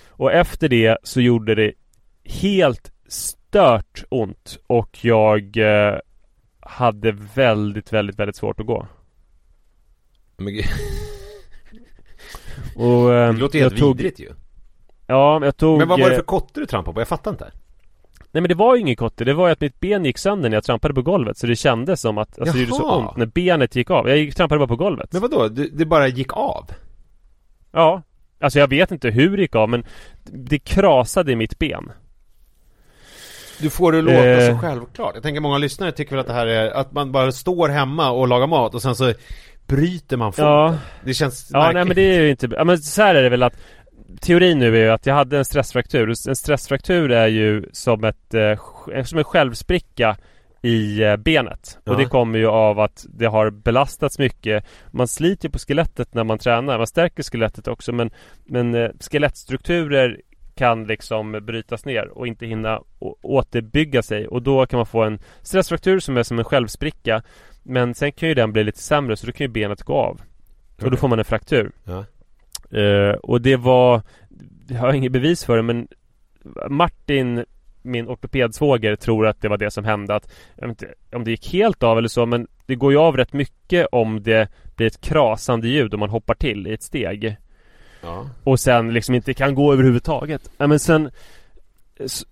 Och 0.07 0.31
efter 0.31 0.69
det 0.69 0.97
så 1.03 1.21
gjorde 1.21 1.55
det 1.55 1.73
Helt 2.23 2.91
stört 3.07 4.03
ont 4.09 4.57
och 4.67 5.05
jag 5.05 5.57
eh, 5.57 5.99
Hade 6.59 7.11
väldigt, 7.11 7.93
väldigt, 7.93 8.19
väldigt 8.19 8.35
svårt 8.35 8.59
att 8.59 8.65
gå. 8.65 8.87
Men 10.37 10.63
och, 12.75 13.13
eh, 13.13 13.33
det 13.33 13.39
låter 13.39 13.59
helt 13.59 13.77
tog, 13.77 13.97
vidrigt 13.97 14.19
ju. 14.19 14.31
Ja, 15.07 15.45
jag 15.45 15.57
tog 15.57 15.77
Men 15.77 15.87
vad 15.87 15.99
var 15.99 16.09
det 16.09 16.15
eh, 16.15 16.19
för 16.19 16.25
kotte 16.25 16.59
du 16.59 16.65
trampade 16.65 16.93
på? 16.93 17.01
Jag 17.01 17.07
fattar 17.07 17.31
inte 17.31 17.51
Nej 18.31 18.41
men 18.41 18.49
det 18.49 18.55
var 18.55 18.75
ju 18.75 18.81
ingen 18.81 18.95
kotte, 18.95 19.23
det 19.25 19.33
var 19.33 19.47
ju 19.47 19.51
att 19.53 19.61
mitt 19.61 19.79
ben 19.79 20.05
gick 20.05 20.17
sönder 20.17 20.49
när 20.49 20.57
jag 20.57 20.63
trampade 20.63 20.93
på 20.93 21.01
golvet 21.01 21.37
Så 21.37 21.47
det 21.47 21.55
kändes 21.55 22.01
som 22.01 22.17
att, 22.17 22.39
alltså 22.39 22.53
det 22.57 22.63
gjorde 22.63 22.75
så 22.75 22.95
ont 22.97 23.17
när 23.17 23.25
benet 23.25 23.75
gick 23.75 23.89
av. 23.89 24.09
Jag 24.09 24.35
trampade 24.35 24.59
bara 24.59 24.67
på 24.67 24.75
golvet. 24.75 25.13
Men 25.13 25.21
vadå? 25.21 25.47
Det, 25.47 25.67
det 25.67 25.85
bara 25.85 26.07
gick 26.07 26.33
av? 26.33 26.71
Ja. 27.71 28.01
Alltså 28.41 28.59
jag 28.59 28.67
vet 28.67 28.91
inte 28.91 29.09
hur 29.09 29.37
det 29.37 29.41
gick 29.41 29.55
av 29.55 29.69
men 29.69 29.83
Det 30.23 30.59
krasade 30.59 31.31
i 31.31 31.35
mitt 31.35 31.59
ben. 31.59 31.91
Du 33.59 33.69
får 33.69 33.91
det 33.91 34.01
låta 34.01 34.17
Eh. 34.17 34.53
så 34.53 34.57
självklart. 34.59 35.11
Jag 35.13 35.23
tänker 35.23 35.41
många 35.41 35.57
lyssnare 35.57 35.91
tycker 35.91 36.11
väl 36.11 36.19
att 36.19 36.27
det 36.27 36.33
här 36.33 36.47
är 36.47 36.71
Att 36.71 36.91
man 36.91 37.11
bara 37.11 37.31
står 37.31 37.69
hemma 37.69 38.11
och 38.11 38.27
lagar 38.27 38.47
mat 38.47 38.75
och 38.75 38.81
sen 38.81 38.95
så 38.95 39.13
Bryter 39.67 40.17
man 40.17 40.31
foten. 40.33 40.45
Ja. 40.45 40.75
Det 41.03 41.13
känns 41.13 41.49
Ja 41.53 41.71
nej 41.73 41.85
men 41.85 41.95
det 41.95 42.01
är 42.01 42.21
ju 42.21 42.29
inte 42.29 42.49
Ja 42.51 42.63
men 42.63 42.77
så 42.77 43.01
här 43.01 43.15
är 43.15 43.23
det 43.23 43.29
väl 43.29 43.43
att 43.43 43.53
Teorin 44.21 44.59
nu 44.59 44.77
är 44.77 44.83
ju 44.83 44.89
att 44.89 45.05
jag 45.05 45.15
hade 45.15 45.37
en 45.37 45.45
stressfraktur. 45.45 46.09
En 46.27 46.35
stressfraktur 46.35 47.11
är 47.11 47.27
ju 47.27 47.63
som 47.71 48.03
ett 48.03 48.33
eh, 48.33 49.03
Som 49.03 49.17
en 49.17 49.23
självspricka 49.23 50.17
i 50.61 51.03
eh, 51.03 51.17
benet. 51.17 51.79
Ja. 51.83 51.91
Och 51.91 51.97
det 51.97 52.05
kommer 52.05 52.39
ju 52.39 52.47
av 52.47 52.79
att 52.79 53.05
det 53.09 53.25
har 53.25 53.49
belastats 53.49 54.19
mycket. 54.19 54.65
Man 54.91 55.07
sliter 55.07 55.47
ju 55.47 55.51
på 55.51 55.59
skelettet 55.59 56.13
när 56.13 56.23
man 56.23 56.37
tränar. 56.37 56.77
Man 56.77 56.87
stärker 56.87 57.23
skelettet 57.23 57.67
också 57.67 57.91
men 57.91 58.11
Men 58.45 58.75
eh, 58.75 58.89
skelettstrukturer 58.99 60.21
kan 60.55 60.83
liksom 60.83 61.31
brytas 61.31 61.85
ner 61.85 62.07
och 62.07 62.27
inte 62.27 62.45
hinna 62.45 62.81
återbygga 63.21 64.01
sig. 64.01 64.27
Och 64.27 64.41
då 64.41 64.65
kan 64.65 64.77
man 64.77 64.85
få 64.85 65.03
en 65.03 65.19
stressfraktur 65.41 65.99
som 65.99 66.17
är 66.17 66.23
som 66.23 66.39
en 66.39 66.45
självspricka. 66.45 67.23
Men 67.63 67.95
sen 67.95 68.11
kan 68.11 68.29
ju 68.29 68.35
den 68.35 68.51
bli 68.51 68.63
lite 68.63 68.79
sämre 68.79 69.17
så 69.17 69.25
då 69.25 69.31
kan 69.31 69.45
ju 69.45 69.53
benet 69.53 69.83
gå 69.83 69.93
av. 69.93 70.21
Och 70.81 70.91
då 70.91 70.97
får 70.97 71.07
man 71.07 71.19
en 71.19 71.25
fraktur. 71.25 71.71
Ja. 71.83 72.05
Eh, 72.71 73.15
och 73.23 73.41
det 73.41 73.55
var 73.55 74.01
Jag 74.67 74.79
har 74.79 74.93
inget 74.93 75.11
bevis 75.11 75.45
för 75.45 75.55
det 75.57 75.63
men 75.63 75.87
Martin 76.69 77.45
Min 77.81 78.07
ortopedsvåger 78.07 78.95
tror 78.95 79.27
att 79.27 79.41
det 79.41 79.47
var 79.47 79.57
det 79.57 79.71
som 79.71 79.85
hände 79.85 80.15
att 80.15 80.31
Jag 80.55 80.67
vet 80.67 80.81
inte 80.81 80.93
om 81.17 81.23
det 81.23 81.31
gick 81.31 81.53
helt 81.53 81.83
av 81.83 81.97
eller 81.97 82.07
så 82.07 82.25
men 82.25 82.47
Det 82.65 82.75
går 82.75 82.91
ju 82.91 82.97
av 82.97 83.17
rätt 83.17 83.33
mycket 83.33 83.87
om 83.91 84.23
det 84.23 84.49
blir 84.75 84.87
ett 84.87 85.01
krasande 85.01 85.67
ljud 85.67 85.93
om 85.93 85.99
man 85.99 86.09
hoppar 86.09 86.33
till 86.35 86.67
i 86.67 86.73
ett 86.73 86.83
steg 86.83 87.35
Ja. 88.01 88.29
Och 88.43 88.59
sen 88.59 88.93
liksom 88.93 89.15
inte 89.15 89.33
kan 89.33 89.55
gå 89.55 89.73
överhuvudtaget 89.73 90.51
Nej 90.57 90.67
men 90.67 90.79
sen 90.79 91.09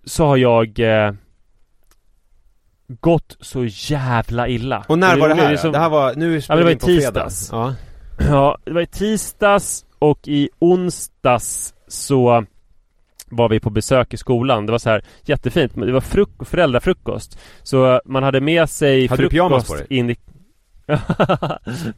Så, 0.05 0.25
har 0.25 0.37
jag 0.37 0.79
eh, 0.79 1.13
Gått 2.87 3.37
så 3.39 3.65
jävla 3.65 4.47
illa 4.47 4.85
Och 4.87 4.99
när 4.99 5.17
var 5.17 5.29
det 5.29 5.35
här? 5.35 5.55
som- 5.55 5.71
Det 5.71 5.77
här 5.79 5.89
var, 5.89 6.13
nu 6.15 6.33
Ja, 6.35 6.41
spelar 6.41 6.57
det 6.57 6.63
var 6.63 6.71
i 6.71 6.75
på 6.75 6.85
tisdags. 6.85 7.49
Ja. 7.51 7.75
Ja, 8.19 8.57
det 8.65 8.71
var 8.73 8.81
i 8.81 8.85
tisdags 8.87 9.85
och 9.99 10.27
i 10.27 10.49
onsdags 10.59 11.73
så 11.87 12.45
var 13.29 13.49
vi 13.49 13.59
på 13.59 13.69
besök 13.69 14.13
i 14.13 14.17
skolan. 14.17 14.65
Det 14.65 14.71
var 14.71 14.79
så 14.79 14.89
här 14.89 15.01
jättefint. 15.25 15.75
Det 15.75 15.91
var 15.91 16.01
fruk- 16.01 16.45
föräldrafrukost. 16.45 17.39
Så 17.63 18.01
man 18.05 18.23
hade 18.23 18.41
med 18.41 18.69
sig 18.69 19.07
Hade 19.07 19.23
du 19.23 19.29
frukost 19.29 19.31
pyjamas 19.31 19.67
på 19.67 19.75
dig? 19.75 19.85
in 19.89 20.09
i... 20.09 20.15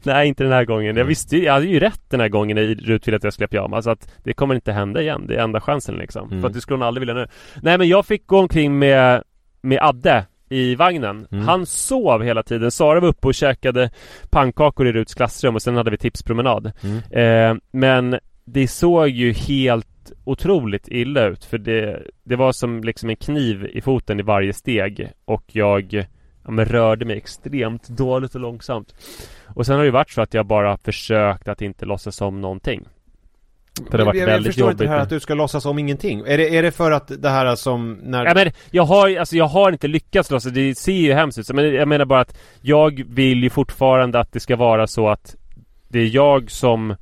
Nej, 0.02 0.28
inte 0.28 0.42
den 0.42 0.52
här 0.52 0.64
gången. 0.64 0.96
Jag 0.96 1.04
visste 1.04 1.36
ju, 1.36 1.44
jag 1.44 1.52
hade 1.52 1.66
ju 1.66 1.80
rätt 1.80 2.00
den 2.08 2.20
här 2.20 2.28
gången 2.28 2.54
när 2.54 2.62
Rut 2.62 3.06
ville 3.08 3.16
att 3.16 3.24
jag 3.24 3.32
skulle 3.32 3.44
ha 3.44 3.48
pyjamas. 3.48 3.84
Så 3.84 3.90
att 3.90 4.12
det 4.24 4.32
kommer 4.32 4.54
inte 4.54 4.72
hända 4.72 5.02
igen. 5.02 5.26
Det 5.26 5.34
är 5.36 5.42
enda 5.42 5.60
chansen 5.60 5.94
liksom. 5.94 6.28
Mm. 6.28 6.40
För 6.40 6.48
att 6.48 6.54
det 6.54 6.60
skulle 6.60 6.74
hon 6.76 6.82
aldrig 6.82 7.00
vilja 7.00 7.14
nu. 7.14 7.26
Nej, 7.62 7.78
men 7.78 7.88
jag 7.88 8.06
fick 8.06 8.26
gå 8.26 8.38
omkring 8.38 8.78
med, 8.78 9.22
med 9.62 9.78
Adde 9.82 10.26
i 10.50 10.74
vagnen. 10.74 11.26
Mm. 11.30 11.48
Han 11.48 11.66
sov 11.66 12.22
hela 12.22 12.42
tiden. 12.42 12.70
Sara 12.70 13.00
var 13.00 13.08
uppe 13.08 13.26
och 13.26 13.34
käkade 13.34 13.90
pannkakor 14.30 14.86
i 14.86 14.92
Ruts 14.92 15.14
klassrum 15.14 15.54
och 15.54 15.62
sen 15.62 15.76
hade 15.76 15.90
vi 15.90 15.96
tipspromenad. 15.96 16.72
Mm. 16.82 16.98
Eh, 17.10 17.62
men 17.70 18.18
det 18.44 18.68
såg 18.68 19.08
ju 19.08 19.32
helt 19.32 19.86
otroligt 20.24 20.88
illa 20.88 21.26
ut 21.26 21.44
för 21.44 21.58
det, 21.58 22.02
det 22.24 22.36
var 22.36 22.52
som 22.52 22.84
liksom 22.84 23.10
en 23.10 23.16
kniv 23.16 23.70
i 23.72 23.80
foten 23.80 24.20
i 24.20 24.22
varje 24.22 24.52
steg 24.52 25.10
och 25.24 25.44
jag 25.46 26.06
ja, 26.44 26.50
men 26.50 26.64
rörde 26.64 27.04
mig 27.04 27.16
extremt 27.16 27.88
dåligt 27.88 28.34
och 28.34 28.40
långsamt. 28.40 28.94
Och 29.46 29.66
sen 29.66 29.76
har 29.76 29.84
det 29.84 29.90
varit 29.90 30.10
så 30.10 30.22
att 30.22 30.34
jag 30.34 30.46
bara 30.46 30.76
försökt 30.76 31.48
att 31.48 31.62
inte 31.62 31.86
låtsas 31.86 32.20
om 32.20 32.40
någonting. 32.40 32.84
För 33.90 33.98
det 33.98 34.04
har 34.04 34.06
varit 34.06 34.18
jag, 34.18 34.28
jag 34.28 34.32
väldigt 34.32 34.48
förstår 34.48 34.64
jobbigt. 34.64 34.80
inte 34.80 34.92
här 34.92 35.00
att 35.00 35.08
du 35.08 35.20
ska 35.20 35.34
låtsas 35.34 35.66
om 35.66 35.78
ingenting. 35.78 36.20
Är 36.26 36.38
det, 36.38 36.56
är 36.56 36.62
det 36.62 36.70
för 36.70 36.90
att 36.90 37.22
det 37.22 37.28
här 37.28 37.56
som 37.56 37.98
när... 38.02 38.24
Ja, 38.24 38.34
men 38.34 38.52
jag 38.70 38.82
har, 38.82 39.16
alltså 39.16 39.36
jag 39.36 39.44
har 39.44 39.72
inte 39.72 39.88
lyckats 39.88 40.30
låtsas, 40.30 40.52
det 40.52 40.78
ser 40.78 40.92
ju 40.92 41.12
hemskt 41.12 41.38
ut. 41.38 41.52
Men 41.52 41.74
jag 41.74 41.88
menar 41.88 42.04
bara 42.04 42.20
att 42.20 42.38
jag 42.60 43.04
vill 43.08 43.42
ju 43.42 43.50
fortfarande 43.50 44.20
att 44.20 44.32
det 44.32 44.40
ska 44.40 44.56
vara 44.56 44.86
så 44.86 45.08
att 45.08 45.36
det 45.88 45.98
är 45.98 46.14
jag 46.14 46.50
som 46.50 46.96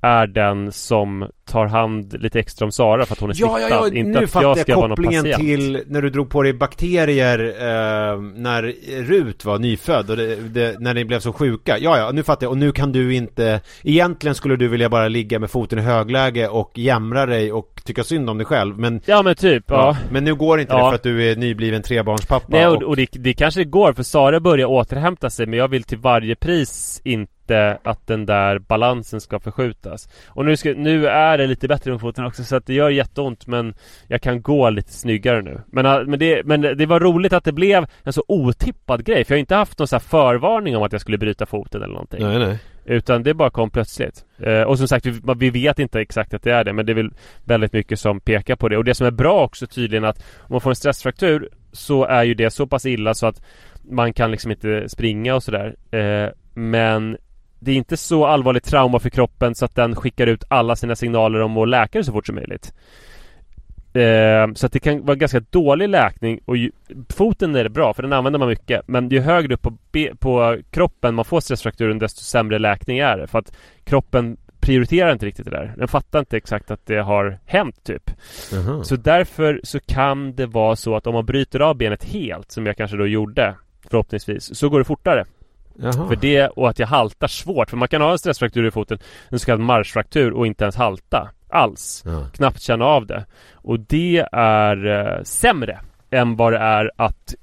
är 0.00 0.26
den 0.26 0.72
som 0.72 1.28
tar 1.50 1.66
hand 1.66 2.22
lite 2.22 2.38
extra 2.40 2.64
om 2.64 2.72
Sara 2.72 3.06
för 3.06 3.12
att 3.14 3.20
hon 3.20 3.30
är 3.30 3.34
Ja, 3.38 3.60
ja, 3.60 3.66
smittad. 3.68 3.80
ja, 3.94 3.98
inte 3.98 4.18
nu 4.18 4.24
att 4.24 4.30
fattar 4.30 4.48
jag 4.48 4.58
jag 4.58 4.62
ska 4.62 4.76
vara 4.76 4.86
någon 4.86 4.96
kopplingen 4.96 5.24
till 5.24 5.82
när 5.86 6.02
du 6.02 6.10
drog 6.10 6.30
på 6.30 6.42
dig 6.42 6.52
bakterier 6.52 7.38
eh, 7.38 8.20
när 8.20 8.62
Rut 9.02 9.44
var 9.44 9.58
nyfödd 9.58 10.10
och 10.10 10.16
det, 10.16 10.36
det, 10.36 10.80
när 10.80 10.94
ni 10.94 11.04
blev 11.04 11.20
så 11.20 11.32
sjuka. 11.32 11.78
Ja, 11.78 11.98
ja, 11.98 12.10
nu 12.12 12.22
fattar 12.22 12.44
jag. 12.44 12.50
Och 12.50 12.58
nu 12.58 12.72
kan 12.72 12.92
du 12.92 13.14
inte... 13.14 13.60
Egentligen 13.82 14.34
skulle 14.34 14.56
du 14.56 14.68
vilja 14.68 14.88
bara 14.88 15.08
ligga 15.08 15.38
med 15.38 15.50
foten 15.50 15.78
i 15.78 15.82
högläge 15.82 16.48
och 16.48 16.72
jämra 16.78 17.26
dig 17.26 17.52
och 17.52 17.80
tycka 17.84 18.04
synd 18.04 18.30
om 18.30 18.38
dig 18.38 18.46
själv. 18.46 18.78
Men, 18.78 19.00
Ja 19.06 19.22
men 19.22 19.34
typ, 19.34 19.64
ja. 19.68 19.96
men 20.10 20.24
nu 20.24 20.34
går 20.34 20.60
inte 20.60 20.72
det 20.74 20.78
Ja. 20.78 20.88
för 20.88 20.94
att 20.94 21.02
du 21.02 21.30
är 21.30 21.36
nybliven 21.36 21.82
trebarnspappa. 21.82 22.46
Nej 22.48 22.66
och, 22.66 22.74
och, 22.76 22.82
och 22.82 22.96
det, 22.96 23.08
det 23.12 23.32
kanske 23.32 23.64
går 23.64 23.92
för 23.92 24.02
Sara 24.02 24.40
börjar 24.40 24.66
återhämta 24.66 25.30
sig 25.30 25.46
men 25.46 25.58
jag 25.58 25.68
vill 25.68 25.82
till 25.82 25.98
varje 25.98 26.34
pris 26.36 27.00
inte 27.04 27.32
inte 27.48 27.78
att 27.84 28.06
den 28.06 28.26
där 28.26 28.58
balansen 28.58 29.20
ska 29.20 29.40
förskjutas. 29.40 30.08
Och 30.26 30.44
nu, 30.44 30.56
ska, 30.56 30.74
nu 30.76 31.06
är 31.06 31.38
det 31.38 31.46
lite 31.46 31.68
bättre 31.68 31.90
med 31.90 32.00
foten 32.00 32.24
också 32.24 32.44
så 32.44 32.56
att 32.56 32.66
det 32.66 32.74
gör 32.74 32.90
jätteont 32.90 33.46
men 33.46 33.74
jag 34.08 34.22
kan 34.22 34.42
gå 34.42 34.70
lite 34.70 34.92
snyggare 34.92 35.42
nu. 35.42 35.60
Men, 35.66 36.10
men, 36.10 36.18
det, 36.18 36.42
men 36.44 36.60
det 36.60 36.86
var 36.86 37.00
roligt 37.00 37.32
att 37.32 37.44
det 37.44 37.52
blev 37.52 37.86
en 38.02 38.12
så 38.12 38.24
otippad 38.28 39.04
grej 39.04 39.24
för 39.24 39.34
jag 39.34 39.36
har 39.36 39.40
inte 39.40 39.54
haft 39.54 39.78
någon 39.78 39.88
så 39.88 40.00
förvarning 40.00 40.76
om 40.76 40.82
att 40.82 40.92
jag 40.92 41.00
skulle 41.00 41.18
bryta 41.18 41.46
foten 41.46 41.82
eller 41.82 41.94
någonting. 41.94 42.22
Nej, 42.22 42.38
nej. 42.38 42.58
Utan 42.84 43.22
det 43.22 43.34
bara 43.34 43.50
kom 43.50 43.70
plötsligt. 43.70 44.24
Eh, 44.38 44.62
och 44.62 44.78
som 44.78 44.88
sagt, 44.88 45.06
vi, 45.06 45.20
vi, 45.36 45.50
vet 45.50 45.78
inte 45.78 46.00
exakt 46.00 46.34
att 46.34 46.42
det 46.42 46.52
är 46.52 46.64
det 46.64 46.72
men 46.72 46.86
det 46.86 46.92
är 46.92 46.94
väl 46.94 47.10
väldigt 47.44 47.72
mycket 47.72 48.00
som 48.00 48.20
pekar 48.20 48.56
på 48.56 48.68
det. 48.68 48.76
Och 48.76 48.84
det 48.84 48.94
som 48.94 49.06
är 49.06 49.10
bra 49.10 49.44
också 49.44 49.66
tydligen 49.66 50.04
att 50.04 50.18
om 50.18 50.54
man 50.54 50.60
får 50.60 50.70
en 50.70 50.76
stressfraktur 50.76 51.48
så 51.72 52.04
är 52.04 52.24
ju 52.24 52.34
det 52.34 52.50
så 52.50 52.66
pass 52.66 52.86
illa 52.86 53.14
så 53.14 53.26
att 53.26 53.42
man 53.90 54.12
kan 54.12 54.30
liksom 54.30 54.50
inte 54.50 54.88
springa 54.88 55.34
och 55.34 55.42
sådär. 55.42 55.76
Eh, 55.90 56.30
men 56.54 57.16
det 57.58 57.72
är 57.72 57.76
inte 57.76 57.96
så 57.96 58.26
allvarligt 58.26 58.64
trauma 58.64 58.98
för 58.98 59.10
kroppen 59.10 59.54
så 59.54 59.64
att 59.64 59.74
den 59.74 59.96
skickar 59.96 60.26
ut 60.26 60.44
alla 60.48 60.76
sina 60.76 60.96
signaler 60.96 61.40
om 61.40 61.56
att 61.56 61.68
läka 61.68 61.98
det 61.98 62.04
så 62.04 62.12
fort 62.12 62.26
som 62.26 62.34
möjligt. 62.34 62.72
Eh, 63.92 64.52
så 64.54 64.66
att 64.66 64.72
det 64.72 64.80
kan 64.80 65.04
vara 65.04 65.16
ganska 65.16 65.40
dålig 65.40 65.88
läkning 65.88 66.40
och 66.44 66.56
ju, 66.56 66.70
foten 67.10 67.56
är 67.56 67.64
det 67.64 67.70
bra 67.70 67.94
för 67.94 68.02
den 68.02 68.12
använder 68.12 68.38
man 68.38 68.48
mycket 68.48 68.88
men 68.88 69.08
ju 69.08 69.20
högre 69.20 69.54
upp 69.54 69.62
på, 69.62 69.78
be, 69.92 70.14
på 70.14 70.58
kroppen 70.70 71.14
man 71.14 71.24
får 71.24 71.40
stressfrakturen 71.40 71.98
desto 71.98 72.20
sämre 72.20 72.58
läkning 72.58 72.98
är 72.98 73.18
det 73.18 73.26
för 73.26 73.38
att 73.38 73.56
kroppen 73.84 74.36
prioriterar 74.60 75.12
inte 75.12 75.26
riktigt 75.26 75.44
det 75.44 75.50
där. 75.50 75.74
Den 75.76 75.88
fattar 75.88 76.18
inte 76.18 76.36
exakt 76.36 76.70
att 76.70 76.86
det 76.86 76.98
har 76.98 77.38
hänt 77.46 77.84
typ. 77.84 78.10
Jaha. 78.52 78.84
Så 78.84 78.96
därför 78.96 79.60
så 79.64 79.80
kan 79.80 80.34
det 80.34 80.46
vara 80.46 80.76
så 80.76 80.96
att 80.96 81.06
om 81.06 81.14
man 81.14 81.26
bryter 81.26 81.60
av 81.60 81.76
benet 81.76 82.04
helt 82.04 82.50
som 82.50 82.66
jag 82.66 82.76
kanske 82.76 82.96
då 82.96 83.06
gjorde 83.06 83.54
förhoppningsvis 83.90 84.58
så 84.58 84.68
går 84.68 84.78
det 84.78 84.84
fortare. 84.84 85.24
Jaha. 85.82 86.08
För 86.08 86.16
det 86.16 86.46
och 86.48 86.68
att 86.68 86.78
jag 86.78 86.86
haltar 86.86 87.28
svårt. 87.28 87.70
För 87.70 87.76
man 87.76 87.88
kan 87.88 88.02
ha 88.02 88.12
en 88.12 88.18
stressfraktur 88.18 88.66
i 88.66 88.70
foten, 88.70 88.98
en 89.28 89.38
så 89.38 89.46
kallad 89.46 89.60
marschfraktur 89.60 90.32
och 90.32 90.46
inte 90.46 90.64
ens 90.64 90.76
halta 90.76 91.28
alls. 91.50 92.02
Ja. 92.06 92.26
Knappt 92.34 92.60
känna 92.62 92.84
av 92.84 93.06
det. 93.06 93.24
Och 93.54 93.80
det 93.80 94.26
är 94.32 94.86
eh, 94.86 95.22
sämre 95.22 95.80
än 96.10 96.36
vad 96.36 96.52
det 96.52 96.58
är 96.58 96.90
att 96.96 97.34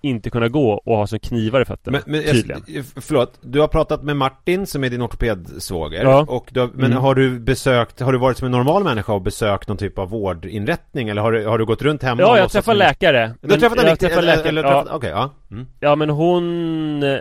inte 0.00 0.30
kunna 0.30 0.48
gå 0.48 0.72
och 0.72 0.96
ha 0.96 1.06
som 1.06 1.18
knivar 1.18 1.60
i 1.60 1.64
fötterna. 1.64 1.98
Men, 2.06 2.12
men 2.22 2.32
tydligen. 2.32 2.62
jag, 2.66 2.84
förlåt, 2.96 3.38
du 3.40 3.60
har 3.60 3.68
pratat 3.68 4.02
med 4.02 4.16
Martin 4.16 4.66
som 4.66 4.84
är 4.84 4.90
din 4.90 5.02
ortopedsvåger 5.02 6.02
Ja. 6.04 6.24
och 6.28 6.50
har, 6.56 6.70
Men 6.74 6.90
Mm. 6.92 7.02
har 7.02 7.14
du 7.14 7.38
besökt, 7.40 8.00
har 8.00 8.12
du 8.12 8.18
varit 8.18 8.36
som 8.38 8.46
en 8.46 8.52
normal 8.52 8.84
människa 8.84 9.12
och 9.12 9.22
besökt 9.22 9.68
någon 9.68 9.76
typ 9.76 9.98
av 9.98 10.08
vårdinrättning 10.10 11.08
eller 11.08 11.22
har 11.22 11.32
du, 11.32 11.46
har 11.46 11.58
du 11.58 11.64
gått 11.64 11.82
runt 11.82 12.02
hemma 12.02 12.22
Ja, 12.22 12.38
jag 12.38 12.64
som- 12.64 12.76
läkare. 12.76 13.34
Du 13.40 13.50
har 13.50 13.58
träffat 13.58 13.78
en 13.78 13.84
riktig, 13.90 14.06
eller, 14.10 14.22
läkare, 14.22 14.48
eller 14.48 14.62
ja. 14.64 14.68
träffat, 14.82 14.96
okej, 14.96 15.10
ja 15.10 15.30
mm. 15.50 15.66
Ja 15.80 15.96
men 15.96 16.10
hon 16.10 17.02
eh, 17.02 17.18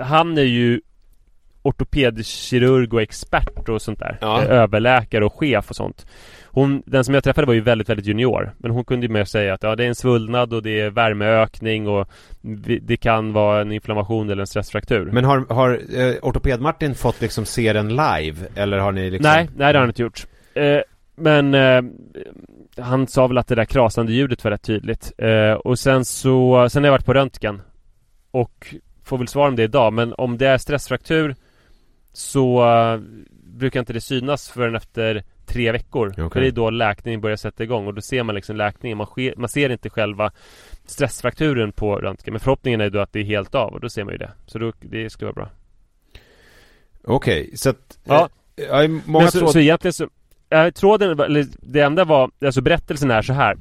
Han 0.00 0.38
är 0.38 0.42
ju 0.42 0.80
Ortopedkirurg 1.62 2.92
och 2.94 3.02
expert 3.02 3.68
och 3.68 3.82
sånt 3.82 3.98
där. 3.98 4.18
Ja. 4.20 4.42
Eh, 4.42 4.50
Överläkare 4.50 5.24
och 5.24 5.32
chef 5.34 5.70
och 5.70 5.76
sånt. 5.76 6.06
Hon, 6.44 6.82
Den 6.86 7.04
som 7.04 7.14
jag 7.14 7.24
träffade 7.24 7.46
var 7.46 7.54
ju 7.54 7.60
väldigt, 7.60 7.88
väldigt 7.88 8.06
junior. 8.06 8.54
Men 8.58 8.70
hon 8.70 8.84
kunde 8.84 9.06
ju 9.06 9.12
mer 9.12 9.24
säga 9.24 9.54
att 9.54 9.62
ja, 9.62 9.76
det 9.76 9.84
är 9.84 9.88
en 9.88 9.94
svullnad 9.94 10.52
och 10.54 10.62
det 10.62 10.80
är 10.80 10.90
värmeökning 10.90 11.88
och 11.88 12.08
Det 12.80 12.96
kan 12.96 13.32
vara 13.32 13.60
en 13.60 13.72
inflammation 13.72 14.30
eller 14.30 14.40
en 14.40 14.46
stressfraktur. 14.46 15.10
Men 15.12 15.24
har, 15.24 15.54
har 15.54 15.70
eh, 15.72 16.14
ortoped-Martin 16.22 16.94
fått 16.94 17.20
liksom 17.20 17.44
se 17.44 17.72
den 17.72 17.88
live? 17.88 18.36
Eller 18.54 18.78
har 18.78 18.92
ni 18.92 19.10
liksom 19.10 19.30
Nej, 19.30 19.48
nej 19.56 19.72
det 19.72 19.78
har 19.78 19.82
han 19.82 19.90
inte 19.90 20.02
gjort. 20.02 20.26
Eh, 20.54 20.78
Men 21.16 21.54
eh, 21.54 21.82
Han 22.84 23.06
sa 23.06 23.26
väl 23.26 23.38
att 23.38 23.48
det 23.48 23.54
där 23.54 23.64
krasande 23.64 24.12
ljudet 24.12 24.44
var 24.44 24.50
rätt 24.50 24.62
tydligt. 24.62 25.12
Eh, 25.18 25.52
Och 25.52 25.78
sen 25.78 26.04
så 26.04 26.68
Sen 26.68 26.82
har 26.82 26.86
jag 26.88 26.92
varit 26.92 27.06
på 27.06 27.14
röntgen. 27.14 27.62
Och 28.30 28.74
Får 29.06 29.18
väl 29.18 29.28
svar 29.28 29.48
om 29.48 29.56
det 29.56 29.62
idag 29.62 29.92
men 29.92 30.14
om 30.18 30.38
det 30.38 30.46
är 30.46 30.58
stressfraktur 30.58 31.34
Så 32.12 32.68
eh, 32.68 33.00
Brukar 33.56 33.80
inte 33.80 33.92
det 33.92 34.00
synas 34.00 34.48
förrän 34.48 34.74
efter 34.74 35.22
Tre 35.46 35.72
veckor. 35.72 36.30
För 36.30 36.40
det 36.40 36.46
är 36.46 36.50
då 36.52 36.70
läkningen 36.70 37.20
börjar 37.20 37.36
sätta 37.36 37.62
igång 37.64 37.86
och 37.86 37.94
då 37.94 38.00
ser 38.00 38.22
man 38.22 38.34
liksom 38.34 38.56
läkningen. 38.56 38.98
Man, 38.98 39.06
sker, 39.06 39.34
man 39.36 39.48
ser 39.48 39.70
inte 39.70 39.90
själva 39.90 40.32
Stressfrakturen 40.86 41.72
på 41.72 41.96
röntgen 41.96 42.32
Men 42.32 42.40
förhoppningen 42.40 42.80
är 42.80 42.90
då 42.90 43.00
att 43.00 43.12
det 43.12 43.20
är 43.20 43.24
helt 43.24 43.54
av 43.54 43.72
och 43.72 43.80
då 43.80 43.88
ser 43.88 44.04
man 44.04 44.12
ju 44.12 44.18
det. 44.18 44.30
Så 44.46 44.58
då, 44.58 44.72
det 44.80 45.10
skulle 45.10 45.26
vara 45.26 45.34
bra. 45.34 45.50
Okej, 47.04 47.50
så 47.56 47.70
att 47.70 47.98
Ja. 48.04 48.28
eh, 48.56 48.64
ja, 48.64 48.84
i 48.84 48.88
många 48.88 49.30
så, 49.30 49.38
tråd... 49.38 49.50
så 49.50 49.58
egentligen 49.58 49.92
så 49.92 50.08
äh, 50.50 50.70
Tråden, 50.70 51.20
eller 51.20 51.46
det 51.60 51.80
enda 51.80 52.04
var 52.04 52.30
Alltså 52.44 52.60
berättelsen 52.60 53.10
är 53.10 53.22
så 53.22 53.32
här. 53.32 53.56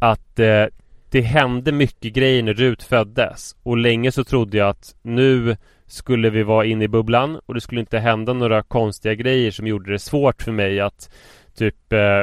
Att 0.00 0.38
eh, 0.38 0.66
Det 1.14 1.20
hände 1.20 1.72
mycket 1.72 2.12
grejer 2.12 2.42
när 2.42 2.54
Rut 2.54 2.82
föddes 2.82 3.56
Och 3.62 3.76
länge 3.76 4.12
så 4.12 4.24
trodde 4.24 4.56
jag 4.56 4.68
att 4.68 4.96
Nu 5.02 5.56
Skulle 5.86 6.30
vi 6.30 6.42
vara 6.42 6.64
inne 6.64 6.84
i 6.84 6.88
bubblan 6.88 7.40
Och 7.46 7.54
det 7.54 7.60
skulle 7.60 7.80
inte 7.80 7.98
hända 7.98 8.32
några 8.32 8.62
konstiga 8.62 9.14
grejer 9.14 9.50
Som 9.50 9.66
gjorde 9.66 9.92
det 9.92 9.98
svårt 9.98 10.42
för 10.42 10.52
mig 10.52 10.80
att 10.80 11.10
Typ 11.56 11.92
eh, 11.92 12.22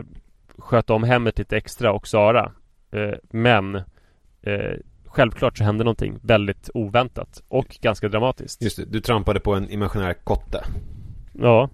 Sköta 0.57 0.93
om 0.93 1.03
hemmet 1.03 1.39
lite 1.39 1.57
extra 1.57 1.91
och 1.91 2.07
Sara. 2.07 2.51
Eh, 2.91 3.17
Men 3.29 3.75
eh, 4.41 4.77
Självklart 5.05 5.57
så 5.57 5.63
hände 5.63 5.83
någonting 5.83 6.19
väldigt 6.23 6.69
oväntat 6.73 7.43
Och 7.47 7.77
ganska 7.81 8.09
dramatiskt. 8.09 8.61
Just 8.61 8.77
det, 8.77 8.85
du 8.85 8.99
trampade 8.99 9.39
på 9.39 9.53
en 9.53 9.69
imaginär 9.69 10.13
kotte. 10.13 10.63
Ja 11.33 11.69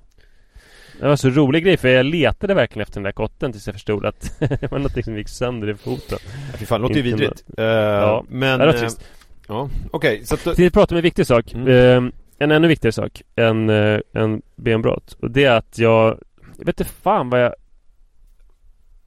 Det 0.99 1.07
var 1.07 1.15
så 1.15 1.29
rolig 1.29 1.63
grej 1.63 1.77
för 1.77 1.87
jag 1.87 2.05
letade 2.05 2.53
verkligen 2.53 2.81
efter 2.83 2.93
den 2.95 3.03
där 3.03 3.11
kotten 3.11 3.51
tills 3.51 3.67
jag 3.67 3.75
förstod 3.75 4.05
att 4.05 4.35
det 4.39 4.71
var 4.71 4.77
någonting 4.79 5.03
som 5.03 5.17
gick 5.17 5.27
sönder 5.29 5.69
i 5.69 5.75
foten 5.75 6.17
Fy 6.57 6.65
fan, 6.65 6.81
låter 6.81 6.95
ju 6.95 7.09
Inte 7.09 7.11
vidrigt 7.23 7.43
Ja, 7.57 7.63
ja, 7.63 8.25
Men 8.29 8.59
det 8.59 8.65
var 8.65 8.73
eh, 8.73 8.79
trist. 8.79 9.03
Ja, 9.47 9.69
okej, 9.91 10.25
så 10.25 10.35
att. 10.35 10.55
Till 10.55 10.67
att 10.67 10.73
prata 10.73 10.95
om 10.95 10.97
en 10.97 11.03
viktig 11.03 11.27
sak 11.27 11.53
Mm. 11.53 11.67
eh, 12.05 12.11
En 12.39 12.51
ännu 12.51 12.67
viktigare 12.67 12.91
sak 12.93 13.21
än, 13.35 13.69
eh, 13.69 13.99
än 14.13 14.41
benbrott 14.55 15.13
Och 15.21 15.31
det 15.31 15.43
är 15.45 15.51
att 15.51 15.77
jag 15.79 16.19
Jag 16.57 16.65
vet 16.65 16.79
inte 16.79 16.91
fan 16.93 17.29
vad 17.29 17.41
jag 17.41 17.53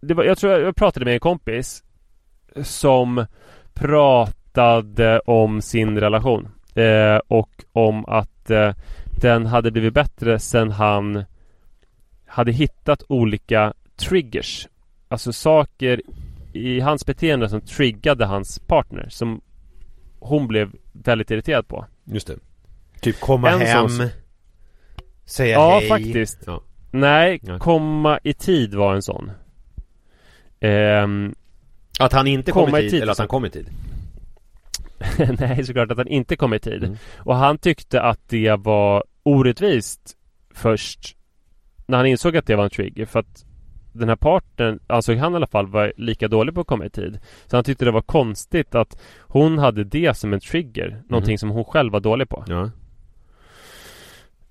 det 0.01 0.15
var, 0.15 0.25
Jag 0.25 0.39
tror 0.39 0.53
jag, 0.53 0.63
jag 0.63 0.77
pratade 0.77 1.05
med 1.05 1.15
en 1.15 1.21
kompis 1.21 1.83
Som 2.63 3.27
Pratade 3.75 5.21
om 5.21 5.63
sin 5.63 6.01
relation 6.01 6.49
eh, 6.75 7.17
Och 7.29 7.51
om 7.73 8.05
att 8.07 8.51
eh, 8.51 8.73
Den 9.21 9.47
hade 9.47 9.71
blivit 9.71 9.95
bättre 9.95 10.39
sen 10.39 10.71
han 10.71 11.25
Hade 12.33 12.53
hittat 12.53 13.03
olika 13.09 13.73
triggers 13.97 14.69
Alltså 15.09 15.33
saker 15.33 16.03
i 16.53 16.81
hans 16.81 17.07
beteende 17.07 17.49
som 17.49 17.61
triggade 17.61 18.27
hans 18.27 18.59
partner 18.59 19.09
Som 19.09 19.41
hon 20.19 20.47
blev 20.49 20.71
väldigt 20.93 21.31
irriterad 21.31 21.69
på 21.69 21.87
Just 22.05 22.27
det 22.27 22.37
Typ 23.01 23.21
komma 23.21 23.51
En 23.51 23.61
hem 23.61 23.89
sån- 23.89 24.09
Säga 25.25 25.53
Ja, 25.55 25.79
hej 25.79 25.89
faktiskt. 25.89 26.39
ja. 26.47 26.61
Nej, 26.91 27.41
Ja. 27.43 27.59
komma 27.59 28.19
i 28.23 28.35
tid 28.35 28.75
var 28.75 28.95
en 28.95 29.03
sån 29.03 29.31
Ehm, 30.61 31.35
Att 32.01 32.13
han 32.13 32.27
inte 32.27 32.53
kom 32.53 32.77
i 32.77 32.79
i 32.79 32.83
tid, 32.83 32.91
tid, 32.91 33.03
eller 33.03 33.13
att 33.13 33.19
han 33.19 33.29
kom 33.29 33.45
i 33.45 33.51
tid 33.51 33.69
Nej, 35.39 35.65
såklart 35.65 35.91
att 35.91 35.97
han 35.99 36.09
inte 36.09 36.37
kom 36.37 36.55
i 36.55 36.59
tid 36.59 36.85
Mm. 36.85 36.97
Och 37.17 37.37
han 37.37 37.59
tyckte 37.59 38.03
att 38.03 38.21
det 38.29 38.57
var 38.57 39.05
orättvist 39.23 40.17
Först 40.55 41.17
När 41.91 41.97
han 41.97 42.07
insåg 42.07 42.37
att 42.37 42.47
det 42.47 42.57
var 42.57 42.65
en 42.65 42.71
trigger 42.71 43.07
för 43.07 43.21
att 43.21 43.45
Den 43.93 44.09
här 44.09 44.17
parten 44.17 44.81
ansåg 44.87 45.17
han 45.17 45.33
i 45.33 45.37
alla 45.37 45.47
fall 45.47 45.67
var 45.67 45.93
lika 45.97 46.29
dålig 46.29 46.55
på 46.55 46.61
att 46.61 46.67
komma 46.67 46.87
i 46.87 46.91
tid 46.91 47.19
Så 47.47 47.57
han 47.57 47.65
tyckte 47.65 47.85
det 47.85 47.91
var 47.91 48.03
konstigt 48.03 48.75
att 48.75 49.01
Hon 49.21 49.59
hade 49.59 49.85
det 49.85 50.17
som 50.17 50.33
en 50.33 50.41
trigger 50.41 51.03
Någonting 51.09 51.39
som 51.39 51.51
hon 51.51 51.65
själv 51.65 51.93
var 51.93 52.01
dålig 52.01 52.29
på. 52.29 52.45
Ja. 52.49 52.71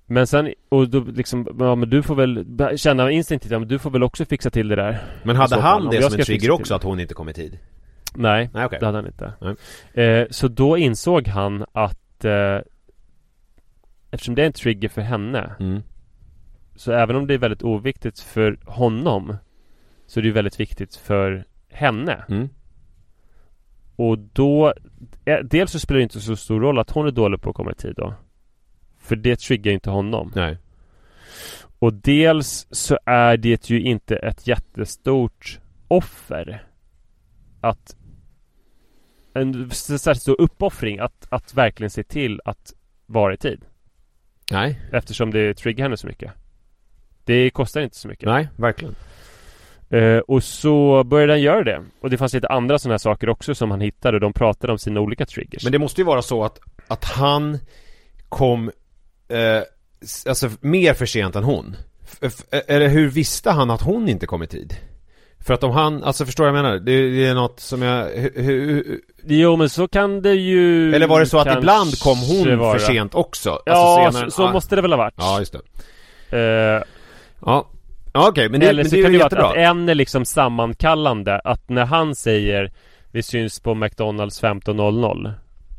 Men 0.06 0.26
sen, 0.26 0.52
och 0.68 0.88
då 0.88 1.00
liksom, 1.00 1.56
ja 1.58 1.74
men 1.74 1.90
du 1.90 2.02
får 2.02 2.14
väl 2.14 2.44
känna 2.78 3.10
instinktivt, 3.10 3.52
ja 3.52 3.58
men 3.58 3.68
du 3.68 3.78
får 3.78 3.90
väl 3.90 4.02
också 4.02 4.24
fixa 4.24 4.50
till 4.50 4.68
det 4.68 4.76
där. 4.76 4.98
Men 5.22 5.36
hade 5.36 5.54
fall, 5.56 5.60
han 5.62 5.90
det 5.90 6.02
som 6.02 6.20
en 6.20 6.24
trigger 6.24 6.50
också 6.50 6.74
att 6.74 6.82
hon 6.82 7.00
inte 7.00 7.14
kom 7.14 7.28
i 7.28 7.32
tid? 7.32 7.58
Nej, 8.14 8.50
Nej 8.54 8.64
okej. 8.64 8.78
det 8.80 8.86
hade 8.86 8.98
han 8.98 9.06
inte. 9.06 9.32
Eh, 10.02 10.26
Så 10.30 10.48
då 10.48 10.78
insåg 10.78 11.28
han 11.28 11.64
att 11.72 12.24
eh, 12.24 12.58
Eftersom 14.10 14.34
det 14.34 14.42
är 14.42 14.46
en 14.46 14.52
trigger 14.52 14.88
för 14.88 15.00
henne 15.00 15.54
mm. 15.60 15.82
Så 16.80 16.92
även 16.92 17.16
om 17.16 17.26
det 17.26 17.34
är 17.34 17.38
väldigt 17.38 17.62
oviktigt 17.62 18.20
för 18.20 18.58
honom 18.66 19.36
Så 20.06 20.20
är 20.20 20.22
det 20.22 20.26
ju 20.26 20.32
väldigt 20.32 20.60
viktigt 20.60 20.96
för 20.96 21.46
henne. 21.68 22.24
Mm. 22.28 22.48
Och 23.96 24.18
då 24.18 24.74
eh, 25.24 25.38
Dels 25.38 25.72
så 25.72 25.80
spelar 25.80 25.98
det 25.98 26.02
inte 26.02 26.20
så 26.20 26.36
stor 26.36 26.60
roll 26.60 26.78
att 26.78 26.90
hon 26.90 27.06
är 27.06 27.10
dålig 27.10 27.40
på 27.40 27.50
att 27.50 27.56
komma 27.56 27.70
i 27.70 27.74
tid 27.74 27.94
då. 27.96 28.14
För 28.98 29.16
det 29.16 29.40
triggar 29.40 29.70
ju 29.70 29.74
inte 29.74 29.90
honom. 29.90 30.32
Nej. 30.34 30.58
Och 31.78 31.92
dels 31.94 32.66
så 32.70 32.98
är 33.06 33.36
det 33.36 33.70
ju 33.70 33.80
inte 33.80 34.16
ett 34.16 34.46
jättestort 34.46 35.60
offer 35.88 36.66
Att 37.60 37.96
En 39.34 39.70
särskilt 39.70 40.22
stor 40.22 40.40
uppoffring 40.40 40.98
att, 40.98 41.26
att 41.30 41.54
verkligen 41.54 41.90
se 41.90 42.02
till 42.02 42.40
att 42.44 42.74
vara 43.06 43.34
i 43.34 43.36
tid. 43.36 43.64
Nej. 44.52 44.80
Eftersom 44.92 45.30
det 45.30 45.54
triggar 45.54 45.84
henne 45.84 45.96
så 45.96 46.06
mycket 46.06 46.32
Det 47.24 47.50
kostar 47.50 47.80
inte 47.80 47.96
så 47.96 48.08
mycket. 48.08 48.24
Nej, 48.28 48.48
verkligen. 48.56 48.94
Eh, 49.90 50.18
och 50.18 50.44
så 50.44 51.04
började 51.04 51.32
han 51.32 51.40
göra 51.42 51.64
det. 51.64 51.82
Och 52.00 52.10
det 52.10 52.16
fanns 52.18 52.32
lite 52.34 52.48
andra 52.48 52.78
sådana 52.78 52.92
här 52.92 52.98
saker 52.98 53.28
också 53.28 53.54
som 53.54 53.70
han 53.70 53.80
hittade 53.80 54.18
De 54.18 54.32
pratade 54.32 54.72
om 54.72 54.78
sina 54.78 55.00
olika 55.00 55.26
triggers. 55.26 55.62
Men 55.64 55.72
det 55.72 55.78
måste 55.78 56.00
ju 56.00 56.04
vara 56.04 56.22
så 56.22 56.44
att, 56.44 56.60
att 56.88 57.04
han 57.04 57.58
kom 58.28 58.70
eh, 59.28 59.62
s- 60.02 60.26
Alltså 60.28 60.50
mer 60.60 60.94
för 60.94 61.06
sent 61.06 61.36
än 61.36 61.44
hon. 61.44 61.76
F- 62.04 62.18
f- 62.52 62.62
Eller 62.68 62.88
hur 62.88 63.08
visste 63.08 63.50
han 63.50 63.70
att 63.70 63.82
hon 63.82 64.08
inte 64.08 64.26
kom 64.26 64.42
i 64.42 64.46
tid? 64.46 64.74
För 65.46 65.54
att 65.54 65.62
om 65.64 65.70
han, 65.70 66.04
alltså 66.04 66.26
förstår 66.26 66.46
jag 66.46 66.52
menar? 66.54 66.72
Det, 66.78 67.10
det 67.10 67.26
är 67.26 67.34
något 67.34 67.60
som 67.60 67.82
jag, 67.82 68.08
Jo 69.24 69.56
men 69.56 69.68
så 69.70 69.88
kan 69.88 70.22
det 70.22 70.34
ju 70.34 70.94
Eller 70.94 71.06
var 71.06 71.20
det 71.20 71.26
så 71.26 71.38
att 71.38 71.58
ibland 71.58 71.98
kom 71.98 72.18
hon 72.18 72.58
vara. 72.58 72.78
för 72.78 72.86
sent 72.86 73.14
också? 73.14 73.50
Alltså 73.50 73.64
Ja, 73.72 74.10
senare- 74.12 74.30
så, 74.30 74.36
så 74.36 74.42
ah, 74.46 74.52
måste 74.52 74.76
det 74.76 74.82
väl 74.82 74.92
ha 74.92 74.96
varit. 74.98 75.14
Ja, 75.16 75.38
just 75.38 75.52
det. 75.52 76.76
Eh, 76.76 76.82
Ja, 77.46 77.68
ja 78.12 78.28
okej, 78.28 78.48
men 78.48 78.60
det, 78.60 78.68
Eller 78.68 78.82
men 78.82 78.90
så 78.90 78.96
det 78.96 79.02
kan 79.02 79.12
det 79.12 79.18
vara 79.18 79.24
jättebra. 79.24 79.48
att, 79.48 79.56
en 79.56 79.88
är 79.88 79.94
liksom 79.94 80.24
sammankallande 80.24 81.38
Att 81.38 81.68
när 81.68 81.84
han 81.84 82.14
säger 82.14 82.72
Vi 83.12 83.22
syns 83.22 83.60
på 83.60 83.74
McDonalds 83.74 84.42
15.00 84.42 85.32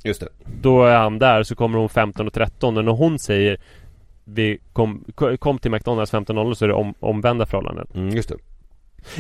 Just 0.04 0.20
det. 0.22 0.28
Då 0.62 0.84
är 0.84 0.98
han 0.98 1.20
där 1.20 1.44
så 1.44 1.56
kommer 1.56 1.78
hon 1.80 1.90
15.13 1.90 2.78
och 2.78 2.86
när 2.86 2.92
hon 2.92 3.20
säger 3.20 3.58
Vi 4.24 4.58
kom, 4.74 5.06
ko- 5.16 5.38
kom 5.38 5.58
till 5.60 5.72
McDonalds 5.72 6.14
15.00 6.14 6.54
så 6.54 6.66
är 6.66 6.70
det 6.70 6.74
om, 6.76 6.94
omvända 7.00 7.46
förhållanden 7.46 7.88
mm, 7.96 8.10
just 8.10 8.30
det. 8.30 8.36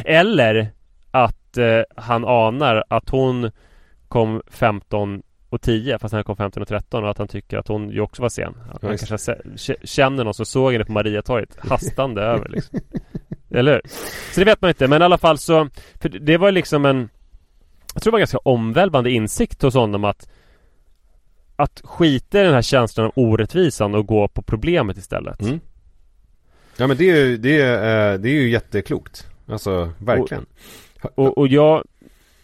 Eller 0.06 0.72
att 1.12 1.58
eh, 1.58 1.82
han 1.96 2.26
anar 2.26 2.84
att 2.88 3.10
hon 3.10 3.52
kom 4.08 4.42
15 4.52 5.22
och 5.52 5.62
10 5.62 6.00
fast 6.00 6.14
han 6.14 6.24
kom 6.24 6.36
15 6.36 6.62
och 6.62 6.68
13 6.68 7.04
och 7.04 7.10
att 7.10 7.18
han 7.18 7.28
tycker 7.28 7.58
att 7.58 7.68
hon 7.68 7.90
ju 7.90 8.02
också 8.02 8.22
var 8.22 8.30
sen. 8.30 8.54
Att 8.74 8.82
han 8.82 8.98
kanske 8.98 9.38
känner 9.84 10.24
någon 10.24 10.34
som 10.34 10.46
såg 10.46 10.74
henne 10.74 10.86
på 10.86 10.92
Mariatorget 10.92 11.58
hastande 11.70 12.22
över 12.22 12.50
liksom. 12.50 12.80
Eller 13.50 13.72
hur? 13.74 13.82
Så 14.34 14.40
det 14.40 14.46
vet 14.46 14.62
man 14.62 14.70
inte 14.70 14.88
men 14.88 15.02
i 15.02 15.06
alla 15.06 15.18
fall 15.18 15.38
så 15.38 15.70
För 16.00 16.10
det 16.10 16.38
var 16.38 16.52
liksom 16.52 16.86
en 16.86 17.10
Jag 17.94 18.04
tror 18.04 18.12
det 18.12 18.14
var 18.14 18.20
en 18.20 18.22
ganska 18.22 18.38
omvälvande 18.38 19.12
insikt 19.12 19.62
hos 19.62 19.74
honom 19.74 20.04
att 20.04 20.30
Att 21.56 21.82
skita 21.84 22.42
i 22.42 22.44
den 22.44 22.54
här 22.54 22.62
känslan 22.62 23.06
av 23.06 23.12
orättvisan 23.16 23.96
och 23.96 24.08
gå 24.08 24.28
på 24.28 24.42
problemet 24.42 24.98
istället. 24.98 25.42
Mm. 25.42 25.60
Ja 26.78 26.88
men 26.88 26.98
det 26.98 27.10
är 27.10 27.26
ju, 27.26 27.38
det 27.38 27.62
är, 27.62 28.14
eh, 28.14 28.20
det 28.20 28.30
är 28.30 28.34
ju 28.34 28.50
jätteklokt 28.50 29.28
Alltså, 29.48 29.92
verkligen 29.98 30.46
Och, 31.16 31.38
och 31.38 31.48
jag 31.48 31.84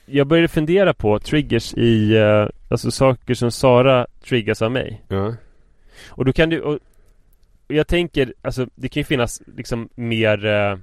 Jag 0.05 0.28
började 0.28 0.47
fundera 0.47 0.93
på 0.93 1.20
triggers 1.20 1.74
i 1.74 2.16
eh, 2.16 2.47
Alltså 2.70 2.91
saker 2.91 3.34
som 3.34 3.51
Sara 3.51 4.07
triggas 4.24 4.61
av 4.61 4.72
mig. 4.72 5.03
Ja, 5.07 5.36
Och 6.09 6.26
då 6.26 6.34
kan 6.34 6.49
du 6.49 6.61
och, 6.61 6.80
Jag 7.68 7.88
tänker 7.88 8.34
Alltså 8.41 8.68
det 8.76 8.89
kan 8.89 9.01
ju 9.01 9.05
finnas 9.05 9.41
liksom 9.57 9.89
mer 9.95 10.45
eh, 10.45 10.78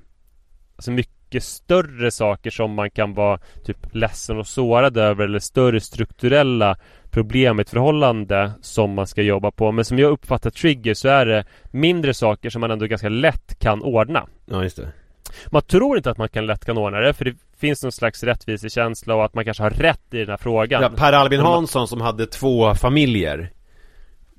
Alltså 0.76 0.90
mycket 0.90 1.44
större 1.44 2.10
saker 2.10 2.50
som 2.50 2.74
man 2.74 2.90
kan 2.90 3.14
vara 3.14 3.38
Typ 3.64 3.94
ledsen 3.94 4.38
och 4.38 4.46
sårad 4.46 4.96
över 4.96 5.24
Eller 5.24 5.38
större 5.38 5.80
strukturella 5.80 6.76
problem 7.10 7.58
i 7.58 7.62
ett 7.62 7.70
förhållande 7.70 8.52
Som 8.60 8.94
man 8.94 9.06
ska 9.06 9.22
jobba 9.22 9.50
på. 9.50 9.72
Men 9.72 9.84
som 9.84 9.98
jag 9.98 10.10
uppfattar 10.10 10.50
trigger 10.50 10.94
så 10.94 11.08
är 11.08 11.26
det 11.26 11.44
Mindre 11.70 12.14
saker 12.14 12.50
som 12.50 12.60
man 12.60 12.70
ändå 12.70 12.86
ganska 12.86 13.08
lätt 13.08 13.58
kan 13.58 13.82
ordna. 13.82 14.26
Ja 14.46 14.62
just 14.62 14.76
det. 14.76 14.92
Man 15.46 15.62
tror 15.62 15.96
inte 15.96 16.10
att 16.10 16.18
man 16.18 16.28
kan 16.28 16.46
lätt 16.46 16.64
kan 16.64 16.78
ordna 16.78 16.98
det 16.98 17.12
för 17.12 17.24
det 17.24 17.34
finns 17.64 17.82
någon 17.82 17.92
slags 17.92 18.22
rättvisekänsla 18.22 19.14
och 19.14 19.24
att 19.24 19.34
man 19.34 19.44
kanske 19.44 19.62
har 19.62 19.70
rätt 19.70 20.14
i 20.14 20.18
den 20.18 20.28
här 20.28 20.36
frågan. 20.36 20.82
ja, 20.82 20.90
Per 20.96 21.12
Albin 21.12 21.40
Hansson 21.40 21.88
som 21.88 22.00
hade 22.00 22.26
två 22.26 22.74
familjer 22.74 23.50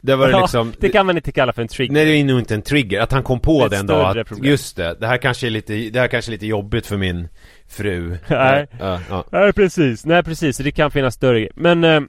Det 0.02 0.16
var 0.16 0.28
det 0.28 0.32
Ja, 0.32 0.42
liksom 0.42 0.74
det 0.80 0.90
kan 0.90 1.06
man 1.06 1.16
inte 1.18 1.32
kalla 1.32 1.54
för 1.54 1.62
en 1.62 1.68
trigger. 1.68 1.94
Nej 1.94 2.06
det 2.06 2.12
är 2.12 2.24
nog 2.24 2.40
inte 2.40 2.56
en 2.56 2.62
trigger, 2.62 3.02
att 3.02 3.12
han 3.12 3.24
kom 3.24 3.40
på 3.40 3.66
Ett 3.66 3.72
den 3.72 3.88
då 3.88 3.96
att, 3.96 4.28
problem. 4.28 4.52
Just 4.52 4.76
det, 4.76 4.96
det 5.00 5.08
här 5.08 5.18
kanske 5.18 5.48
är 5.48 5.52
lite, 5.52 5.74
det 5.74 6.00
här 6.00 6.08
kanske 6.08 6.30
är 6.30 6.32
lite 6.32 6.46
jobbigt 6.46 6.88
för 6.88 6.98
min 6.98 7.28
fru 7.68 8.18
Nej. 8.28 8.68
ja, 8.80 9.00
ja. 9.10 9.24
Nej 9.32 9.54
precis, 9.54 10.06
nej 10.06 10.24
precis, 10.24 10.58
det 10.58 10.72
kan 10.72 10.92
finnas 10.92 11.16
större. 11.16 11.50
Men 11.56 11.84
eh, 11.84 12.02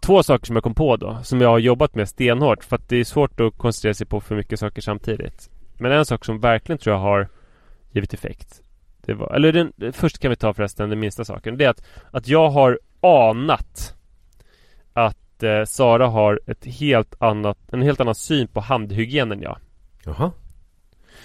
Två 0.00 0.22
saker 0.22 0.46
som 0.46 0.56
jag 0.56 0.62
kom 0.62 0.74
på 0.74 0.96
då, 0.96 1.18
som 1.22 1.40
jag 1.40 1.48
har 1.48 1.58
jobbat 1.58 1.94
med 1.94 2.08
stenhårt 2.08 2.64
för 2.64 2.76
att 2.76 2.88
det 2.88 2.96
är 2.96 3.04
svårt 3.04 3.40
att 3.40 3.58
koncentrera 3.58 3.94
sig 3.94 4.06
på 4.06 4.20
för 4.20 4.36
mycket 4.36 4.60
saker 4.60 4.82
samtidigt. 4.82 5.50
Men 5.78 5.92
en 5.92 6.04
sak 6.04 6.24
som 6.24 6.40
verkligen 6.40 6.78
tror 6.78 6.94
jag 6.96 7.00
har 7.00 7.28
givit 7.92 8.14
effekt. 8.14 8.60
Det 9.06 9.14
var, 9.14 9.34
eller 9.34 9.52
den, 9.52 9.92
först 9.92 10.18
kan 10.18 10.30
vi 10.30 10.36
ta 10.36 10.54
förresten 10.54 10.90
den 10.90 11.00
minsta 11.00 11.24
saken. 11.24 11.56
Det 11.56 11.64
är 11.64 11.70
att, 11.70 11.84
att 12.10 12.28
jag 12.28 12.50
har 12.50 12.78
anat 13.00 13.94
att 14.92 15.42
eh, 15.42 15.64
Sara 15.64 16.06
har 16.06 16.40
ett 16.46 16.64
helt 16.64 17.14
annat, 17.22 17.58
en 17.72 17.82
helt 17.82 18.00
annan 18.00 18.14
syn 18.14 18.48
på 18.48 18.60
handhygien 18.60 19.32
än 19.32 19.42
jag. 19.42 19.58
Jaha 20.04 20.32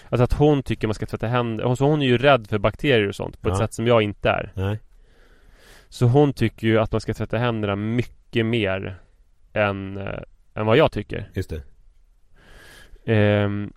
Alltså 0.10 0.24
att 0.24 0.34
hon 0.34 0.64
tycker 0.64 0.88
man 0.88 0.94
ska 0.94 1.06
tvätta 1.06 1.28
händer. 1.28 1.76
Så 1.76 1.86
hon 1.86 2.02
är 2.02 2.06
ju 2.06 2.18
rädd 2.18 2.48
för 2.48 2.58
bakterier 2.58 3.08
och 3.08 3.16
sånt 3.16 3.42
på 3.42 3.50
ett 3.50 3.54
Ja. 3.54 3.58
sätt 3.60 3.74
som 3.74 3.88
jag 3.88 4.02
inte 4.02 4.30
är. 4.30 4.52
Nej 4.56 4.80
Så 5.90 6.06
hon 6.06 6.34
tycker 6.34 6.68
ju 6.68 6.80
att 6.80 6.92
man 6.92 7.02
ska 7.02 7.14
tvätta 7.14 7.38
händerna 7.38 7.76
mycket 7.76 8.46
mer 8.46 9.00
än, 9.54 9.98
eh, 9.98 10.20
än 10.54 10.66
vad 10.66 10.78
jag 10.78 10.92
tycker. 10.92 11.30
Just 11.34 11.50
det 11.50 11.62
Ehm, 13.06 13.74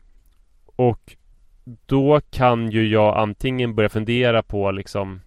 och 0.76 1.16
då 1.64 2.20
kan 2.30 2.70
ju 2.70 2.88
jag 2.88 3.16
antingen 3.18 3.74
börja 3.74 3.88
fundera 3.88 4.42
på 4.42 4.70
liksom 4.70 5.20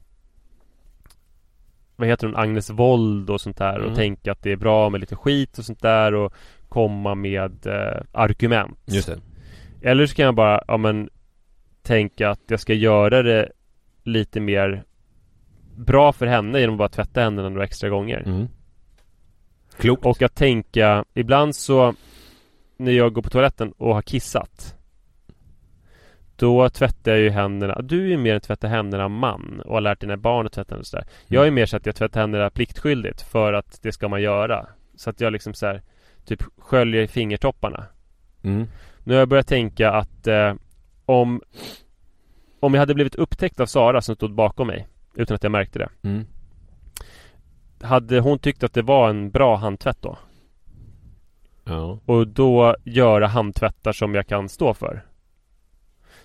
Vad 1.95 2.07
heter 2.07 2.27
hon? 2.27 2.35
Agnes 2.35 2.69
Wold 2.69 3.29
och 3.29 3.41
sånt 3.41 3.57
där 3.57 3.75
Mm. 3.75 3.89
och 3.89 3.95
tänka 3.95 4.31
att 4.31 4.41
det 4.43 4.51
är 4.51 4.55
bra 4.55 4.89
med 4.89 4.99
lite 5.01 5.15
skit 5.15 5.57
och 5.57 5.65
sånt 5.65 5.81
där 5.81 6.13
och 6.13 6.33
komma 6.69 7.15
med 7.15 7.67
eh, 7.67 8.01
argument. 8.11 8.79
Just 8.85 9.07
det 9.07 9.19
Eller 9.81 10.05
så 10.05 10.15
kan 10.15 10.25
jag 10.25 10.35
bara, 10.35 10.63
ja 10.67 10.77
men 10.77 11.09
Tänka 11.83 12.29
att 12.29 12.41
jag 12.47 12.59
ska 12.59 12.73
göra 12.73 13.23
det 13.23 13.51
lite 14.03 14.39
mer 14.39 14.83
Bra 15.75 16.13
för 16.13 16.25
henne 16.27 16.59
genom 16.59 16.75
att 16.75 16.79
bara 16.79 16.89
tvätta 16.89 17.21
händerna 17.21 17.49
några 17.49 17.63
extra 17.63 17.89
gånger. 17.89 18.23
mm. 18.25 18.47
Klokt 19.77 20.05
Och 20.05 20.21
att 20.21 20.35
tänka, 20.35 21.05
ibland 21.13 21.55
så 21.55 21.93
När 22.77 22.91
jag 22.91 23.13
går 23.13 23.21
på 23.21 23.29
toaletten 23.29 23.71
och 23.71 23.93
har 23.93 24.01
kissat 24.01 24.74
Då 26.35 26.69
tvättar 26.69 27.11
jag 27.11 27.19
ju 27.19 27.29
händerna 27.29 27.81
Du 27.81 28.03
är 28.03 28.07
ju 28.07 28.17
mer 28.17 28.35
en 28.35 28.41
tvätta 28.41 28.67
händerna 28.67 29.07
man 29.07 29.61
Och 29.65 29.73
har 29.73 29.81
lärt 29.81 30.01
dina 30.01 30.17
barn 30.17 30.45
att 30.45 30.51
tvätta 30.51 30.75
händerna 30.75 30.81
och 30.81 30.87
sådär 30.87 31.05
Jag 31.27 31.47
är 31.47 31.51
mer 31.51 31.65
så 31.65 31.77
att 31.77 31.85
jag 31.85 31.95
tvättar 31.95 32.19
händerna 32.19 32.49
pliktskyldigt 32.49 33.21
För 33.21 33.53
att 33.53 33.79
det 33.81 33.91
ska 33.91 34.07
man 34.07 34.21
göra 34.21 34.67
Så 34.95 35.09
att 35.09 35.21
jag 35.21 35.33
liksom 35.33 35.53
så 35.53 35.65
här, 35.65 35.81
Typ 36.25 36.43
sköljer 36.57 37.01
i 37.01 37.07
fingertopparna 37.07 37.85
mm. 38.43 38.67
Nu 39.03 39.13
har 39.13 39.19
jag 39.19 39.29
börjat 39.29 39.47
tänka 39.47 39.91
att 39.91 40.27
eh, 40.27 40.53
Om 41.05 41.41
Om 42.59 42.73
jag 42.73 42.81
hade 42.81 42.93
blivit 42.93 43.15
upptäckt 43.15 43.59
av 43.59 43.65
Sara 43.65 44.01
som 44.01 44.15
stod 44.15 44.33
bakom 44.33 44.67
mig 44.67 44.87
Utan 45.15 45.35
att 45.35 45.43
jag 45.43 45.51
märkte 45.51 45.79
det 45.79 45.89
Mm. 46.03 46.25
Hade 47.81 48.19
hon 48.19 48.39
tyckt 48.39 48.63
att 48.63 48.73
det 48.73 48.81
var 48.81 49.09
en 49.09 49.31
bra 49.31 49.55
handtvätt 49.55 50.01
då? 50.01 50.17
Ja 51.63 51.99
Och 52.05 52.27
då 52.27 52.75
göra 52.83 53.27
handtvättar 53.27 53.91
som 53.91 54.15
jag 54.15 54.27
kan 54.27 54.49
stå 54.49 54.73
för. 54.73 55.03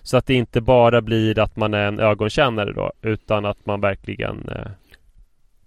Så 0.03 0.17
att 0.17 0.25
det 0.25 0.33
inte 0.33 0.61
bara 0.61 1.01
blir 1.01 1.39
att 1.39 1.55
man 1.55 1.73
är 1.73 1.87
en 1.87 1.99
ögonkännare 1.99 2.73
då 2.73 2.91
utan 3.01 3.45
att 3.45 3.65
man 3.65 3.81
verkligen 3.81 4.49
eh, 4.49 4.71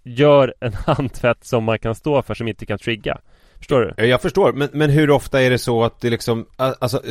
gör 0.03 0.53
en 0.59 0.73
handtvätt 0.85 1.43
som 1.43 1.63
man 1.63 1.79
kan 1.79 1.95
stå 1.95 2.21
för 2.21 2.33
som 2.33 2.47
inte 2.47 2.65
kan 2.65 2.77
trigga. 2.77 3.17
Förstår 3.57 3.93
du? 3.97 4.07
Jag 4.07 4.21
förstår, 4.21 4.53
men, 4.53 4.69
men 4.73 4.89
hur 4.89 5.09
ofta 5.09 5.41
är 5.41 5.49
det 5.49 5.57
så 5.57 5.83
att 5.83 6.01
det 6.01 6.09
liksom, 6.09 6.45
alltså 6.57 7.01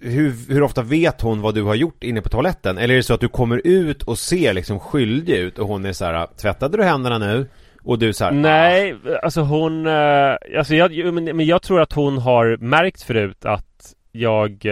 hur, 0.00 0.52
hur 0.52 0.62
ofta 0.62 0.82
vet 0.82 1.20
hon 1.20 1.40
vad 1.40 1.54
du 1.54 1.62
har 1.62 1.74
gjort 1.74 2.04
inne 2.04 2.22
på 2.22 2.28
toaletten? 2.28 2.78
Eller 2.78 2.94
är 2.94 2.96
det 2.96 3.02
så 3.02 3.14
att 3.14 3.20
du 3.20 3.28
kommer 3.28 3.60
ut 3.64 4.02
och 4.02 4.18
ser 4.18 4.52
liksom 4.52 4.80
skyldig 4.80 5.34
ut 5.34 5.58
och 5.58 5.68
hon 5.68 5.84
är 5.84 5.92
så 5.92 6.04
här, 6.04 6.26
tvättade 6.36 6.76
du 6.76 6.84
händerna 6.84 7.18
nu? 7.18 7.48
Och 7.82 7.98
du 7.98 8.12
så 8.12 8.24
här, 8.24 8.32
Nej, 8.32 8.96
alltså 9.22 9.40
hon... 9.40 9.86
Eh, 9.86 10.36
alltså 10.58 10.74
jag, 10.74 11.14
men, 11.14 11.24
men 11.24 11.46
jag 11.46 11.62
tror 11.62 11.80
att 11.80 11.92
hon 11.92 12.18
har 12.18 12.56
märkt 12.56 13.02
förut 13.02 13.44
att 13.44 13.94
jag... 14.12 14.66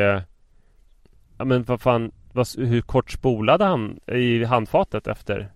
Ja 1.43 1.47
men 1.47 1.63
vad 1.63 1.81
fan, 1.81 2.13
vad, 2.33 2.47
hur 2.59 2.81
kort 2.81 3.11
spolade 3.11 3.65
han 3.65 4.01
i 4.07 4.45
handfatet 4.45 5.07
efter 5.07 5.53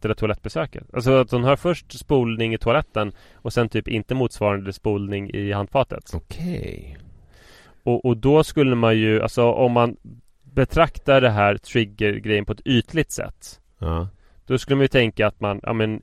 det 0.00 0.08
där 0.08 0.14
toalettbesöket? 0.14 0.94
Alltså 0.94 1.12
att 1.12 1.30
hon 1.30 1.44
har 1.44 1.56
först 1.56 1.98
spolning 1.98 2.54
i 2.54 2.58
toaletten 2.58 3.12
och 3.34 3.52
sen 3.52 3.68
typ 3.68 3.88
inte 3.88 4.14
motsvarande 4.14 4.72
spolning 4.72 5.30
i 5.30 5.52
handfatet. 5.52 6.10
Okej 6.14 6.98
Och, 7.82 8.04
och 8.04 8.16
då 8.16 8.44
skulle 8.44 8.74
man 8.74 8.98
ju, 8.98 9.22
alltså 9.22 9.52
om 9.52 9.72
man 9.72 9.96
betraktar 10.42 11.20
det 11.20 11.30
här 11.30 11.56
triggergrejen 11.56 12.44
på 12.44 12.52
ett 12.52 12.66
ytligt 12.66 13.12
sätt 13.12 13.60
Ja, 13.78 14.08
då 14.46 14.58
skulle 14.58 14.76
man 14.76 14.84
ju 14.84 14.88
tänka 14.88 15.26
att 15.26 15.40
man, 15.40 15.60
ja 15.62 15.72
men 15.72 16.02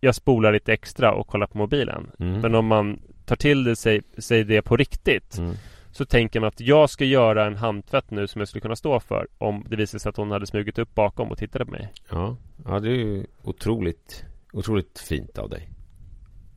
Jag 0.00 0.14
spolar 0.14 0.52
lite 0.52 0.72
extra 0.72 1.12
och 1.12 1.26
kollar 1.26 1.46
på 1.46 1.58
mobilen 1.58 2.10
mm. 2.18 2.40
Men 2.40 2.54
om 2.54 2.66
man 2.66 3.00
tar 3.26 3.36
till 3.36 3.64
det, 3.64 3.76
sig, 3.76 4.02
sig 4.18 4.44
det 4.44 4.62
på 4.62 4.76
riktigt 4.76 5.38
Mm. 5.38 5.54
Så 5.98 6.04
tänker 6.04 6.40
man 6.40 6.48
att 6.48 6.60
jag 6.60 6.90
ska 6.90 7.04
göra 7.04 7.46
en 7.46 7.56
handtvätt 7.56 8.10
nu 8.10 8.26
som 8.26 8.40
jag 8.40 8.48
skulle 8.48 8.60
kunna 8.60 8.76
stå 8.76 9.00
för 9.00 9.26
Om 9.38 9.64
det 9.68 9.76
visar 9.76 9.98
sig 9.98 10.10
att 10.10 10.16
hon 10.16 10.30
hade 10.30 10.46
smugit 10.46 10.78
upp 10.78 10.94
bakom 10.94 11.30
och 11.30 11.38
tittade 11.38 11.64
på 11.64 11.70
mig. 11.70 11.92
Ja, 12.10 12.36
ja 12.64 12.80
det 12.80 12.88
är 12.88 12.94
ju 12.94 13.26
otroligt, 13.42 14.24
otroligt 14.52 14.98
fint 14.98 15.38
av 15.38 15.50
dig. 15.50 15.68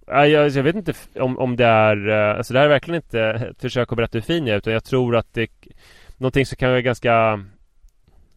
Jag, 0.07 0.49
jag 0.49 0.63
vet 0.63 0.75
inte 0.75 0.93
om, 1.19 1.39
om 1.39 1.55
det 1.55 1.65
är 1.65 2.09
eh, 2.09 2.37
Alltså 2.37 2.53
det 2.53 2.59
här 2.59 2.65
är 2.65 2.69
verkligen 2.69 2.95
inte 2.95 3.21
ett 3.21 3.61
försök 3.61 3.91
att 3.91 3.95
berätta 3.95 4.17
hur 4.17 4.21
fin 4.21 4.47
jag 4.47 4.53
är 4.53 4.57
Utan 4.57 4.73
jag 4.73 4.83
tror 4.83 5.15
att 5.15 5.33
det 5.33 5.49
Någonting 6.17 6.45
som 6.45 6.55
kan 6.55 6.69
vara 6.69 6.81
ganska 6.81 7.45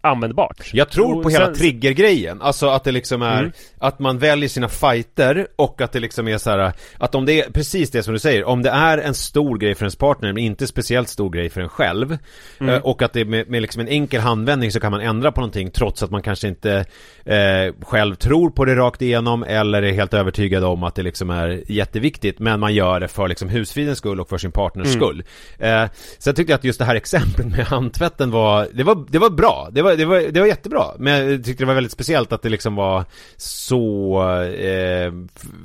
användbart. 0.05 0.71
Jag 0.73 0.91
tror 0.91 1.23
på 1.23 1.29
hela 1.29 1.45
sen- 1.47 1.55
triggergrejen, 1.55 2.43
alltså 2.43 2.69
att 2.69 2.85
det 2.85 2.93
liksom 2.93 3.23
är 3.23 3.39
Mm. 3.41 3.53
Att 3.79 3.99
man 3.99 4.19
väljer 4.19 4.49
sina 4.49 4.69
fighter 4.69 5.47
och 5.57 5.81
att 5.81 5.93
det 5.93 6.01
liksom 6.01 6.29
är 6.29 6.39
så 6.39 6.51
här 6.51 6.73
Att 6.99 7.15
om 7.15 7.27
det 7.27 7.41
är 7.41 7.51
precis 7.51 7.91
det 7.91 8.03
som 8.03 8.13
du 8.15 8.19
säger, 8.21 8.45
om 8.45 8.63
det 8.63 8.71
är 8.71 8.99
en 8.99 9.15
stor 9.15 9.59
grej 9.59 9.75
för 9.75 9.85
ens 9.85 9.97
partner 9.97 10.33
men 10.33 10.43
inte 10.43 10.67
speciellt 10.67 11.09
stor 11.09 11.31
grej 11.31 11.51
för 11.51 11.61
en 11.61 11.69
själv 11.69 12.19
Mm. 12.61 12.75
eh, 12.75 12.81
Och 12.81 13.03
att 13.03 13.13
det 13.13 13.25
med, 13.25 13.49
med 13.51 13.63
liksom 13.63 13.81
en 13.81 13.89
enkel 13.89 14.21
handvändning 14.21 14.73
så 14.73 14.81
kan 14.81 14.91
man 14.93 15.01
ändra 15.01 15.33
på 15.33 15.41
någonting 15.41 15.71
trots 15.71 16.03
att 16.03 16.11
man 16.11 16.23
kanske 16.23 16.49
inte 16.49 16.85
eh, 17.25 17.75
själv 17.83 18.15
tror 18.15 18.51
på 18.51 18.65
det 18.65 18.75
rakt 18.77 19.03
igenom 19.03 19.43
eller 19.43 19.83
är 19.83 19.93
helt 19.93 20.15
övertygad 20.15 20.65
om 20.65 20.83
att 20.85 20.95
det 20.95 21.03
liksom 21.03 21.31
är 21.31 21.63
jätteviktigt 21.69 22.39
men 22.39 22.61
man 22.61 22.75
gör 22.75 23.01
det 23.01 23.09
för 23.09 23.29
liksom 23.29 23.49
husfridens 23.49 23.99
skull 23.99 24.21
och 24.21 24.29
för 24.29 24.39
sin 24.39 24.53
partners 24.53 24.87
Mm. 24.87 25.01
skull 25.01 25.25
eh, 25.59 25.85
Så 26.19 26.29
jag 26.29 26.37
tyckte 26.37 26.55
att 26.55 26.65
just 26.65 26.79
det 26.79 26.85
här 26.85 26.95
exemplet 26.95 27.47
med 27.47 27.67
handtvätten 27.67 28.31
var, 28.31 28.69
det 28.75 28.83
var, 28.85 29.05
det 29.09 29.19
var 29.19 29.31
bra, 29.31 29.69
det 29.73 29.83
var, 29.83 29.94
det 29.97 30.05
var, 30.05 30.21
det 30.21 30.41
var 30.41 30.47
jättebra 30.47 30.85
Men 30.99 31.31
jag 31.31 31.45
tyckte 31.45 31.63
det 31.65 31.67
var 31.69 31.75
väldigt 31.75 31.93
speciellt 31.93 32.33
att 32.33 32.43
det 32.43 32.49
liksom 32.49 32.75
var 32.75 33.05
så, 33.37 34.23
eh, 34.43 35.13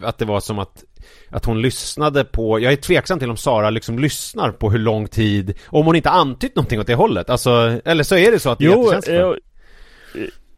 att 0.04 0.18
det 0.18 0.26
var 0.26 0.40
som 0.40 0.60
att 0.60 0.84
att 1.32 1.46
hon 1.46 1.62
lyssnade 1.62 2.24
på, 2.26 2.60
jag 2.60 2.74
är 2.74 2.78
tveksam 2.78 3.20
till 3.20 3.30
om 3.30 3.38
Sara 3.38 3.70
liksom 3.70 4.00
lyssnar 4.00 4.52
på 4.52 4.72
hur 4.72 4.80
lång 4.80 5.08
tid 5.08 5.54
Om 5.68 5.86
hon 5.86 5.96
inte 5.96 6.10
antytt 6.10 6.56
någonting 6.56 6.80
åt 6.80 6.88
det 6.88 6.96
hållet, 6.96 7.30
alltså, 7.30 7.80
eller 7.86 8.04
så 8.04 8.16
är 8.16 8.32
det 8.32 8.40
så 8.40 8.50
att 8.50 8.60
det 8.60 8.66
är 8.66 8.70
Jo, 8.72 8.92
för- 8.92 9.14
eh, 9.14 9.20
eh, 9.30 9.34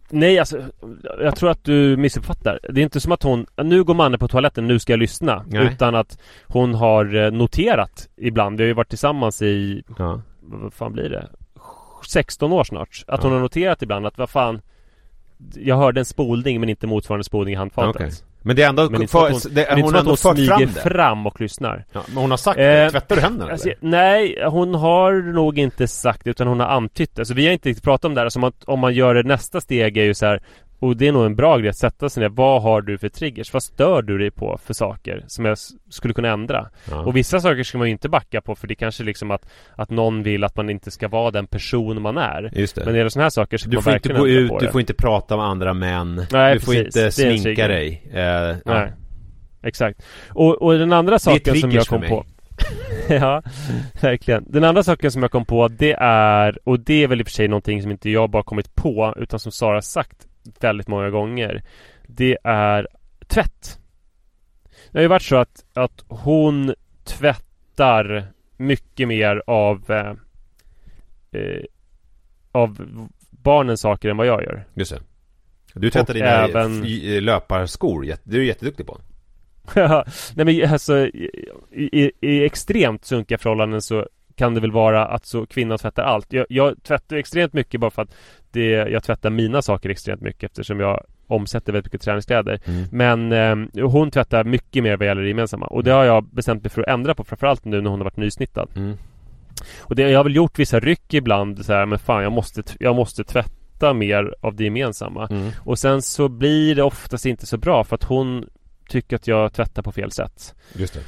nej 0.09 0.39
alltså, 0.39 0.61
jag 1.19 1.35
tror 1.35 1.49
att 1.49 1.63
du 1.63 1.97
missuppfattar. 1.97 2.59
Det 2.69 2.81
är 2.81 2.83
inte 2.83 2.99
som 2.99 3.11
att 3.11 3.23
hon, 3.23 3.45
nu 3.63 3.83
går 3.83 3.93
mannen 3.93 4.19
på 4.19 4.27
toaletten, 4.27 4.67
nu 4.67 4.79
ska 4.79 4.93
jag 4.93 4.99
lyssna. 4.99 5.45
Nej. 5.47 5.65
Utan 5.73 5.95
att 5.95 6.17
hon 6.47 6.73
har 6.73 7.15
eh, 7.25 7.31
noterat 7.31 8.09
ibland, 8.17 8.57
vi 8.57 8.63
har 8.63 8.67
ju 8.67 8.73
varit 8.73 8.89
tillsammans 8.89 9.41
i, 9.41 9.83
Ja. 9.97 10.21
vad 10.41 10.73
fan 10.73 10.93
blir 10.93 11.09
det? 11.09 11.27
16 12.05 12.51
år 12.53 12.63
snart. 12.63 13.03
Att 13.07 13.23
hon 13.23 13.31
har 13.31 13.39
noterat 13.39 13.81
ibland 13.81 14.05
att 14.05 14.17
vad 14.17 14.29
fan 14.29 14.61
Jag 15.55 15.77
hörde 15.77 16.01
en 16.01 16.05
spolning 16.05 16.59
men 16.59 16.69
inte 16.69 16.87
motsvarande 16.87 17.23
spolning 17.23 17.53
i 17.53 17.57
handfatet. 17.57 17.95
Okej. 17.95 18.11
Men 18.43 18.55
det 18.55 18.63
är 18.63 18.69
ändå, 18.69 18.89
Men 18.89 19.01
inte 19.01 19.11
för, 19.11 19.31
hon, 19.31 19.41
det, 19.51 19.67
hon 19.69 19.95
ändå 19.95 20.09
hon 20.11 20.17
fört 20.17 20.35
smyger 20.35 20.67
fram 20.67 20.91
fram, 20.91 21.23
det 21.23 21.29
och 21.29 21.41
lyssnar. 21.41 21.85
ja, 21.91 22.01
Men 22.07 22.17
hon 22.17 22.29
har 22.31 22.37
sagt 22.37 22.57
det, 22.57 22.83
Eh, 22.83 22.89
tvättar 22.91 23.15
du 23.15 23.21
händerna 23.21 23.51
Alltså, 23.51 23.67
eller? 23.69 23.77
nej, 23.81 24.43
hon 24.47 24.75
har 24.75 25.33
nog 25.33 25.59
inte 25.59 25.87
sagt 25.87 26.23
det 26.23 26.29
utan 26.29 26.47
hon 26.47 26.59
har 26.59 26.67
antytt 26.67 27.15
det. 27.15 27.25
Så 27.25 27.33
vi 27.33 27.45
har 27.45 27.53
inte 27.53 27.69
riktigt 27.69 27.83
pratat 27.83 28.05
om 28.05 28.13
det 28.13 28.21
här. 28.21 28.29
Som 28.29 28.43
att 28.43 28.63
om 28.63 28.79
man 28.79 28.93
gör 28.93 29.13
det 29.15 29.23
nästa 29.23 29.61
steg 29.61 29.97
är 29.97 30.03
ju 30.03 30.13
så 30.13 30.25
här 30.25 30.41
och 30.81 30.97
det 30.97 31.07
är 31.07 31.11
nog 31.11 31.25
en 31.25 31.35
bra 31.35 31.57
grej 31.57 31.69
att 31.69 31.77
sätta 31.77 32.09
sig 32.09 32.21
ner. 32.23 32.29
Vad 32.29 32.61
har 32.61 32.81
du 32.81 32.97
för 32.97 33.09
triggers? 33.09 33.53
Vad 33.53 33.63
stör 33.63 34.01
du 34.01 34.17
dig 34.17 34.31
på 34.31 34.59
för 34.65 34.73
saker 34.73 35.23
som 35.27 35.45
jag 35.45 35.57
skulle 35.89 36.13
kunna 36.13 36.29
ändra? 36.29 36.69
Ja. 36.89 36.99
Och 36.99 37.15
vissa 37.15 37.39
saker 37.39 37.63
ska 37.63 37.77
man 37.77 37.87
ju 37.87 37.91
inte 37.91 38.09
backa 38.09 38.41
på 38.41 38.55
för 38.55 38.67
det 38.67 38.75
kanske 38.75 39.03
liksom 39.03 39.31
att 39.31 39.49
Att 39.75 39.89
någon 39.89 40.23
vill 40.23 40.43
att 40.43 40.55
man 40.55 40.69
inte 40.69 40.91
ska 40.91 41.07
vara 41.07 41.31
den 41.31 41.47
person 41.47 42.01
man 42.01 42.17
är. 42.17 42.51
Just 42.53 42.75
det. 42.75 42.81
Men 42.81 42.85
när 42.85 42.91
det 42.93 42.97
gäller 42.97 43.09
sådana 43.09 43.25
här 43.25 43.29
saker 43.29 43.57
så 43.57 43.61
ska 43.61 43.69
Du 43.69 43.77
man 43.77 43.83
får 43.83 43.93
inte 43.93 44.09
verkligen 44.09 44.47
gå 44.47 44.55
ut, 44.55 44.59
du 44.59 44.71
får 44.71 44.81
inte 44.81 44.93
prata 44.93 45.37
med 45.37 45.45
andra 45.45 45.73
män 45.73 46.25
Nej, 46.31 46.53
Du 46.53 46.59
får 46.59 46.73
precis. 46.73 46.85
inte 46.85 47.25
är 47.25 47.39
sminka 47.41 47.67
dig 47.67 48.09
eh, 48.13 48.21
ja. 48.21 48.55
Nej. 48.65 48.91
Exakt. 49.63 50.05
Och, 50.29 50.61
och 50.61 50.73
den 50.77 50.93
andra 50.93 51.19
saken 51.19 51.55
som 51.55 51.71
jag 51.71 51.85
kom 51.85 52.01
på 52.01 52.25
Ja, 53.09 53.41
verkligen. 54.01 54.45
Den 54.47 54.63
andra 54.63 54.83
saken 54.83 55.11
som 55.11 55.21
jag 55.21 55.31
kom 55.31 55.45
på 55.45 55.67
det 55.67 55.95
är, 55.99 56.59
och 56.63 56.79
det 56.79 57.03
är 57.03 57.07
väl 57.07 57.19
i 57.21 57.23
och 57.23 57.27
för 57.27 57.33
sig 57.33 57.47
någonting 57.47 57.81
som 57.81 57.91
inte 57.91 58.09
jag 58.09 58.29
bara 58.29 58.43
kommit 58.43 58.75
på 58.75 59.13
utan 59.17 59.39
som 59.39 59.51
Sara 59.51 59.81
sagt 59.81 60.27
väldigt 60.59 60.87
många 60.87 61.09
gånger. 61.09 61.63
Det 62.07 62.37
är 62.43 62.87
tvätt. 63.27 63.79
Det 64.91 64.97
har 64.97 65.01
ju 65.01 65.07
varit 65.07 65.21
så 65.21 65.35
att, 65.35 65.65
att 65.73 66.03
hon 66.07 66.73
tvättar 67.03 68.27
mycket 68.57 69.07
mer 69.07 69.43
av 69.47 69.91
eh, 69.91 70.13
eh, 71.41 71.63
av 72.51 72.87
barnens 73.29 73.81
saker 73.81 74.09
än 74.09 74.17
vad 74.17 74.27
jag 74.27 74.43
gör. 74.43 74.67
Just 74.73 74.91
det 74.91 75.01
Du 75.79 75.89
tvättar 75.89 76.13
dina 76.13 76.25
även- 76.27 76.83
f- 76.83 77.23
löparskor, 77.23 78.01
det 78.03 78.11
är 78.11 78.17
du 78.23 78.45
jätteduktig 78.45 78.85
på 78.87 78.97
Nej 80.35 80.45
men 80.45 80.71
alltså 80.73 80.97
i, 81.07 81.29
i, 81.71 82.11
i 82.21 82.45
extremt 82.45 83.05
sunkiga 83.05 83.37
förhållanden 83.37 83.81
så 83.81 84.07
kan 84.41 84.53
det 84.53 84.61
väl 84.61 84.71
vara 84.71 85.05
att 85.05 85.25
så 85.25 85.45
kvinnan 85.45 85.77
tvättar 85.77 86.03
allt. 86.03 86.33
Jag, 86.33 86.45
jag 86.49 86.83
tvättar 86.83 87.15
extremt 87.15 87.53
mycket 87.53 87.79
bara 87.79 87.91
för 87.91 88.01
att 88.01 88.15
det, 88.51 88.69
jag 88.69 89.03
tvättar 89.03 89.29
mina 89.29 89.61
saker 89.61 89.89
extremt 89.89 90.21
mycket 90.21 90.43
eftersom 90.43 90.79
jag 90.79 91.05
omsätter 91.27 91.73
väldigt 91.73 91.93
mycket 91.93 92.01
träningskläder. 92.01 92.59
Mm. 92.65 92.85
Men 92.91 93.31
eh, 93.77 93.85
hon 93.89 94.11
tvättar 94.11 94.43
mycket 94.43 94.83
mer 94.83 94.97
vad 94.97 95.07
gäller 95.07 95.21
det 95.21 95.27
gemensamma. 95.27 95.65
Och 95.65 95.83
det 95.83 95.91
har 95.91 96.03
jag 96.03 96.23
bestämt 96.23 96.63
mig 96.63 96.69
för 96.69 96.81
att 96.81 96.87
ändra 96.87 97.15
på 97.15 97.23
framförallt 97.23 97.65
nu 97.65 97.81
när 97.81 97.89
hon 97.89 97.99
har 97.99 98.03
varit 98.03 98.17
nysnittad. 98.17 98.69
Mm. 98.75 98.97
Och 99.79 99.95
det, 99.95 100.09
jag 100.09 100.19
har 100.19 100.23
väl 100.23 100.35
gjort 100.35 100.59
vissa 100.59 100.79
ryck 100.79 101.13
ibland 101.13 101.65
så 101.65 101.73
här, 101.73 101.85
men 101.85 101.99
fan 101.99 102.23
jag 102.23 102.31
måste, 102.31 102.63
jag 102.79 102.95
måste 102.95 103.23
tvätta 103.23 103.93
mer 103.93 104.35
av 104.41 104.55
det 104.55 104.63
gemensamma. 104.63 105.27
Mm. 105.27 105.51
Och 105.59 105.79
sen 105.79 106.01
så 106.01 106.29
blir 106.29 106.75
det 106.75 106.83
oftast 106.83 107.25
inte 107.25 107.45
så 107.45 107.57
bra 107.57 107.83
för 107.83 107.95
att 107.95 108.03
hon 108.03 108.45
tycker 108.89 109.15
att 109.15 109.27
jag 109.27 109.53
tvättar 109.53 109.81
på 109.81 109.91
fel 109.91 110.11
sätt. 110.11 110.55
Just 110.73 110.93
det 110.93 111.01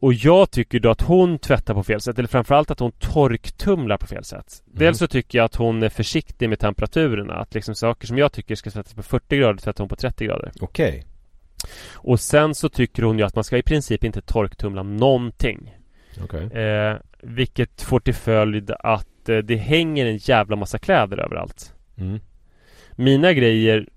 och 0.00 0.14
jag 0.14 0.50
tycker 0.50 0.80
då 0.80 0.90
att 0.90 1.00
hon 1.00 1.38
tvättar 1.38 1.74
på 1.74 1.82
fel 1.82 2.00
sätt, 2.00 2.18
eller 2.18 2.28
framförallt 2.28 2.70
att 2.70 2.80
hon 2.80 2.92
torktumlar 2.92 3.96
på 3.96 4.06
fel 4.06 4.24
sätt. 4.24 4.62
Mm. 4.66 4.78
Dels 4.78 4.98
så 4.98 5.06
tycker 5.06 5.38
jag 5.38 5.44
att 5.44 5.54
hon 5.54 5.82
är 5.82 5.88
försiktig 5.88 6.48
med 6.48 6.58
temperaturerna. 6.58 7.34
Att 7.34 7.54
liksom 7.54 7.74
saker 7.74 8.06
som 8.06 8.18
jag 8.18 8.32
tycker 8.32 8.54
ska 8.54 8.70
tvättas 8.70 8.94
på 8.94 9.02
40 9.02 9.36
grader 9.36 9.58
tvättar 9.58 9.84
hon 9.84 9.88
på 9.88 9.96
30 9.96 10.24
grader. 10.24 10.52
Okej 10.60 11.04
Och 11.94 12.20
sen 12.20 12.54
så 12.54 12.68
tycker 12.68 13.02
hon 13.02 13.18
ju 13.18 13.24
att 13.24 13.34
man 13.34 13.44
ska 13.44 13.58
i 13.58 13.62
princip 13.62 14.04
inte 14.04 14.22
torktumla 14.22 14.82
någonting. 14.82 15.76
Okej 16.24 16.44
Eh, 16.44 16.96
vilket 17.22 17.82
får 17.82 18.00
till 18.00 18.14
följd 18.14 18.70
att 18.70 19.28
eh, 19.28 19.38
det 19.38 19.56
hänger 19.56 20.06
en 20.06 20.16
jävla 20.16 20.56
massa 20.56 20.78
kläder 20.78 21.18
överallt. 21.18 21.74
mm. 21.96 22.20
Mina 22.96 23.32
grejer 23.32 23.88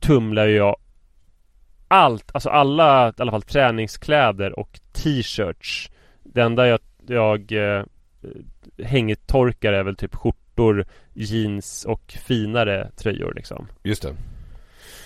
tumlar 0.00 0.46
jag 0.46 0.76
allt, 1.94 2.30
alltså 2.32 2.48
alla, 2.50 3.08
i 3.08 3.12
alla 3.16 3.30
fall 3.30 3.42
träningskläder 3.42 4.58
och 4.58 4.80
t-shirts. 4.92 5.90
Det 6.22 6.42
enda 6.42 6.66
jag, 6.68 6.80
jag 7.06 7.52
eh, 7.52 7.84
hängtorkar 8.84 9.72
är 9.72 9.82
väl 9.82 9.96
typ 9.96 10.14
skjortor, 10.14 10.86
jeans 11.12 11.84
och 11.84 12.02
finare 12.26 12.90
tröjor 12.96 13.32
liksom. 13.36 13.66
Just 13.82 14.02
det 14.02 14.14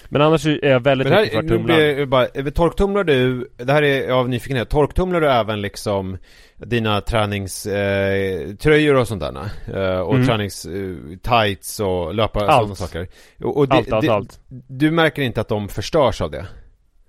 Men 0.09 0.23
annars 0.23 0.47
är 0.47 0.69
jag 0.69 0.81
väldigt 0.81 1.09
mycket 1.11 1.33
för 1.33 1.43
nu 1.43 1.49
tumlar. 1.49 1.77
blir 1.77 1.97
det 1.97 2.07
bara, 2.07 2.27
eh, 2.27 2.45
torktumlar 2.47 3.05
du, 3.05 3.51
det 3.57 3.73
här 3.73 3.83
är 3.83 4.11
av 4.11 4.29
nyfikenhet, 4.29 4.69
torktumlar 4.69 5.21
du 5.21 5.31
även 5.31 5.61
liksom 5.61 6.19
dina 6.57 7.01
träningströjor 7.01 8.95
eh, 8.95 9.01
och 9.01 9.09
sånt 9.09 9.21
där? 9.21 9.35
Eh, 9.75 10.01
och 10.01 10.15
Mm. 10.15 10.27
tränings 10.27 10.67
eh, 10.67 11.85
och 11.87 12.15
löpa 12.15 12.41
Allt. 12.41 12.51
sådana 12.61 12.75
saker? 12.75 13.09
Och, 13.41 13.57
och 13.57 13.67
allt, 13.71 13.93
allt, 13.93 14.07
det, 14.07 14.13
allt. 14.13 14.41
Du 14.69 14.91
märker 14.91 15.23
inte 15.23 15.41
att 15.41 15.49
de 15.49 15.69
förstörs 15.69 16.21
av 16.21 16.31
det? 16.31 16.47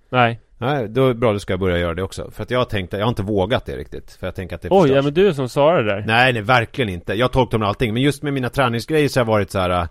Nej. 0.10 0.39
Nej, 0.57 0.89
då 0.89 1.03
är 1.03 1.07
det 1.07 1.14
bra, 1.14 1.34
då 1.34 1.39
ska 1.39 1.53
jag 1.53 1.60
börja 1.60 1.78
göra 1.78 1.93
det 1.93 2.03
också. 2.03 2.32
För 2.32 2.43
att 2.43 2.51
jag 2.51 2.60
har 2.60 2.66
tänkt, 2.66 2.93
jag 2.93 2.99
har 2.99 3.10
inte 3.10 3.24
vågat 3.24 3.66
det 3.66 3.78
riktigt. 3.78 4.12
För 4.20 4.28
jag 4.28 4.36
tänker 4.36 4.55
att 4.55 4.62
det 4.62 4.68
Oj, 4.72 4.91
ja 4.91 5.01
men 5.01 5.14
du 5.14 5.28
är 5.28 5.34
som 5.34 5.49
Sara 5.49 5.82
där. 5.82 6.03
Nej, 6.07 6.34
nej, 6.34 6.41
verkligen 6.41 6.89
inte. 6.89 7.14
Jag 7.14 7.32
torktumlar 7.32 7.68
allting. 7.68 7.93
Men 7.93 8.01
just 8.01 8.24
med 8.24 8.34
mina 8.34 8.49
träningsgrejer 8.49 9.07
så 9.07 9.20
har 9.20 9.26
jag 9.26 9.32
varit 9.32 9.51
så 9.51 9.60
här. 9.60 9.88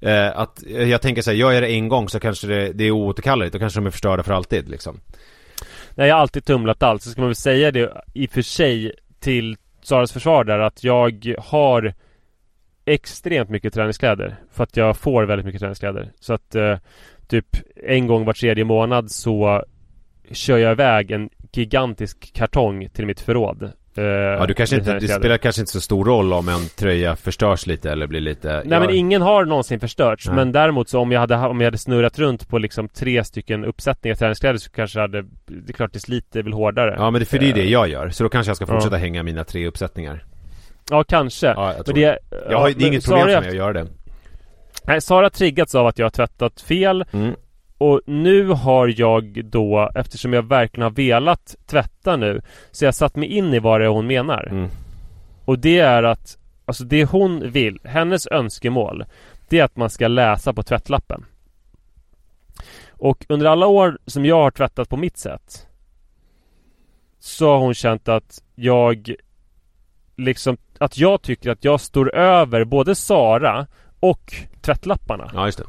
Eh, 0.00 0.38
att 0.38 0.62
jag 0.66 1.02
tänker 1.02 1.22
så 1.22 1.30
här, 1.30 1.36
gör 1.36 1.52
jag 1.52 1.62
det 1.62 1.68
en 1.68 1.88
gång 1.88 2.08
så 2.08 2.20
kanske 2.20 2.46
det, 2.46 2.72
det 2.72 2.84
är 2.84 2.90
oåterkalleligt. 2.90 3.52
Då 3.52 3.58
kanske 3.58 3.80
de 3.80 3.86
är 3.86 3.90
förstörda 3.90 4.22
för 4.22 4.32
alltid 4.32 4.68
liksom. 4.68 5.00
Nej, 5.94 6.08
jag 6.08 6.14
har 6.14 6.20
alltid 6.20 6.44
tumlat 6.44 6.82
allt. 6.82 7.02
Så 7.02 7.10
ska 7.10 7.20
man 7.20 7.28
väl 7.28 7.34
säga 7.34 7.70
det 7.70 8.02
i 8.14 8.26
och 8.26 8.30
för 8.30 8.42
sig 8.42 8.92
till 9.20 9.56
Saras 9.82 10.12
försvar 10.12 10.44
där 10.44 10.58
att 10.58 10.84
jag 10.84 11.34
har 11.38 11.94
extremt 12.84 13.50
mycket 13.50 13.74
träningskläder. 13.74 14.36
För 14.52 14.64
att 14.64 14.76
jag 14.76 14.96
får 14.96 15.24
väldigt 15.24 15.46
mycket 15.46 15.60
träningskläder. 15.60 16.12
Så 16.20 16.34
att 16.34 16.54
eh, 16.54 16.78
typ 17.28 17.46
en 17.86 18.06
gång 18.06 18.24
var 18.24 18.32
tredje 18.32 18.64
månad 18.64 19.10
så 19.10 19.62
kör 20.32 20.58
jag 20.58 20.72
iväg 20.72 21.10
en 21.10 21.30
gigantisk 21.52 22.30
kartong 22.34 22.88
till 22.88 23.06
mitt 23.06 23.20
förråd. 23.20 23.62
Eh, 23.96 24.04
Ja, 24.04 24.46
du 24.46 24.54
kanske 24.54 24.76
inte, 24.76 24.98
det 24.98 25.08
spelar 25.08 25.36
kanske 25.36 25.62
inte 25.62 25.72
så 25.72 25.80
stor 25.80 26.04
roll 26.04 26.32
om 26.32 26.48
en 26.48 26.60
tröja 26.78 27.16
förstörs 27.16 27.66
lite 27.66 27.90
eller 27.90 28.06
blir 28.06 28.20
lite... 28.20 28.48
Nej 28.52 28.62
jag, 28.70 28.80
men 28.80 28.90
ingen 28.94 29.22
har 29.22 29.44
någonsin 29.44 29.80
förstörts 29.80 30.26
Nej. 30.26 30.36
Men 30.36 30.52
däremot 30.52 30.88
så 30.88 31.00
om 31.00 31.12
jag 31.12 31.20
hade, 31.20 31.36
om 31.36 31.60
jag 31.60 31.66
hade 31.66 31.78
snurrat 31.78 32.18
runt 32.18 32.48
på 32.48 32.58
liksom 32.58 32.88
tre 32.88 33.24
stycken 33.24 33.64
uppsättningar 33.64 34.14
träningskläder 34.14 34.58
så 34.58 34.70
kanske 34.70 34.98
jag 34.98 35.02
hade 35.02 35.22
Det 35.46 35.68
är 35.68 35.72
klart 35.72 35.92
det 35.92 36.00
sliter 36.00 36.42
väl 36.42 36.52
hårdare 36.52 36.94
Ja 36.98 37.10
men 37.10 37.18
det, 37.20 37.24
för 37.26 37.38
det 37.38 37.50
är 37.50 37.54
det 37.54 37.60
Eh, 37.60 37.70
jag 37.72 37.88
gör. 37.88 38.08
Så 38.10 38.22
då 38.22 38.28
kanske 38.28 38.50
jag 38.50 38.56
ska 38.56 38.64
Ja. 38.64 38.72
fortsätta 38.74 38.96
hänga 38.96 39.22
mina 39.22 39.44
tre 39.44 39.66
uppsättningar. 39.66 40.24
Ja 40.90 41.04
kanske 41.04 41.46
Ja, 41.46 41.74
jag 41.76 41.86
tror 41.86 41.94
Men 41.94 42.02
det, 42.02 42.18
Jag 42.50 42.58
har, 42.58 42.68
ja, 42.68 42.74
det 42.78 42.84
är 42.84 42.88
inget 42.88 43.04
problem 43.04 43.26
för 43.28 43.40
mig 43.40 43.48
att 43.48 43.54
göra 43.56 43.72
det. 43.72 43.86
Nej, 44.86 45.00
Sara 45.00 45.30
triggats 45.30 45.74
av 45.74 45.86
att 45.86 45.98
jag 45.98 46.06
har 46.06 46.10
tvättat 46.10 46.60
fel 46.60 47.04
Mm. 47.12 47.34
Och 47.78 48.00
nu 48.06 48.46
har 48.48 49.00
jag 49.00 49.44
då, 49.44 49.90
eftersom 49.94 50.32
jag 50.32 50.42
verkligen 50.42 50.82
har 50.82 50.90
velat 50.90 51.56
tvätta 51.66 52.16
nu 52.16 52.42
Så 52.70 52.84
jag 52.84 52.88
har 52.88 52.92
satt 52.92 53.16
mig 53.16 53.28
in 53.28 53.54
i 53.54 53.58
vad 53.58 53.80
det 53.80 53.84
är 53.84 53.88
hon 53.88 54.06
menar 54.06 54.48
Mm. 54.50 54.68
Och 55.44 55.58
det 55.58 55.78
är 55.78 56.02
att 56.02 56.38
Alltså 56.66 56.84
det 56.84 57.04
hon 57.04 57.50
vill, 57.50 57.78
hennes 57.84 58.26
önskemål 58.26 59.04
Det 59.48 59.58
är 59.58 59.64
att 59.64 59.76
man 59.76 59.90
ska 59.90 60.08
läsa 60.08 60.52
på 60.52 60.62
tvättlappen 60.62 61.24
Och 62.90 63.26
under 63.28 63.46
alla 63.46 63.66
år 63.66 63.98
som 64.06 64.24
jag 64.24 64.42
har 64.42 64.50
tvättat 64.50 64.88
på 64.88 64.96
mitt 64.96 65.16
sätt 65.18 65.66
Så 67.18 67.50
har 67.50 67.58
hon 67.58 67.74
känt 67.74 68.08
att 68.08 68.42
jag 68.54 69.14
Liksom 70.16 70.56
Att 70.78 70.98
jag 70.98 71.22
tycker 71.22 71.50
att 71.50 71.64
jag 71.64 71.80
står 71.80 72.14
över 72.14 72.64
både 72.64 72.94
Sara 72.94 73.66
och 74.04 74.34
tvättlapparna. 74.60 75.30
Ja, 75.34 75.46
just 75.46 75.58
det. 75.58 75.64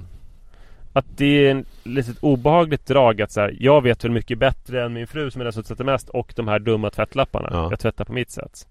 Att 0.93 1.05
det 1.17 1.25
är 1.25 1.51
en 1.51 1.65
litet 1.83 2.17
obehagligt 2.21 2.85
drag 2.85 3.21
att 3.21 3.31
så 3.31 3.41
här, 3.41 3.55
jag 3.59 3.81
vet 3.81 4.03
väl 4.03 4.11
mycket 4.11 4.37
bättre 4.37 4.83
än 4.83 4.93
min 4.93 5.07
fru 5.07 5.31
som 5.31 5.41
är 5.41 5.45
den 5.45 5.53
som 5.53 5.63
tvättar 5.63 5.83
mest 5.83 6.09
och 6.09 6.33
de 6.35 6.47
här 6.47 6.59
dumma 6.59 6.89
tvättlapparna. 6.89 7.49
Ja. 7.51 7.67
Jag 7.69 7.79
tvättar 7.79 8.05
på 8.05 8.13
mitt 8.13 8.31
sätt. 8.31 8.67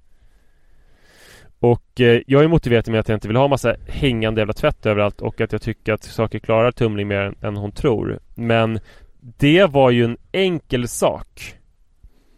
Och 1.59 2.01
eh, 2.01 2.23
jag 2.27 2.45
är 2.45 2.49
motiverad 2.49 2.89
med 2.89 3.01
att 3.01 3.09
jag 3.09 3.17
inte 3.17 3.29
vill 3.29 3.37
ha 3.37 3.49
massa 3.49 3.77
hängande 3.89 4.41
jävla 4.41 4.53
tvätt 4.53 4.87
överallt 4.87 5.21
och 5.21 5.41
att 5.41 5.53
jag 5.53 5.63
tycker 5.63 5.93
att 5.93 6.03
saker 6.03 6.39
klarar 6.39 6.73
tumling 6.73 7.09
mer 7.09 7.21
än, 7.21 7.37
än 7.41 7.57
hon 7.57 7.73
tror. 7.73 8.19
Men 8.35 8.81
det 9.21 9.65
var 9.67 9.91
ju 9.91 10.05
en 10.05 10.17
enkel 10.33 10.89
sak 10.89 11.55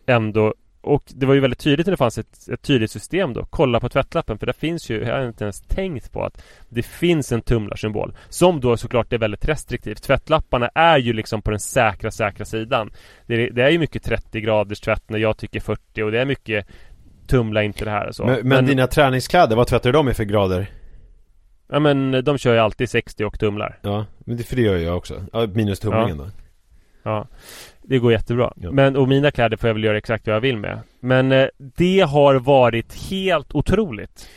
ändå 0.06 0.54
och 0.86 1.02
det 1.06 1.26
var 1.26 1.34
ju 1.34 1.40
väldigt 1.40 1.58
tydligt 1.58 1.86
när 1.86 1.90
det 1.90 1.96
fanns 1.96 2.18
ett, 2.18 2.48
ett 2.52 2.62
tydligt 2.62 2.90
system 2.90 3.32
då. 3.32 3.46
Kolla 3.50 3.80
på 3.80 3.88
tvättlappen 3.88 4.38
för 4.38 4.46
det 4.46 4.52
finns 4.52 4.90
ju, 4.90 5.02
jag 5.04 5.16
har 5.16 5.26
inte 5.26 5.44
ens 5.44 5.60
tänkt 5.60 6.12
på 6.12 6.24
att 6.24 6.42
det 6.68 6.82
finns 6.82 7.32
en 7.32 7.42
tumlarsymbol. 7.42 8.14
Som 8.28 8.60
då 8.60 8.76
såklart 8.76 9.12
är 9.12 9.18
väldigt 9.18 9.48
restriktivt. 9.48 10.02
Tvättlapparna 10.02 10.70
är 10.74 10.98
ju 10.98 11.12
liksom 11.12 11.42
på 11.42 11.50
den 11.50 11.60
säkra, 11.60 12.10
säkra 12.10 12.44
sidan. 12.44 12.90
Det 13.26 13.34
är, 13.34 13.50
det 13.50 13.62
är 13.62 13.70
ju 13.70 13.78
mycket 13.78 14.02
30 14.02 14.40
graders 14.40 14.80
tvätt 14.80 15.10
när 15.10 15.18
jag 15.18 15.36
tycker 15.36 15.60
40 15.60 16.02
och 16.02 16.12
det 16.12 16.20
är 16.20 16.24
mycket 16.24 16.66
tumla 17.26 17.62
inte 17.62 17.84
det 17.84 17.90
här 17.90 18.06
och 18.08 18.14
så. 18.14 18.26
Men, 18.26 18.48
men 18.48 18.66
dina 18.66 18.86
träningskläder, 18.86 19.56
vad 19.56 19.66
tvättar 19.66 19.92
du 19.92 19.92
dem 19.92 20.08
i 20.08 20.14
för 20.14 20.24
grader? 20.24 20.70
Ja 21.68 21.78
men 21.78 22.24
de 22.24 22.38
kör 22.38 22.52
ju 22.54 22.58
alltid 22.60 22.90
60 22.90 23.24
och 23.24 23.38
tumlar. 23.38 23.78
Ja, 23.82 24.06
men 24.18 24.36
det, 24.36 24.42
för 24.42 24.56
det 24.56 24.62
gör 24.62 24.76
jag 24.76 24.96
också. 24.96 25.24
Ja, 25.32 25.46
minus 25.46 25.80
tumlingen 25.80 26.18
Ja. 26.18 26.24
då. 26.24 26.30
Ja, 27.06 27.26
det 27.82 27.98
går 27.98 28.12
jättebra. 28.12 28.52
Ja. 28.56 28.70
Men, 28.70 28.96
och 28.96 29.08
mina 29.08 29.30
kläder 29.30 29.56
får 29.56 29.68
jag 29.68 29.74
väl 29.74 29.84
göra 29.84 29.98
exakt 29.98 30.26
vad 30.26 30.36
jag 30.36 30.40
vill 30.40 30.56
med. 30.56 30.80
Men 31.00 31.32
eh, 31.32 31.46
det 31.58 32.00
har 32.00 32.34
varit 32.34 33.10
helt 33.10 33.54
otroligt. 33.54 34.28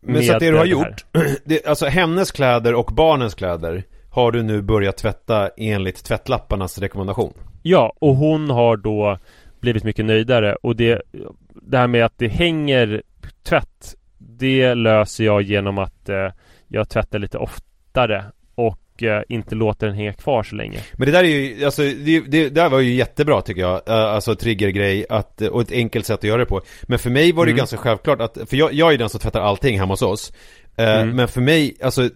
Men 0.00 0.22
så 0.22 0.32
att 0.32 0.40
det 0.40 0.50
du 0.50 0.56
har 0.56 0.64
här. 0.64 0.70
gjort, 0.70 1.04
det, 1.44 1.66
alltså 1.66 1.86
hennes 1.86 2.32
kläder 2.32 2.74
och 2.74 2.90
barnens 2.92 3.34
kläder 3.34 3.82
har 4.10 4.32
du 4.32 4.42
nu 4.42 4.62
börjat 4.62 4.96
tvätta 4.96 5.50
enligt 5.56 6.04
tvättlapparnas 6.04 6.78
rekommendation? 6.78 7.32
Ja, 7.62 7.92
och 7.98 8.16
hon 8.16 8.50
har 8.50 8.76
då 8.76 9.18
blivit 9.60 9.84
mycket 9.84 10.04
nöjdare 10.04 10.54
och 10.54 10.76
det, 10.76 11.02
det 11.50 11.78
här 11.78 11.86
med 11.86 12.04
att 12.04 12.18
det 12.18 12.28
hänger 12.28 13.02
tvätt 13.42 13.94
Det 14.18 14.74
löser 14.74 15.24
jag 15.24 15.42
genom 15.42 15.78
att 15.78 16.08
eh, 16.08 16.28
jag 16.68 16.88
tvättar 16.88 17.18
lite 17.18 17.38
oftare 17.38 18.24
och 18.54 18.83
eh, 19.02 19.20
inte 19.28 19.54
låter 19.54 19.86
den 19.86 19.96
hänga 19.96 20.12
kvar 20.12 20.42
så 20.42 20.54
länge. 20.56 20.78
Men 20.92 21.06
det 21.06 21.12
där 21.12 21.24
är 21.24 21.28
ju, 21.28 21.64
alltså 21.64 21.82
det, 21.82 22.20
det, 22.20 22.48
där 22.48 22.68
var 22.68 22.78
ju 22.78 22.94
jättebra 22.94 23.40
tycker 23.42 23.60
jag, 23.60 23.80
Eh, 23.86 23.94
alltså 23.94 24.34
triggergrej 24.34 25.06
att, 25.08 25.40
och 25.40 25.60
ett 25.62 25.72
enkelt 25.72 26.06
sätt 26.06 26.18
att 26.18 26.24
göra 26.24 26.38
det 26.38 26.46
på. 26.46 26.60
Men 26.82 26.98
för 26.98 27.10
mig 27.10 27.32
var 27.32 27.44
det 27.46 27.50
Mm. 27.50 27.58
ganska 27.58 27.76
självklart 27.76 28.20
att, 28.20 28.38
för 28.46 28.56
jag, 28.56 28.72
jag 28.72 28.92
är 28.94 28.98
den 28.98 29.08
som 29.08 29.20
tvättar 29.20 29.40
allting 29.40 29.78
hemma 29.78 29.92
hos 29.92 30.02
oss. 30.02 30.32
Eh, 30.76 30.84
Mm. 31.00 31.16
Men 31.16 31.28
för 31.28 31.40
mig, 31.40 31.76
alltså 31.82 32.08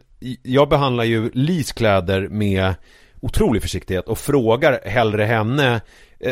jag 0.43 0.69
behandlar 0.69 1.05
ju 1.05 1.31
Lis 1.35 1.73
kläder 1.73 2.29
med 2.29 2.75
otrolig 3.21 3.63
försiktighet 3.63 4.09
och 4.09 4.19
frågar 4.19 4.81
hellre 4.85 5.25
henne 5.25 5.81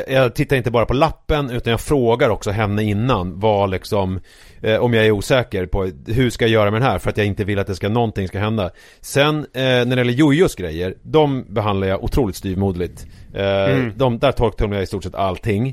jag 0.09 0.35
tittar 0.35 0.57
inte 0.57 0.71
bara 0.71 0.87
på 0.87 0.95
lappen 0.95 1.51
utan 1.51 1.71
jag 1.71 1.81
frågar 1.81 2.29
också 2.31 2.51
henne 2.51 2.83
innan 2.83 3.41
vad 3.41 3.71
liksom 3.71 4.21
eh, 4.63 4.77
Om 4.77 4.95
jag 4.95 5.07
är 5.07 5.11
osäker 5.11 5.67
på 5.67 5.91
hur 6.07 6.31
ska 6.31 6.45
jag 6.45 6.51
göra 6.53 6.71
med 6.71 6.81
den 6.83 6.91
här 6.91 6.99
för 6.99 7.11
att 7.11 7.17
jag 7.17 7.27
inte 7.27 7.45
vill 7.45 7.59
att 7.59 7.67
det 7.67 7.75
ska 7.75 7.89
någonting 7.89 8.29
ska 8.29 8.39
hända. 8.39 8.71
Sen 9.01 9.39
eh, 9.39 9.45
när 9.63 9.85
det 9.87 9.97
gäller 9.97 10.13
Jojos 10.13 10.55
grejer 10.55 10.95
De 11.03 11.45
behandlar 11.55 11.89
jag 11.89 12.05
otroligt 12.05 12.37
styvmoderligt. 12.37 13.07
Eh, 13.35 13.47
Mm. 13.47 13.93
de, 13.97 14.19
Där 14.19 14.33
torktumlar 14.33 14.77
jag 14.77 14.83
i 14.85 14.87
stort 14.87 15.05
sett 15.05 15.15
allting. 15.15 15.69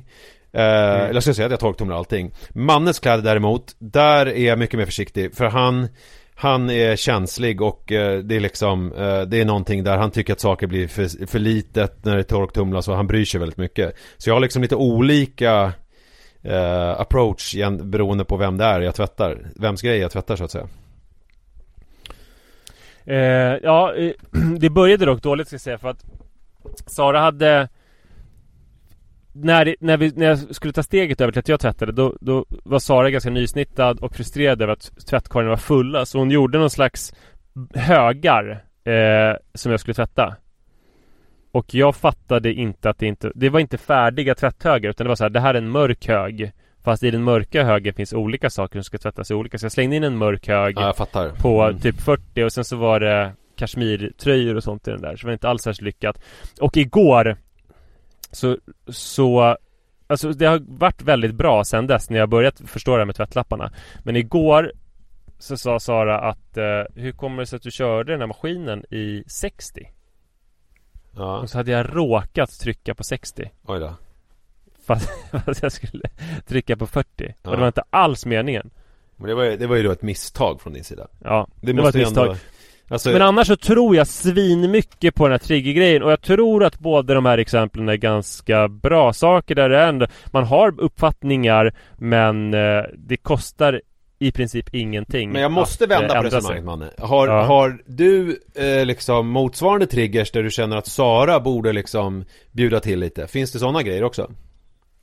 Eh, 0.53 0.61
Eller 0.64 1.14
jag 1.14 1.24
ska 1.24 1.34
säga 1.34 1.45
att 1.45 1.51
jag 1.51 1.59
torktumlar 1.59 1.97
allting. 1.97 2.32
Mannes 2.49 2.99
kläder 2.99 3.24
däremot 3.24 3.76
Där 3.80 4.26
är 4.26 4.47
jag 4.47 4.59
mycket 4.59 4.78
mer 4.80 4.86
försiktig 4.86 5.36
för 5.36 5.45
han 5.45 5.88
han 6.44 6.70
är 6.70 6.96
känslig 6.96 7.62
och 7.62 7.91
eh, 7.91 8.20
det 8.20 8.36
är 8.36 8.39
liksom 8.39 8.94
eh, 8.94 9.22
Det 9.22 9.41
är 9.41 9.46
någonting 9.46 9.84
där 9.84 9.98
han 9.98 10.12
tycker 10.12 10.34
att 10.34 10.39
saker 10.39 10.68
blir 10.68 10.88
för, 10.88 11.28
för 11.28 11.39
litet 11.39 12.06
när 12.06 12.18
det 12.18 12.24
torktumlas 12.24 12.88
och 12.88 12.96
han 12.96 13.08
bryr 13.08 13.26
sig 13.26 13.39
väldigt 13.39 13.58
mycket. 13.58 13.96
Så 14.18 14.30
jag 14.30 14.36
har 14.36 14.41
liksom 14.41 14.62
lite 14.62 14.76
olika 14.76 15.74
eh, 16.41 17.00
approach 17.00 17.56
igen, 17.56 17.91
beroende 17.91 18.26
på 18.26 18.38
vem 18.38 18.58
det 18.58 18.66
är 18.66 18.82
jag 18.82 18.96
tvättar 18.96 19.48
Vems 19.56 19.82
grej 19.82 19.98
jag 19.98 20.12
tvättar 20.12 20.36
så 20.36 20.44
att 20.44 20.52
säga. 20.52 20.68
Eh, 23.06 23.60
ja, 23.64 23.96
eh, 23.96 24.12
det 24.60 24.70
började 24.70 25.06
dock 25.06 25.22
dåligt 25.22 25.48
ska 25.48 25.54
jag 25.54 25.62
säga 25.62 25.78
för 25.78 25.89
att 25.89 26.06
Sara 26.86 27.20
hade 27.20 27.70
när, 29.34 29.76
när, 29.80 29.98
vi, 29.98 30.12
när 30.16 30.26
jag 30.26 30.56
skulle 30.56 30.74
ta 30.74 30.84
steget 30.84 31.22
över 31.22 31.32
till 31.32 31.40
att 31.40 31.48
jag 31.48 31.60
tvättade 31.60 31.92
då, 31.92 32.18
då 32.22 32.46
var 32.50 32.80
Sara 32.80 33.10
ganska 33.10 33.30
nysnittad 33.30 34.00
och 34.00 34.16
frustrerad 34.16 34.62
över 34.62 34.74
att 34.74 35.08
tvättkorgen 35.08 35.50
var 35.50 35.58
fulla. 35.58 36.06
Så 36.06 36.20
hon 36.20 36.32
gjorde 36.32 36.58
någon 36.58 36.70
slags 36.70 37.14
högar 37.74 38.64
eh, 38.84 39.36
som 39.54 39.72
jag 39.72 39.80
skulle 39.80 39.96
tvätta. 39.96 40.36
Och 41.52 41.74
jag 41.74 41.96
fattade 41.96 42.54
inte 42.54 42.90
att 42.90 42.98
det 42.98 43.08
inte 43.08 43.32
Det 43.36 43.50
var 43.50 43.60
inte 43.60 43.78
färdiga 43.78 44.36
tvätthögar 44.36 44.90
utan 44.90 45.06
det 45.06 45.10
var 45.10 45.16
så 45.16 45.24
här, 45.24 45.30
det 45.30 45.40
här 45.40 45.54
är 45.54 45.58
en 45.58 45.70
mörk 45.70 46.08
hög. 46.08 46.52
Fast 46.84 47.04
i 47.04 47.12
den 47.12 47.24
mörka 47.24 47.64
högen 47.64 47.94
finns 47.94 48.14
olika 48.14 48.50
saker 48.50 48.80
som 48.80 48.84
ska 48.84 48.98
tvättas 48.98 49.32
i 49.32 49.34
olika 49.34 49.58
Så 49.58 49.66
jag 49.66 49.72
slängde 49.72 49.96
in 49.96 50.04
en 50.04 50.18
mörk 50.18 50.48
hög 50.48 50.78
Ja 50.78 50.86
jag 50.86 50.98
fattar. 50.98 51.30
på 51.30 51.64
Mm. 51.64 51.80
typ 51.80 52.02
40 52.02 52.44
och 52.44 52.54
sen 52.54 52.66
så 52.66 52.76
var 52.76 53.00
det 53.00 53.32
kashmirtröjor 53.56 54.56
och 54.56 54.64
sånt 54.64 54.88
i 54.88 54.92
den 54.92 55.02
där 55.02 55.16
så 55.16 55.22
det 55.22 55.26
var 55.26 55.34
inte 55.34 55.50
alls 55.50 55.62
särskilt 55.62 55.86
lyckat. 55.86 56.22
Och 56.62 56.78
igår 56.78 57.38
så, 58.34 58.58
så 58.88 59.58
Alltså 60.08 60.30
det 60.34 60.46
har 60.46 60.62
varit 60.68 61.02
väldigt 61.02 61.36
bra 61.36 61.64
sen 61.64 61.88
dess 61.88 62.10
när 62.10 62.20
jag 62.20 62.30
börjat 62.30 62.62
förstå 62.66 62.92
det 62.92 62.98
här 62.98 63.06
med 63.06 63.16
tvättlapparna. 63.16 63.72
Men 64.04 64.16
igår 64.16 64.72
så 65.40 65.58
sa 65.58 65.80
Sara 65.80 66.20
att 66.20 66.58
eh, 66.58 66.84
Hur 66.96 67.12
kommer 67.12 67.40
det 67.40 67.46
sig 67.46 67.58
att 67.58 67.64
du 67.64 67.72
körde 67.72 68.12
den 68.14 68.20
här 68.20 68.28
maskinen 68.28 68.86
i 68.94 69.24
60? 69.28 69.90
Ja, 71.16 71.38
Och 71.38 71.50
så 71.50 71.58
hade 71.58 71.72
jag 71.72 71.96
råkat 71.96 72.60
trycka 72.60 72.96
på 72.96 73.04
60 73.04 73.52
oj 73.66 73.80
då. 73.80 73.94
Fast, 74.86 75.10
fast 75.46 75.64
jag 75.64 75.72
skulle 75.72 76.10
trycka 76.48 76.78
på 76.78 76.88
40 76.88 77.08
Ja. 77.18 77.50
Och 77.50 77.56
det 77.56 77.60
var 77.62 77.68
inte 77.68 77.84
alls 77.90 78.26
meningen. 78.26 78.70
Men 79.16 79.28
det 79.28 79.36
var, 79.36 79.44
ju- 79.44 79.58
det 79.58 79.68
var 79.68 79.76
ju 79.76 79.84
då 79.84 79.92
ett 79.92 80.02
misstag 80.02 80.62
från 80.62 80.74
din 80.74 80.84
sida. 80.84 81.08
Ja, 81.24 81.48
Det, 81.62 81.74
det, 81.74 81.82
var 81.82 81.90
ett 81.90 81.96
misstag 81.96 82.28
ändå 82.28 82.40
Alltså, 82.88 83.10
Men 83.10 83.22
annars 83.22 83.48
så 83.48 83.56
tror 83.56 83.96
jag 83.96 84.08
svin 84.08 84.72
mycket 84.72 85.16
på 85.16 85.24
den 85.28 85.32
här 85.32 85.40
triggergrejen 85.40 86.04
och 86.04 86.12
jag 86.12 86.22
tror 86.22 86.64
att 86.64 86.80
båda 86.80 87.14
de 87.14 87.26
här 87.26 87.38
exemplen 87.38 87.90
är 87.90 87.96
ganska 87.96 88.68
bra 88.68 89.14
saker 89.14 89.56
där 89.56 89.70
det 89.70 89.78
är 89.78 89.88
ändå 89.88 90.08
Man 90.32 90.44
har 90.44 90.82
uppfattningar 90.82 91.74
men 91.98 92.54
eh, 92.54 92.84
det 92.98 93.18
kostar 93.18 93.82
i 94.20 94.32
princip 94.32 94.74
ingenting 94.76 95.32
Men 95.32 95.42
jag 95.42 95.52
måste 95.52 95.84
att, 95.84 95.92
eh, 95.92 96.00
vända 96.00 96.16
på 96.16 96.24
resonemanget 96.24 96.66
Manne 96.66 96.90
har, 96.98 97.28
Ja. 97.28 97.44
har 97.44 97.78
du 97.86 98.40
eh, 98.56 98.86
liksom 98.86 99.28
motsvarande 99.28 99.86
triggers 99.88 100.32
där 100.32 100.44
du 100.44 100.52
känner 100.52 100.78
att 100.78 100.88
Sara 100.88 101.40
borde 101.40 101.74
liksom 101.74 102.26
bjuda 102.52 102.80
till 102.80 103.00
lite? 103.00 103.28
Finns 103.28 103.52
det 103.52 103.60
sådana 103.60 103.82
grejer 103.84 104.04
också? 104.04 104.32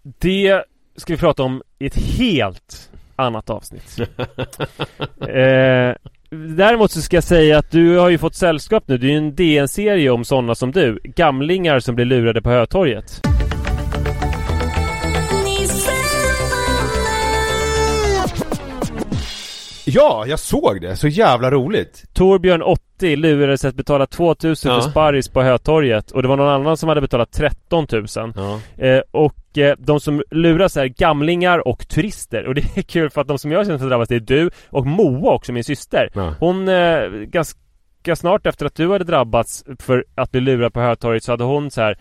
Det 0.03 0.63
ska 0.97 1.13
vi 1.13 1.19
prata 1.19 1.43
om 1.43 1.63
i 1.79 1.87
ett 1.87 1.97
helt 2.19 2.91
annat 3.17 3.51
avsnitt 3.51 3.99
eh, 5.21 5.95
Däremot 6.31 6.91
så 6.91 7.03
ska 7.03 7.17
jag 7.17 7.25
säga 7.25 7.59
att 7.59 7.71
du 7.71 7.97
har 7.97 8.09
ju 8.09 8.19
fått 8.19 8.35
sällskap 8.35 8.85
nu. 8.87 8.99
Det 8.99 9.07
är 9.07 9.11
ju 9.11 9.17
en 9.17 9.35
DN-serie 9.35 10.11
om 10.11 10.25
sådana 10.25 10.55
som 10.55 10.73
du. 10.73 11.01
Gamlingar 11.05 11.81
som 11.81 11.95
blir 11.95 12.05
lurade 12.05 12.43
på 12.43 12.51
Hötorget. 12.51 13.30
Ja, 19.85 20.25
jag 20.27 20.39
såg 20.39 20.81
det! 20.81 20.97
Så 20.97 21.09
jävla 21.09 21.51
roligt! 21.51 22.05
Torbjörn 22.15 22.63
80 22.63 23.17
lurades 23.17 23.65
att 23.65 23.75
betala 23.75 24.07
2000 24.07 24.73
Ja. 24.73 24.81
för 24.81 24.91
sparris 24.91 25.29
på 25.29 25.43
Hötorget 25.43 26.11
och 26.11 26.23
det 26.23 26.29
var 26.29 26.37
någon 26.37 26.49
annan 26.49 26.77
som 26.77 26.89
hade 26.89 27.01
betalat 27.01 27.33
13 27.33 27.87
000 27.93 28.07
Ja. 28.37 28.61
eh, 28.87 29.01
Och 29.11 29.59
eh, 29.59 29.75
de 29.79 30.01
som 30.01 30.23
luras 30.31 30.77
är 30.77 30.87
gamlingar 30.87 31.69
och 31.69 31.89
turister 31.89 32.47
och 32.47 32.55
det 32.55 32.77
är 32.77 32.83
kul 32.83 33.11
för 33.11 33.21
att 33.21 33.29
de 33.29 33.39
som 33.39 33.53
jag 33.53 33.67
känner 33.67 33.79
som 33.79 33.89
drabbas 33.89 34.09
det 34.09 34.15
är 34.15 34.21
du 34.21 34.51
och 34.71 34.87
Moa 34.87 35.33
också, 35.35 35.53
min 35.53 35.65
syster 35.65 36.11
Ja. 36.15 36.35
Hon, 36.39 36.69
eh, 36.69 37.01
ganska 37.11 38.17
snart 38.17 38.47
efter 38.47 38.67
att 38.67 38.75
du 38.75 38.93
hade 38.93 39.05
drabbats 39.05 39.65
för 39.79 40.05
att 40.15 40.31
bli 40.33 40.41
lurad 40.41 40.73
på 40.73 40.81
Hötorget 40.81 41.25
så 41.25 41.33
hade 41.33 41.45
hon 41.45 41.71
så 41.71 41.81
här 41.81 41.99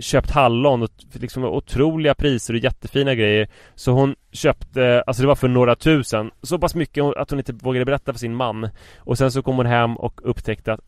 köpt 0.00 0.30
hallon 0.30 0.82
och 0.82 0.90
liksom 1.12 1.44
otroliga 1.44 2.14
priser 2.14 2.54
och 2.54 2.60
jättefina 2.60 3.14
grejer. 3.14 3.48
Så 3.74 3.92
hon 3.92 4.14
köpte, 4.32 5.02
alltså 5.06 5.22
det 5.22 5.26
var 5.28 5.34
för 5.34 5.48
några 5.48 5.74
tusen. 5.76 6.30
Så 6.42 6.58
pass 6.58 6.74
mycket 6.74 7.04
att 7.04 7.30
hon 7.30 7.38
inte 7.38 7.52
vågade 7.52 7.84
berätta 7.84 8.12
för 8.12 8.18
sin 8.20 8.34
man. 8.34 8.68
Och 8.98 9.18
sen 9.18 9.32
så 9.32 9.42
kom 9.42 9.56
hon 9.56 9.66
hem 9.66 9.96
och 9.96 10.20
upptäckte 10.30 10.72
att 10.72 10.80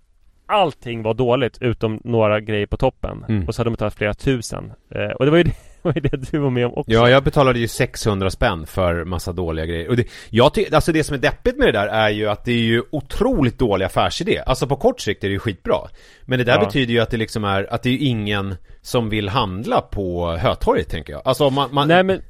Allting 0.51 1.03
var 1.03 1.15
dåligt 1.15 1.59
utom 1.61 2.01
några 2.05 2.41
grejer 2.41 2.67
på 2.67 2.77
toppen. 2.77 3.25
Mm. 3.29 3.47
Och 3.49 3.55
så 3.55 3.61
hade 3.61 3.69
de 3.71 3.73
betalat 3.73 3.95
flera 3.95 4.15
tusen. 4.15 4.73
Eh, 4.91 5.11
Och 5.11 5.25
det 5.25 5.31
var 5.31 5.39
ju 5.39 5.45
det, 5.45 5.53
var 5.89 5.95
ju 5.95 6.01
det 6.01 6.31
du 6.31 6.39
var 6.39 6.51
med 6.51 6.67
om 6.67 6.73
också 6.75 6.93
Ja, 6.93 7.11
jag 7.11 7.25
betalade 7.25 7.59
ju 7.59 7.69
600 7.69 8.31
spänn 8.31 8.67
för 8.67 9.05
massa 9.05 9.33
dåliga 9.33 9.67
grejer. 9.67 9.89
Och 9.89 9.97
det, 9.97 10.09
jag 10.31 10.55
ty- 10.55 10.67
alltså 10.73 10.93
det 10.93 11.05
som 11.05 11.15
är 11.15 11.19
deppigt 11.19 11.57
med 11.59 11.69
det 11.69 11.73
där 11.73 11.87
är 11.87 12.09
ju 12.11 12.29
att 12.29 12.45
det 12.45 12.53
är 12.53 12.57
ju 12.59 12.83
otroligt 12.93 13.59
dålig 13.59 13.85
affärsidé. 13.87 14.43
Alltså 14.47 14.67
på 14.67 14.77
kort 14.77 15.01
sikt 15.01 15.25
är 15.25 15.29
det 15.29 15.33
ju 15.33 15.39
skitbra. 15.39 15.77
Men 16.25 16.39
det 16.39 16.45
där 16.45 16.59
Ja. 16.59 16.65
betyder 16.65 16.93
ju 16.93 17.01
att 17.01 17.11
det 17.11 17.17
liksom 17.17 17.45
är, 17.45 17.73
att 17.75 17.83
det 17.83 17.89
är 17.89 17.93
ju 17.93 17.99
ingen 17.99 18.55
som 18.83 19.09
vill 19.09 19.29
handla 19.29 19.81
på 19.81 20.37
Hötorget 20.37 20.89
tänker 20.89 21.13
jag. 21.13 21.23
Alltså 21.25 21.51
man, 21.51 21.75
man 21.75 21.89
Nej 21.89 22.03
men 22.03 22.23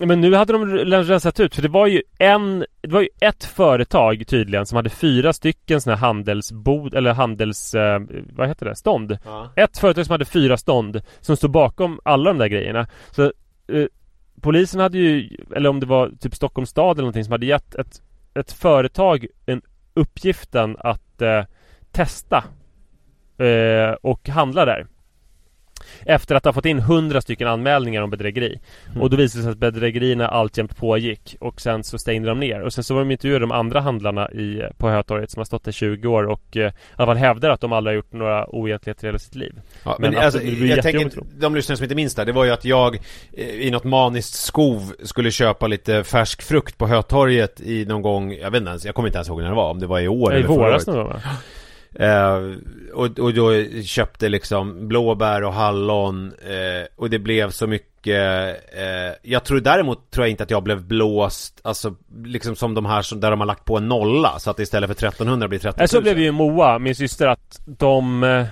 Men 0.00 0.20
nu 0.20 0.34
hade 0.34 0.52
de 0.52 0.66
rensat 0.66 1.40
ut, 1.40 1.54
för 1.54 1.62
det 1.62 1.68
var 1.68 1.86
ju 1.86 2.02
en 2.18 2.64
Det 2.80 2.92
var 2.92 3.00
ju 3.00 3.08
ett 3.20 3.44
företag 3.44 4.26
tydligen 4.26 4.66
som 4.66 4.76
hade 4.76 4.90
fyra 4.90 5.32
stycken 5.32 5.80
sådana 5.80 5.96
här 5.96 6.06
handelsbod 6.06 6.94
eller 6.94 7.12
handels... 7.12 7.74
Eh, 7.74 8.00
vad 8.32 8.48
heter 8.48 8.66
det? 8.66 8.76
Stånd 8.76 9.18
Ja. 9.24 9.52
Ett 9.56 9.78
företag 9.78 10.06
som 10.06 10.12
hade 10.12 10.24
fyra 10.24 10.56
stånd 10.56 11.02
Som 11.20 11.36
stod 11.36 11.50
bakom 11.50 12.00
alla 12.04 12.30
de 12.30 12.38
där 12.38 12.46
grejerna 12.46 12.86
Så 13.10 13.22
eh, 13.68 13.86
Polisen 14.40 14.80
hade 14.80 14.98
ju 14.98 15.36
Eller 15.56 15.70
om 15.70 15.80
det 15.80 15.86
var 15.86 16.10
typ 16.20 16.34
Stockholms 16.34 16.70
stad 16.70 16.96
eller 16.96 17.02
någonting 17.02 17.24
som 17.24 17.32
hade 17.32 17.46
gett 17.46 17.74
ett 17.74 18.02
Ett 18.34 18.52
företag 18.52 19.26
en 19.46 19.62
uppgiften 19.94 20.76
att 20.78 21.22
eh, 21.22 21.44
Testa 21.92 22.44
eh, 23.38 23.92
Och 24.02 24.28
handla 24.28 24.64
där 24.64 24.86
efter 26.06 26.34
att 26.34 26.44
ha 26.44 26.52
fått 26.52 26.66
in 26.66 26.78
100 26.78 27.20
stycken 27.20 27.48
anmälningar 27.48 28.02
om 28.02 28.10
bedrägeri. 28.10 28.60
Mm. 28.90 29.02
Och 29.02 29.10
då 29.10 29.16
visade 29.16 29.40
det 29.40 29.44
sig 29.44 29.52
att 29.52 29.58
bedrägerierna 29.58 30.28
alltjämt 30.28 30.76
pågick 30.76 31.36
Och 31.40 31.60
sen 31.60 31.84
så 31.84 31.98
stängde 31.98 32.28
de 32.28 32.40
ner. 32.40 32.60
Och 32.60 32.72
sen 32.72 32.84
så 32.84 32.94
var 32.94 33.00
de 33.00 33.10
intervjuade 33.10 33.42
de 33.42 33.52
andra 33.52 33.80
handlarna 33.80 34.30
i, 34.30 34.62
på 34.78 34.88
Hötorget 34.88 35.30
som 35.30 35.40
har 35.40 35.44
stått 35.44 35.64
där 35.64 35.72
20 35.72 36.08
år 36.08 36.24
och 36.24 36.56
eh, 36.56 36.72
fall 36.96 37.16
hävdar 37.16 37.50
att 37.50 37.60
de 37.60 37.72
aldrig 37.72 37.92
har 37.92 37.96
gjort 37.96 38.12
några 38.12 38.46
oegentligheter 38.46 39.04
i 39.04 39.08
hela 39.08 39.18
sitt 39.18 39.34
liv. 39.34 39.60
Ja, 39.84 39.96
men, 39.98 40.10
Men 40.10 40.24
alltså, 40.24 40.38
absolut, 40.38 40.58
blir 40.58 40.70
jag 40.70 40.82
tänker, 40.82 41.10
de 41.38 41.54
lyssnare 41.54 41.76
som 41.76 41.84
inte 41.84 41.94
minns 41.94 42.14
det, 42.14 42.24
det 42.24 42.32
var 42.32 42.44
ju 42.44 42.50
att 42.50 42.64
jag 42.64 42.98
eh, 43.32 43.48
i 43.48 43.70
något 43.70 43.84
maniskt 43.84 44.34
skov 44.34 44.92
skulle 45.02 45.30
köpa 45.30 45.66
lite 45.66 46.04
färsk 46.04 46.42
frukt 46.42 46.78
på 46.78 46.86
Hötorget 46.86 47.60
i 47.60 47.84
någon 47.84 48.02
gång, 48.02 48.32
jag 48.32 48.50
vet 48.50 48.58
inte 48.58 48.70
ens, 48.70 48.84
jag 48.84 48.94
kommer 48.94 49.08
inte 49.08 49.18
ens 49.18 49.28
ihåg 49.28 49.42
när 49.42 49.48
det 49.48 49.54
var, 49.54 49.70
om 49.70 49.80
det 49.80 49.86
var 49.86 50.00
i 50.00 50.08
år 50.08 50.32
I 50.32 50.36
eller 50.36 50.46
förra 50.46 50.56
våras 50.56 50.86
någon 50.86 50.96
gång 50.96 51.08
va? 51.08 51.20
Eh, 51.94 52.56
och, 52.92 53.18
och 53.18 53.34
då 53.34 53.64
köpte 53.82 54.28
liksom 54.28 54.88
blåbär 54.88 55.42
och 55.44 55.52
hallon 55.52 56.26
eh, 56.26 56.86
och 56.96 57.10
det 57.10 57.18
blev 57.18 57.50
så 57.50 57.66
mycket 57.66 58.56
eh, 58.76 59.12
Jag 59.22 59.44
tror 59.44 59.60
däremot 59.60 60.10
tror 60.10 60.26
jag 60.26 60.30
inte 60.30 60.42
att 60.42 60.50
jag 60.50 60.62
blev 60.62 60.84
blåst 60.84 61.60
Alltså 61.62 61.94
liksom 62.24 62.56
som 62.56 62.74
de 62.74 62.86
här 62.86 63.02
som, 63.02 63.20
där 63.20 63.30
de 63.30 63.40
har 63.40 63.46
lagt 63.46 63.64
på 63.64 63.76
en 63.76 63.88
nolla 63.88 64.38
Så 64.38 64.50
att 64.50 64.58
istället 64.58 64.88
för 64.88 65.06
1300 65.06 65.48
blir 65.48 65.58
13 65.58 65.72
000 65.72 65.78
Nej, 65.78 65.88
så 65.88 66.00
blev 66.00 66.18
ju 66.18 66.32
Moa, 66.32 66.78
min 66.78 66.94
syster, 66.94 67.26
att 67.26 67.60
de 67.64 68.22
eh, 68.22 68.46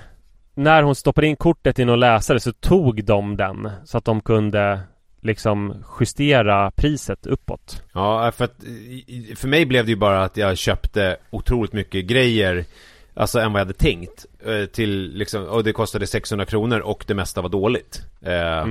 När 0.53 0.83
hon 0.83 0.95
stoppade 0.95 1.27
in 1.27 1.35
kortet 1.35 1.79
i 1.79 1.85
någon 1.85 1.99
läsare 1.99 2.39
så 2.39 2.51
tog 2.51 3.05
de 3.05 3.37
den 3.37 3.69
Så 3.85 3.97
att 3.97 4.05
de 4.05 4.21
kunde 4.21 4.79
liksom 5.21 5.83
justera 5.99 6.71
priset 6.71 7.25
uppåt. 7.25 7.83
Ja, 7.93 8.31
för 8.31 8.45
att 8.45 8.55
för 9.35 9.47
mig 9.47 9.65
blev 9.65 9.85
det 9.85 9.91
ju 9.91 9.97
bara 9.97 10.23
att 10.23 10.37
jag 10.37 10.57
köpte 10.57 11.17
otroligt 11.29 11.73
mycket 11.73 12.05
grejer 12.05 12.65
Alltså 13.15 13.39
än 13.39 13.53
vad 13.53 13.59
jag 13.59 13.65
hade 13.65 13.77
tänkt 13.77 14.25
eh, 14.45 14.65
Till 14.65 15.11
liksom, 15.13 15.43
och 15.45 15.63
det 15.63 15.73
kostade 15.73 16.07
600 16.07 16.45
kronor 16.45 16.79
och 16.79 17.03
det 17.07 17.13
mesta 17.13 17.41
var 17.41 17.49
dåligt. 17.49 18.01
Eh, 18.21 18.65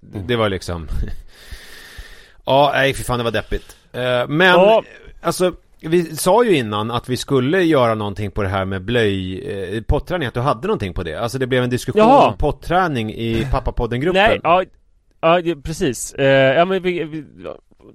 det, 0.00 0.18
det 0.26 0.36
var 0.36 0.48
liksom 0.48 0.88
Ja, 2.46 2.70
nej 2.74 2.94
för 2.94 3.04
fan 3.04 3.18
det 3.18 3.24
var 3.24 3.30
deppigt. 3.30 3.76
Eh, 3.92 4.28
Men, 4.28 4.46
Ja. 4.46 4.82
alltså 5.22 5.52
vi 5.80 6.16
sa 6.16 6.44
ju 6.44 6.56
innan 6.56 6.90
att 6.90 7.08
vi 7.08 7.16
skulle 7.16 7.62
göra 7.62 7.94
någonting 7.94 8.30
på 8.30 8.42
det 8.42 8.48
här 8.48 8.64
med 8.64 8.82
blöj, 8.82 9.38
eh, 9.50 9.82
potträning, 9.82 10.28
att 10.28 10.34
du 10.34 10.40
hade 10.40 10.66
någonting 10.66 10.94
på 10.94 11.02
det. 11.02 11.14
Alltså 11.14 11.38
det 11.38 11.46
blev 11.46 11.64
en 11.64 11.70
diskussion 11.70 12.00
Jaha. 12.02 12.28
om 12.28 12.36
potträning 12.38 13.14
i 13.14 13.46
pappapodden-gruppen. 13.52 14.22
Nej, 14.22 14.40
ja, 14.42 15.40
ja 15.40 15.54
precis. 15.64 16.14
Eh, 16.14 16.56
Ja 16.56 16.64
men 16.64 16.82
vi, 16.82 17.04
vi, 17.04 17.24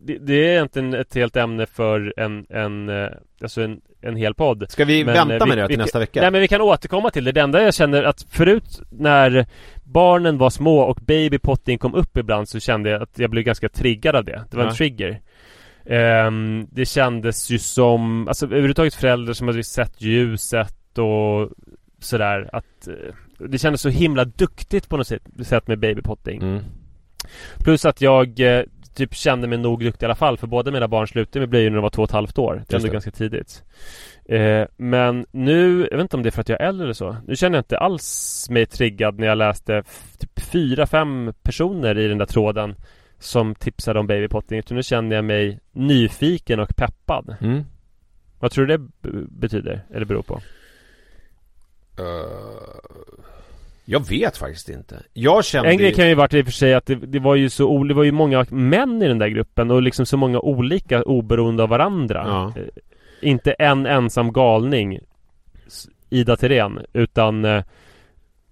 det, 0.01 0.17
det 0.17 0.33
är 0.33 0.51
egentligen 0.51 0.93
ett 0.93 1.15
helt 1.15 1.35
ämne 1.35 1.65
för 1.65 2.13
en, 2.17 2.45
en 2.49 2.89
eh, 2.89 3.09
Alltså 3.41 3.61
en, 3.61 3.81
en 4.01 4.15
hel 4.15 4.33
podd 4.33 4.65
Ska 4.69 4.85
vi 4.85 5.05
Men, 5.05 5.13
vänta 5.13 5.35
eh, 5.43 5.47
med 5.47 5.57
det 5.57 5.67
till 5.67 5.77
vi- 5.77 5.83
nästa 5.83 5.99
vecka? 5.99 6.21
Nej 6.21 6.31
men 6.31 6.41
vi 6.41 6.47
kan 6.47 6.61
återkomma 6.61 7.09
till 7.11 7.23
det. 7.23 7.31
Det 7.31 7.41
enda 7.41 7.63
jag 7.63 7.73
känner 7.73 8.03
att 8.03 8.25
förut 8.29 8.81
när 8.91 9.45
barnen 9.83 10.37
var 10.37 10.49
små 10.49 10.79
och 10.79 10.99
babypotting 11.01 11.77
kom 11.77 11.93
upp 11.95 12.17
ibland 12.17 12.49
så 12.49 12.59
kände 12.59 12.89
jag 12.89 13.01
att 13.01 13.19
jag 13.19 13.29
blev 13.29 13.43
ganska 13.43 13.69
triggad 13.69 14.15
av 14.15 14.25
det. 14.25 14.43
Det 14.51 14.57
var 14.57 14.63
Ja. 14.63 14.69
en 14.69 14.75
trigger. 14.75 15.21
Ehm, 15.85 16.67
det 16.71 16.85
kändes 16.85 17.49
ju 17.49 17.59
som, 17.59 18.27
alltså 18.27 18.45
överhuvudtaget 18.45 18.93
föräldrar 18.95 19.33
som 19.33 19.47
hade 19.47 19.63
sett 19.63 20.01
ljuset 20.01 20.97
och 20.97 21.49
sådär 21.99 22.49
att 22.53 22.87
eh, 22.87 22.93
det 23.47 23.57
kändes 23.57 23.81
så 23.81 23.89
himla 23.89 24.25
duktigt 24.25 24.89
på 24.89 24.97
något 24.97 25.07
sätt, 25.47 25.67
med 25.67 25.79
babypotting. 25.79 26.41
mm. 26.41 26.63
Plus 27.57 27.85
att 27.85 28.01
jag 28.01 28.39
typ 28.95 29.15
kände 29.15 29.47
mig 29.47 29.57
nog 29.57 29.83
duktig 29.83 30.03
i 30.03 30.05
alla 30.05 30.15
fall 30.15 30.37
för 30.37 30.47
båda 30.47 30.71
mina 30.71 30.87
barn 30.87 31.07
slutade 31.07 31.39
med 31.39 31.49
blöjor 31.49 31.69
när 31.69 31.77
de 31.77 31.81
var 31.81 31.89
två 31.89 32.01
och 32.01 32.09
ett 32.09 32.13
halvt 32.13 32.37
år. 32.37 32.63
Det 32.67 32.73
är 32.73 32.77
ändå 32.77 32.87
det. 32.87 32.93
ganska 32.93 33.11
tidigt. 33.11 33.63
Eh, 34.25 34.67
men 34.77 35.25
nu, 35.31 35.87
jag 35.91 35.97
vet 35.97 36.03
inte 36.03 36.17
om 36.17 36.23
det 36.23 36.29
är 36.29 36.31
för 36.31 36.41
att 36.41 36.49
jag 36.49 36.61
är 36.61 36.65
äldre 36.65 36.85
eller 36.85 36.93
så. 36.93 37.17
Nu 37.27 37.35
känner 37.35 37.57
jag 37.57 37.61
inte 37.61 37.77
alls 37.77 38.47
mig 38.49 38.65
triggad 38.65 39.19
när 39.19 39.27
jag 39.27 39.37
läste 39.37 39.83
typ 40.19 40.39
fyra, 40.39 40.87
fem 40.87 41.33
personer 41.43 41.97
i 41.97 42.07
den 42.07 42.17
där 42.17 42.25
tråden 42.25 42.75
som 43.19 43.55
tipsade 43.55 43.99
om 43.99 44.07
babypotting. 44.07 44.59
Utan 44.59 44.77
nu 44.77 44.83
känner 44.83 45.15
jag 45.15 45.25
mig 45.25 45.59
nyfiken 45.71 46.59
och 46.59 46.75
peppad. 46.75 47.35
Mm. 47.41 47.63
Vad 48.39 48.51
tror 48.51 48.65
du 48.65 48.77
det 48.77 48.89
betyder? 49.29 49.85
Eller 49.93 50.05
beror 50.05 50.23
på? 50.23 50.41
Jag 53.85 54.09
vet 54.09 54.37
faktiskt 54.37 54.69
inte. 54.69 55.03
Jag 55.13 55.45
kände 55.45 55.69
En 55.69 55.77
grej 55.77 55.93
kan 55.93 56.09
ju 56.09 56.15
varit 56.15 56.33
i 56.33 56.41
och 56.41 56.45
för 56.45 56.51
sig 56.51 56.73
att 56.73 56.85
det, 56.85 56.95
det 56.95 57.19
var 57.19 57.35
ju 57.35 57.49
så 57.49 57.83
det 57.83 57.93
var 57.93 58.03
ju 58.03 58.11
många 58.11 58.45
män 58.49 59.01
i 59.01 59.07
den 59.07 59.19
där 59.19 59.27
gruppen 59.27 59.71
och 59.71 59.81
liksom 59.81 60.05
så 60.05 60.17
många 60.17 60.39
olika 60.39 61.03
oberoende 61.03 61.63
av 61.63 61.69
varandra. 61.69 62.23
Ja. 62.27 62.53
Eh, 62.61 62.67
Inte 63.29 63.51
en 63.51 63.85
ensam 63.85 64.33
galning 64.33 64.99
Ida 66.09 66.35
Tirén 66.35 66.79
utan 66.93 67.45
eh, 67.45 67.63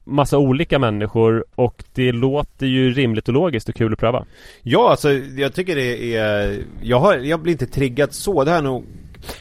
Massa 0.03 0.37
olika 0.37 0.79
människor 0.79 1.45
och 1.55 1.83
det 1.93 2.11
låter 2.11 2.67
ju 2.67 2.93
rimligt 2.93 3.27
och 3.27 3.33
logiskt 3.33 3.69
och 3.69 3.75
kul 3.75 3.93
att 3.93 3.99
pröva. 3.99 4.25
Ja, 4.63 4.89
alltså 4.89 5.11
jag 5.11 5.53
tycker 5.53 5.75
det 5.75 6.15
är... 6.15 6.63
Jag, 6.81 6.99
har, 6.99 7.17
jag 7.17 7.39
blir 7.41 7.51
inte 7.51 7.67
triggad 7.67 8.13
så, 8.13 8.43
det 8.43 8.51
här 8.51 8.57
är 8.57 8.63
nog... 8.63 8.85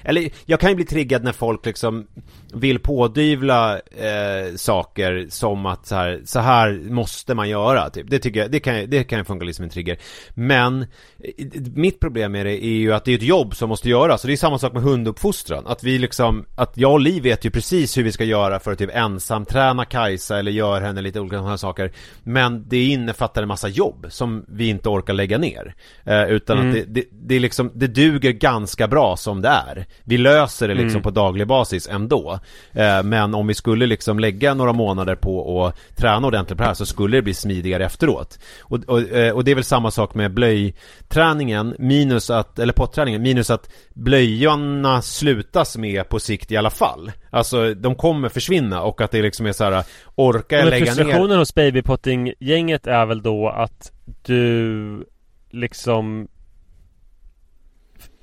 Eller 0.03 0.31
jag 0.47 0.61
kan 0.61 0.71
ju 0.71 0.77
bli 0.77 0.85
triggad 0.85 1.25
när 1.25 1.33
folk 1.33 1.67
liksom 1.67 2.07
vill 2.55 2.79
pådyvla 2.79 3.75
eh, 3.79 4.55
saker 4.57 5.27
som 5.31 5.67
att 5.67 5.87
så 5.87 5.95
här, 5.95 6.21
så 6.25 6.41
här 6.41 6.81
måste 6.91 7.35
man 7.35 7.49
göra 7.49 7.91
typ. 7.91 8.11
Det 8.11 8.19
tycker 8.19 8.41
jag, 8.41 8.51
det 8.51 8.61
kan, 8.61 8.91
det 8.91 9.05
kan 9.05 9.25
funka 9.25 9.45
liksom 9.45 9.63
en 9.63 9.71
trigger. 9.71 9.99
Men 10.31 10.83
eh, 10.83 11.45
mitt 11.75 12.01
problem 12.01 12.33
med 12.33 12.47
det 12.47 12.65
är 12.65 12.69
ju 12.79 12.93
att 12.95 13.05
det 13.05 13.13
är 13.13 13.17
ett 13.17 13.23
jobb 13.23 13.57
som 13.57 13.69
måste 13.69 13.89
göras. 13.89 14.25
Och 14.25 14.29
det 14.29 14.35
är 14.35 14.37
samma 14.37 14.59
sak 14.59 14.73
med 14.73 14.83
hunduppfostran. 14.83 15.67
Att 15.67 15.85
vi 15.85 15.99
liksom, 15.99 16.45
att 16.57 16.73
jag 16.77 16.93
och 16.93 17.01
Liv 17.01 17.23
vet 17.23 17.45
ju 17.45 17.51
precis 17.51 17.99
hur 17.99 18.03
vi 18.03 18.13
ska 18.13 18.25
göra 18.25 18.61
för 18.61 18.73
att 18.73 18.79
typ 18.79 18.91
ensam 18.97 19.45
träna 19.47 19.85
Kajsa 19.85 20.39
eller 20.39 20.53
göra 20.53 20.85
henne 20.87 21.01
lite 21.01 21.21
olika 21.21 21.37
sådana 21.37 21.59
saker. 21.59 21.93
Men 22.23 22.65
det 22.69 22.85
innefattar 22.85 23.43
en 23.43 23.49
massa 23.49 23.69
jobb 23.69 24.07
som 24.09 24.45
vi 24.49 24.69
inte 24.69 24.89
orkar 24.89 25.15
lägga 25.15 25.39
ner. 25.39 25.75
Eh, 26.05 26.23
utan 26.25 26.59
Mm. 26.59 26.69
att 26.69 26.75
det, 26.75 26.85
det, 26.89 27.05
det 27.11 27.35
är 27.35 27.41
liksom, 27.41 27.71
det 27.75 27.87
duger 27.87 28.33
ganska 28.33 28.89
bra 28.89 29.17
som 29.17 29.43
det 29.43 29.49
är. 29.49 29.87
Vi 30.05 30.19
löser 30.19 30.69
det 30.69 30.75
liksom 30.75 30.89
Mm. 30.91 31.03
på 31.03 31.11
daglig 31.11 31.47
basis 31.47 31.89
ändå. 31.89 32.38
Eh, 32.73 33.03
men 33.03 33.35
om 33.35 33.47
vi 33.47 33.55
skulle 33.55 33.87
liksom 33.87 34.19
lägga 34.19 34.55
några 34.55 34.73
månader 34.73 35.15
på 35.15 35.67
att 35.67 35.97
träna 35.97 36.27
ordentligt 36.27 36.59
på 36.59 36.63
det 36.63 36.69
här 36.69 36.75
så 36.75 36.87
skulle 36.87 37.17
det 37.17 37.23
bli 37.23 37.35
smidigare 37.35 37.85
efteråt. 37.85 38.39
Och, 38.61 38.85
och, 38.87 39.01
eh, 39.01 39.35
och 39.35 39.45
det 39.45 39.51
är 39.51 39.55
väl 39.55 39.65
samma 39.65 39.91
sak 39.91 40.15
med 40.15 40.35
blöjträningen, 40.35 41.75
minus 41.79 42.31
att, 42.31 42.59
eller 42.59 42.73
potträningen, 42.73 43.23
minus 43.23 43.51
att 43.51 43.71
blöjorna 43.95 45.03
slutas 45.03 45.77
med 45.77 46.09
på 46.09 46.21
sikt 46.21 46.53
i 46.53 46.57
alla 46.57 46.71
fall. 46.71 47.13
Alltså 47.31 47.75
de 47.75 47.95
kommer 47.95 48.29
försvinna 48.29 48.83
och 48.83 49.01
att 49.01 49.11
det 49.11 49.23
liksom 49.23 49.47
är 49.47 49.53
så 49.53 49.65
här, 49.65 49.85
orkar 50.15 50.57
jag 50.57 50.69
lägga 50.69 50.85
ner? 50.85 50.93
frustrationen 50.93 51.39
hos 51.39 51.55
babypotting-gänget 51.55 52.87
är 52.87 53.07
väl 53.07 53.23
då 53.23 53.49
att 53.49 53.93
du 54.23 55.05
liksom 55.51 56.29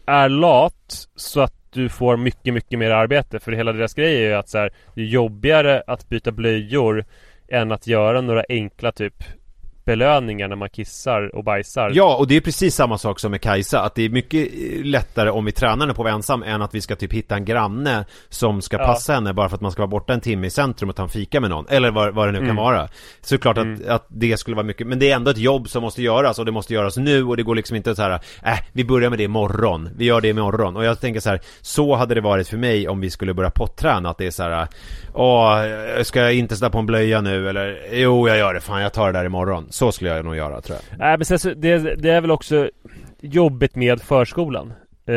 är 0.08 0.30
lat 0.30 1.08
så 1.16 1.42
att 1.42 1.65
du 1.76 1.90
får 1.90 2.18
mycket, 2.18 2.54
mycket 2.54 2.80
mer 2.80 2.92
arbete. 2.92 3.40
För 3.40 3.52
hela 3.52 3.74
deras 3.74 3.94
grej 3.94 4.16
är 4.16 4.30
ju 4.30 4.34
att 4.34 4.50
så 4.50 4.58
här, 4.58 4.74
det 4.94 5.02
är 5.02 5.06
jobbigare 5.06 5.84
att 5.88 6.10
byta 6.10 6.32
blöjor 6.32 7.06
än 7.48 7.72
att 7.72 7.88
göra 7.88 8.22
några 8.22 8.44
enkla 8.50 8.92
typ 8.92 9.24
belöningar 9.86 10.48
när 10.48 10.56
man 10.56 10.70
kissar 10.70 11.36
och 11.36 11.44
bajsar. 11.44 11.92
Ja, 11.94 12.16
och 12.16 12.28
det 12.28 12.36
är 12.36 12.42
precis 12.42 12.76
samma 12.76 12.98
sak 12.98 13.20
som 13.20 13.32
med 13.32 13.42
Kajsa, 13.42 13.82
att 13.82 13.96
det 13.96 14.06
är 14.06 14.10
mycket 14.10 14.50
eh, 14.54 14.84
lättare 14.86 15.30
om 15.30 15.46
vi 15.46 15.52
tränar 15.52 15.80
henne 15.80 15.94
på 15.94 16.02
att 16.02 16.06
vara 16.06 16.14
ensam 16.14 16.44
än 16.44 16.62
att 16.62 16.76
vi 16.76 16.82
ska 16.82 16.96
typ 16.96 17.14
hitta 17.14 17.36
en 17.36 17.46
granne 17.46 18.06
som 18.30 18.62
ska 18.62 18.78
Ja. 18.78 18.86
passa 18.86 19.14
henne 19.14 19.34
bara 19.34 19.50
för 19.50 19.56
att 19.56 19.62
man 19.62 19.72
ska 19.72 19.82
vara 19.82 19.88
borta 19.88 20.14
en 20.14 20.22
timme 20.22 20.48
i 20.48 20.50
centrum 20.50 20.90
och 20.90 20.96
ta 20.96 21.04
en 21.04 21.10
fika 21.10 21.40
med 21.42 21.50
någon, 21.50 21.66
eller 21.70 21.92
vad, 21.92 22.14
vad 22.16 22.28
det 22.28 22.32
nu 22.32 22.38
kan 22.38 22.46
Mm. 22.50 22.56
vara. 22.56 22.88
Såklart 23.22 23.58
Mm. 23.58 23.74
att, 23.74 23.88
att 23.90 24.06
det 24.10 24.38
skulle 24.38 24.56
vara 24.56 24.66
mycket, 24.66 24.88
men 24.88 25.00
det 25.00 25.12
är 25.12 25.16
ändå 25.16 25.32
ett 25.32 25.38
jobb 25.38 25.70
som 25.70 25.82
måste 25.84 26.02
göras 26.02 26.40
och 26.40 26.46
det 26.46 26.52
måste 26.52 26.74
göras 26.74 26.98
nu 26.98 27.24
och 27.24 27.38
det 27.38 27.44
går 27.44 27.56
liksom 27.56 27.76
inte 27.78 27.96
så 27.96 28.02
här, 28.02 28.12
äh, 28.46 28.60
vi 28.74 28.84
börjar 28.84 29.10
med 29.10 29.20
det 29.20 29.24
imorgon, 29.24 29.90
vi 29.98 30.06
gör 30.06 30.22
det 30.22 30.28
imorgon. 30.30 30.76
Och 30.78 30.86
jag 30.86 31.00
tänker 31.02 31.20
så 31.20 31.30
här, 31.30 31.40
så 31.62 31.96
hade 31.96 32.16
det 32.16 32.22
varit 32.22 32.48
för 32.48 32.58
mig 32.58 32.88
om 32.88 33.02
vi 33.02 33.10
skulle 33.10 33.34
börja 33.34 33.50
potträna, 33.50 34.10
att 34.10 34.18
det 34.18 34.28
är 34.28 34.32
så 34.32 34.44
här, 34.44 34.68
åh, 35.14 35.62
ska 36.04 36.20
jag 36.22 36.34
inte 36.34 36.56
sätta 36.56 36.70
på 36.70 36.78
en 36.80 36.86
blöja 36.86 37.22
nu 37.22 37.50
eller, 37.50 37.78
jo 37.94 38.28
jag 38.28 38.38
gör 38.38 38.54
det, 38.54 38.62
fan 38.62 38.82
jag 38.82 38.94
tar 38.94 39.12
det 39.12 39.20
där 39.20 39.26
imorgon. 39.26 39.68
Så 39.76 39.92
skulle 39.92 40.10
jag 40.10 40.26
nog 40.26 40.36
göra 40.36 40.62
tror 40.62 40.78
jag. 40.90 41.00
Nej 41.00 41.18
men 41.18 41.26
sen 41.26 41.40
så, 41.40 41.54
det, 41.54 41.78
det 41.78 42.10
är 42.10 42.22
väl 42.22 42.32
också 42.32 42.70
jobbigt 43.22 43.76
med 43.76 44.02
förskolan. 44.02 44.74
Eh, 45.08 45.16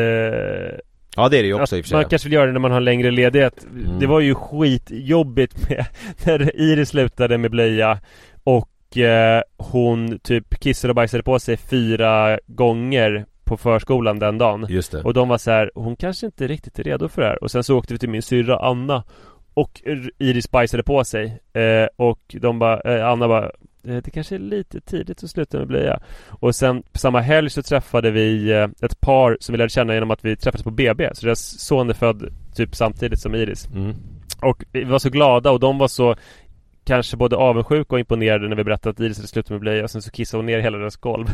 Ja 1.17 1.29
det 1.29 1.39
är 1.39 1.43
det 1.43 1.47
ju 1.47 1.55
också 1.55 1.77
i 1.77 1.81
och 1.81 1.85
för 1.85 1.89
sig. 1.89 1.97
man 1.97 2.05
kanske 2.05 2.29
vill 2.29 2.33
göra 2.33 2.47
det 2.47 2.53
när 2.53 2.61
man 2.61 2.71
har 2.73 2.81
längre 2.81 3.11
ledighet. 3.11 3.65
Mm. 3.65 3.99
Det 3.99 4.07
var 4.07 4.21
ju 4.21 4.35
skitjobbigt 4.35 5.69
med 5.69 5.87
när 6.27 6.57
Iris 6.61 6.89
slutade 6.89 7.39
med 7.39 7.51
blöja 7.51 7.99
och 8.45 8.99
eh, 8.99 9.43
hon 9.57 10.19
typ 10.19 10.61
kissade 10.61 10.91
och 10.91 10.95
bajsade 10.97 11.23
på 11.23 11.39
sig 11.39 11.57
fyra 11.57 12.39
gånger 12.47 13.27
på 13.45 13.57
förskolan 13.57 14.19
den 14.19 14.39
dagen. 14.39 14.67
Just 14.69 14.93
det. 14.93 15.03
Och 15.03 15.15
de 15.15 15.29
var 15.29 15.39
så 15.39 15.51
här, 15.51 15.71
hon 15.75 15.97
kanske 15.97 16.27
inte 16.27 16.47
riktigt 16.47 16.79
är 16.79 16.85
redo 16.85 17.09
för 17.09 17.23
det 17.23 17.29
här. 17.29 17.43
Och 17.45 17.51
sen 17.51 17.65
så 17.65 17.79
åkte 17.79 17.95
vi 17.95 17.99
till 17.99 18.09
min 18.09 18.23
syrra 18.23 18.59
Anna 18.59 19.05
och 19.55 19.83
Iris 20.19 20.51
bajsade 20.51 20.83
på 20.83 21.05
sig. 21.05 21.39
Eh, 21.53 21.89
och 21.97 22.21
de 22.41 22.59
bara, 22.59 22.81
eh, 22.81 23.07
Anna 23.09 23.29
bara 23.29 23.51
det 23.83 24.11
kanske 24.11 24.35
är 24.35 24.39
lite 24.39 24.81
tidigt 24.81 25.24
att 25.24 25.31
sluta 25.31 25.59
med 25.59 25.66
blöja. 25.66 26.01
Och 26.29 26.55
sen 26.55 26.83
på 26.93 26.99
samma 26.99 27.20
helg 27.20 27.51
så 27.51 27.62
träffade 27.62 28.11
vi 28.11 28.51
eh, 28.51 28.68
ett 28.83 29.01
par 29.01 29.37
som 29.41 29.53
vi 29.53 29.59
lärde 29.59 29.70
känna 29.70 29.95
genom 29.95 30.11
att 30.11 30.24
vi 30.24 30.37
träffades 30.37 30.64
på 30.64 30.70
BB. 30.70 31.11
Så 31.14 31.26
deras 31.26 31.61
son 31.61 31.91
är 31.91 31.95
född 31.95 32.35
typ 32.55 32.74
samtidigt 32.74 33.20
som 33.20 33.35
Iris. 33.35 33.68
Mm. 33.74 33.95
Och 34.43 34.64
vi 34.72 34.85
var 34.85 34.99
så 34.99 35.11
glada 35.11 35.51
och 35.51 35.61
de 35.61 35.79
var 35.79 35.89
så 35.89 36.16
kanske 36.85 37.16
både 37.16 37.37
avundsjuka 37.37 37.95
och 37.95 37.99
imponerade 37.99 38.49
när 38.49 38.57
vi 38.57 38.64
berättade 38.64 38.91
att 38.91 39.01
Iris 39.01 39.16
hade 39.16 39.29
slutat 39.29 39.51
med 39.51 39.61
blöja 39.61 39.85
och 39.85 39.91
sen 39.91 40.03
så 40.03 40.11
kissade 40.11 40.39
hon 40.39 40.47
ner 40.47 40.59
hela 40.59 40.79
deras 40.79 40.97
golv. 40.97 41.26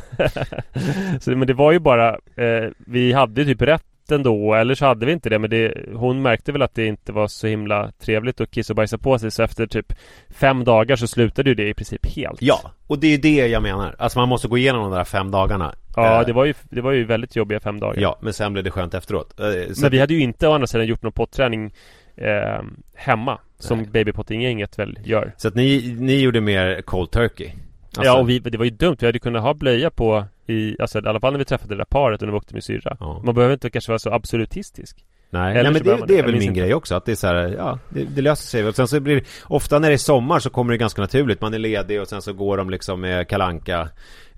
så, 1.20 1.30
men 1.30 1.46
det 1.46 1.54
var 1.54 1.72
ju 1.72 1.78
bara, 1.78 2.08
eh, 2.14 2.70
vi 2.78 3.12
hade 3.12 3.40
ju 3.42 3.46
typ 3.46 3.62
rätt 3.62 3.93
ändå, 4.12 4.54
eller 4.54 4.74
så 4.74 4.86
hade 4.86 5.06
vi 5.06 5.12
inte 5.12 5.28
det 5.30 5.38
men 5.38 5.50
det, 5.50 5.74
hon 5.94 6.22
märkte 6.22 6.52
väl 6.52 6.62
att 6.62 6.74
det 6.74 6.86
inte 6.86 7.12
var 7.12 7.26
så 7.28 7.46
himla 7.46 7.90
trevligt 8.00 8.40
att 8.40 8.50
kissa 8.50 8.72
och 8.72 8.76
bajsa 8.76 8.98
på 8.98 9.18
sig 9.18 9.30
så 9.30 9.42
efter 9.42 9.66
typ 9.66 9.92
fem 10.30 10.64
dagar 10.64 10.96
så 10.96 11.06
slutade 11.06 11.48
ju 11.50 11.54
det 11.54 11.68
i 11.68 11.74
princip 11.74 12.06
helt. 12.06 12.42
Ja, 12.42 12.70
och 12.86 12.98
det 12.98 13.14
är 13.14 13.18
det 13.18 13.46
jag 13.46 13.62
menar. 13.62 13.94
Alltså 13.98 14.18
man 14.18 14.28
måste 14.28 14.48
gå 14.48 14.58
igenom 14.58 14.82
de 14.82 14.92
där 14.92 15.04
fem 15.04 15.30
dagarna. 15.30 15.74
Ja, 15.96 16.20
Eh, 16.20 16.26
det 16.26 16.32
var 16.32 16.44
ju, 16.44 16.54
det 16.70 16.80
var 16.80 16.92
ju 16.92 17.04
väldigt 17.04 17.36
jobbiga 17.36 17.60
fem 17.60 17.80
dagar. 17.80 18.00
Ja, 18.02 18.18
men 18.22 18.32
sen 18.32 18.52
blev 18.52 18.64
det 18.64 18.70
skönt 18.70 18.94
efteråt. 18.94 19.40
Eh, 19.40 19.72
så 19.72 19.82
Men 19.82 19.90
vi 19.90 20.00
hade 20.00 20.14
ju 20.14 20.20
inte 20.20 20.48
å 20.48 20.52
andra 20.52 20.66
sidan 20.66 20.86
gjort 20.86 21.02
någon 21.02 21.12
potträning 21.12 21.72
eh, 22.16 22.62
hemma 22.94 23.38
som 23.58 23.84
babypotting-gänget 23.84 24.78
väl 24.78 24.98
gör. 25.04 25.34
Så 25.36 25.48
att 25.48 25.54
ni, 25.54 25.96
ni 25.98 26.20
gjorde 26.20 26.40
mer 26.40 26.82
cold 26.82 27.10
turkey? 27.10 27.50
Alltså- 27.96 28.02
Ja 28.02 28.20
och 28.20 28.30
vi, 28.30 28.38
det 28.38 28.58
var 28.58 28.64
ju 28.64 28.70
dumt, 28.70 28.96
vi 29.00 29.06
hade 29.06 29.18
kunnat 29.18 29.42
ha 29.42 29.54
blöja 29.54 29.90
på 29.90 30.24
i, 30.46 30.76
alltså 30.80 30.98
i 30.98 31.06
alla 31.08 31.20
fall 31.20 31.32
när 31.32 31.38
vi 31.38 31.44
träffade 31.44 31.74
det 31.74 31.78
där 31.78 31.84
paret 31.84 32.22
och 32.22 32.26
när 32.28 32.32
vi 32.32 32.38
åkte 32.38 32.54
med 32.54 32.64
syrra. 32.64 32.96
Ja. 33.00 33.22
Man 33.24 33.34
behöver 33.34 33.52
inte 33.54 33.70
kanske 33.70 33.90
vara 33.90 33.98
så 33.98 34.10
absolutistisk. 34.10 35.04
Nej, 35.30 35.50
Eller 35.58 35.70
nej 35.70 35.82
men 35.82 35.98
det, 35.98 36.06
det 36.06 36.18
är 36.18 36.22
väl 36.22 36.32
min 36.32 36.42
inte. 36.42 36.60
grej 36.60 36.74
också, 36.74 36.94
att 36.94 37.04
det 37.04 37.12
är 37.12 37.16
så 37.16 37.26
här, 37.26 37.54
ja, 37.58 37.78
det, 37.88 38.04
det 38.04 38.22
löser 38.22 38.46
sig. 38.48 38.66
Och 38.68 38.74
sen 38.76 38.88
så 38.88 39.00
blir 39.00 39.14
det, 39.16 39.24
ofta 39.44 39.78
när 39.78 39.88
det 39.88 39.94
är 39.94 39.98
sommar 39.98 40.38
så 40.38 40.50
kommer 40.50 40.72
det 40.72 40.78
ganska 40.78 41.02
naturligt. 41.02 41.40
Man 41.40 41.54
är 41.54 41.58
ledig 41.58 42.00
och 42.00 42.08
sen 42.08 42.22
så 42.22 42.32
går 42.32 42.56
de 42.56 42.70
liksom 42.70 43.00
med 43.00 43.28
kalanka 43.28 43.88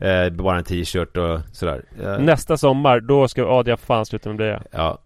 eh, 0.00 0.28
bara 0.32 0.58
en 0.58 0.64
t-shirt 0.64 1.16
och 1.16 1.40
sådär. 1.52 1.84
Eh, 2.02 2.18
Nästa 2.18 2.56
sommar, 2.56 3.00
då 3.00 3.28
ska 3.28 3.58
Adrian 3.58 3.78
fan 3.78 4.06
sluta 4.06 4.28
med 4.28 4.36
blöja. 4.36 4.62
ja. 4.70 4.98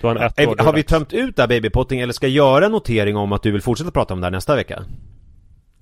Då 0.00 0.08
har 0.08 0.14
han 0.16 0.30
ett 0.36 0.48
år. 0.48 0.56
Har 0.64 0.72
vi 0.72 0.82
tömt 0.82 1.12
ut 1.12 1.36
det 1.36 1.42
här 1.42 1.48
babypotting 1.48 2.00
eller 2.00 2.12
ska 2.12 2.26
jag 2.26 2.34
göra 2.34 2.66
en 2.66 2.72
notering 2.72 3.16
om 3.16 3.32
att 3.32 3.42
du 3.42 3.50
vill 3.52 3.62
fortsätta 3.62 3.90
prata 3.90 4.14
om 4.14 4.20
det 4.20 4.26
här 4.26 4.30
nästa 4.30 4.56
vecka? 4.56 4.82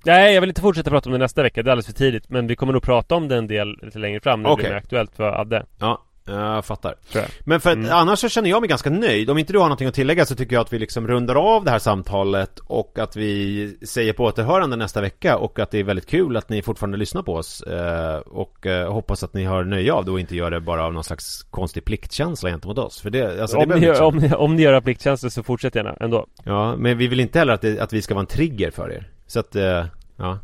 Nej, 0.05 0.35
jag 0.35 0.41
vill 0.41 0.51
inte 0.51 0.61
fortsätta 0.61 0.91
prata 0.91 1.09
om 1.09 1.13
det 1.13 1.19
nästa 1.19 1.43
vecka, 1.43 1.63
det 1.63 1.69
är 1.69 1.73
alldeles 1.73 1.87
för 1.87 1.93
tidigt. 1.93 2.29
Men 2.31 2.47
vi 2.47 2.57
kommer 2.57 2.73
nog 2.73 2.83
prata 2.83 3.15
om 3.15 3.29
det 3.29 3.37
en 3.37 3.47
del 3.47 3.79
lite 3.83 3.99
längre 3.99 4.21
fram 4.21 4.43
när 4.43 4.49
det 4.49 4.55
Okej. 4.55 4.63
blir 4.63 4.71
mer 4.71 4.79
aktuellt 4.79 5.17
för 5.17 5.41
Adde. 5.41 5.67
Ja, 5.79 6.03
jag 6.27 6.65
fattar. 6.65 6.95
Jag. 7.15 7.25
Men 7.41 7.61
för 7.61 7.71
att 7.71 7.77
Mm. 7.77 7.91
annars 7.93 8.19
så 8.19 8.29
känner 8.29 8.51
jag 8.51 8.61
mig 8.61 8.69
ganska 8.69 8.91
nöjd. 8.91 9.31
Om 9.31 9.39
inte 9.39 9.53
du 9.53 9.59
har 9.59 9.65
någonting 9.67 9.89
att 9.89 9.95
tillägga 9.95 10.27
så 10.27 10.35
tycker 10.35 10.57
jag 10.57 10.61
att 10.61 10.73
vi 10.73 10.79
liksom 10.79 11.09
rundar 11.09 11.35
av 11.35 11.65
det 11.65 11.71
här 11.71 11.79
samtalet 11.79 12.59
och 12.59 12.99
att 12.99 13.17
vi 13.17 13.77
säger 13.87 14.13
på 14.13 14.25
återhörande 14.25 14.77
nästa 14.77 15.01
vecka 15.01 15.37
och 15.37 15.59
att 15.59 15.71
det 15.71 15.79
är 15.79 15.85
väldigt 15.85 16.07
kul 16.07 16.37
att 16.37 16.49
ni 16.49 16.63
fortfarande 16.63 16.97
lyssnar 16.99 17.23
på 17.23 17.35
oss 17.35 17.63
eh, 17.63 18.17
och 18.17 18.67
eh, 18.67 18.93
hoppas 18.93 19.23
att 19.23 19.35
ni 19.35 19.45
har 19.45 19.65
nöje 19.65 19.93
av 19.93 20.05
det 20.05 20.11
och 20.11 20.21
inte 20.21 20.37
gör 20.37 20.51
det 20.51 20.61
bara 20.61 20.85
av 20.85 20.93
någon 20.93 21.05
slags 21.05 21.43
konstig 21.51 21.85
pliktkänsla 21.85 22.51
gentemot 22.51 22.79
oss. 22.79 23.01
För 23.01 23.11
det, 23.11 23.41
alltså 23.43 23.57
det 23.57 23.63
om, 23.63 23.69
behöver 23.69 23.81
ni, 23.87 23.89
liksom- 23.89 24.07
om, 24.07 24.17
ni, 24.17 24.35
om 24.35 24.57
ni 24.57 24.63
gör 24.63 24.81
plikttjänster 24.81 25.29
så 25.29 25.43
fortsätt 25.43 25.75
gärna 25.75 25.97
ändå. 26.01 26.27
Ja, 26.45 26.77
men 26.77 26.99
vi 26.99 27.07
vill 27.07 27.21
inte 27.21 27.39
heller 27.39 27.53
att, 27.53 27.61
det, 27.63 27.81
att 27.81 27.93
vi 27.93 28.03
ska 28.03 28.15
vara 28.15 28.21
en 28.23 28.27
trigger 28.27 28.71
för 28.71 28.93
er. 28.93 29.09
Så 29.33 29.41
att, 29.41 29.57
eh, 29.57 29.85
ja. 30.17 30.39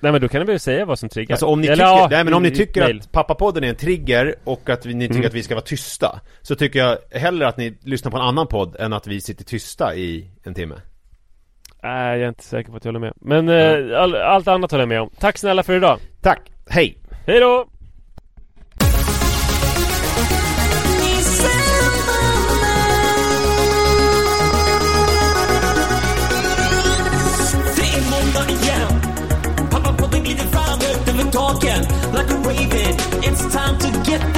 Nej 0.00 0.12
men 0.12 0.20
då 0.20 0.28
kan 0.28 0.40
ni 0.40 0.46
väl 0.46 0.60
säga 0.60 0.84
vad 0.84 0.98
som 0.98 1.08
triggar. 1.08 1.34
Alltså 1.34 1.46
om 1.46 1.60
ni 1.60 1.66
Eller, 1.66 1.76
tycker, 1.84 1.86
ja, 1.98 2.08
nej 2.10 2.24
men 2.24 2.34
om 2.34 2.42
ni 2.42 2.50
tycker 2.50 2.80
mail. 2.80 2.98
att 3.00 3.12
pappapodden 3.12 3.64
är 3.64 3.68
en 3.68 3.74
trigger 3.74 4.34
och 4.44 4.70
att 4.70 4.86
vi, 4.86 4.94
ni 4.94 5.04
tycker 5.08 5.18
Mm. 5.18 5.26
att 5.28 5.34
vi 5.34 5.42
ska 5.42 5.54
vara 5.54 5.64
tysta 5.64 6.20
Så 6.42 6.54
tycker 6.54 6.78
jag 6.78 6.98
hellre 7.20 7.48
att 7.48 7.56
ni 7.56 7.78
lyssnar 7.82 8.10
på 8.10 8.16
en 8.16 8.22
annan 8.22 8.46
podd 8.46 8.76
än 8.78 8.92
att 8.92 9.06
vi 9.06 9.20
sitter 9.20 9.44
tysta 9.44 9.94
i 9.94 10.30
en 10.44 10.54
timme 10.54 10.74
Nej, 11.82 12.18
jag 12.18 12.24
är 12.24 12.28
inte 12.28 12.44
säker 12.44 12.70
på 12.70 12.76
att 12.76 12.84
jag 12.84 12.92
håller 12.92 13.00
med. 13.06 13.12
Men 13.16 13.48
eh, 13.48 14.00
all, 14.00 14.14
allt 14.14 14.48
annat 14.48 14.70
håller 14.70 14.82
jag 14.82 14.88
med 14.88 15.00
om. 15.00 15.10
Tack 15.18 15.38
snälla 15.38 15.62
för 15.62 15.76
idag. 15.76 15.98
Tack, 16.22 16.40
hej! 16.68 16.98
Hej 17.26 17.40
då! 17.40 17.68
Taken 31.30 32.12
Like 32.12 32.30
a 32.30 32.38
raven 32.38 32.94
It's 33.22 33.42
time 33.52 33.78
to 33.78 33.90
get 34.04 34.37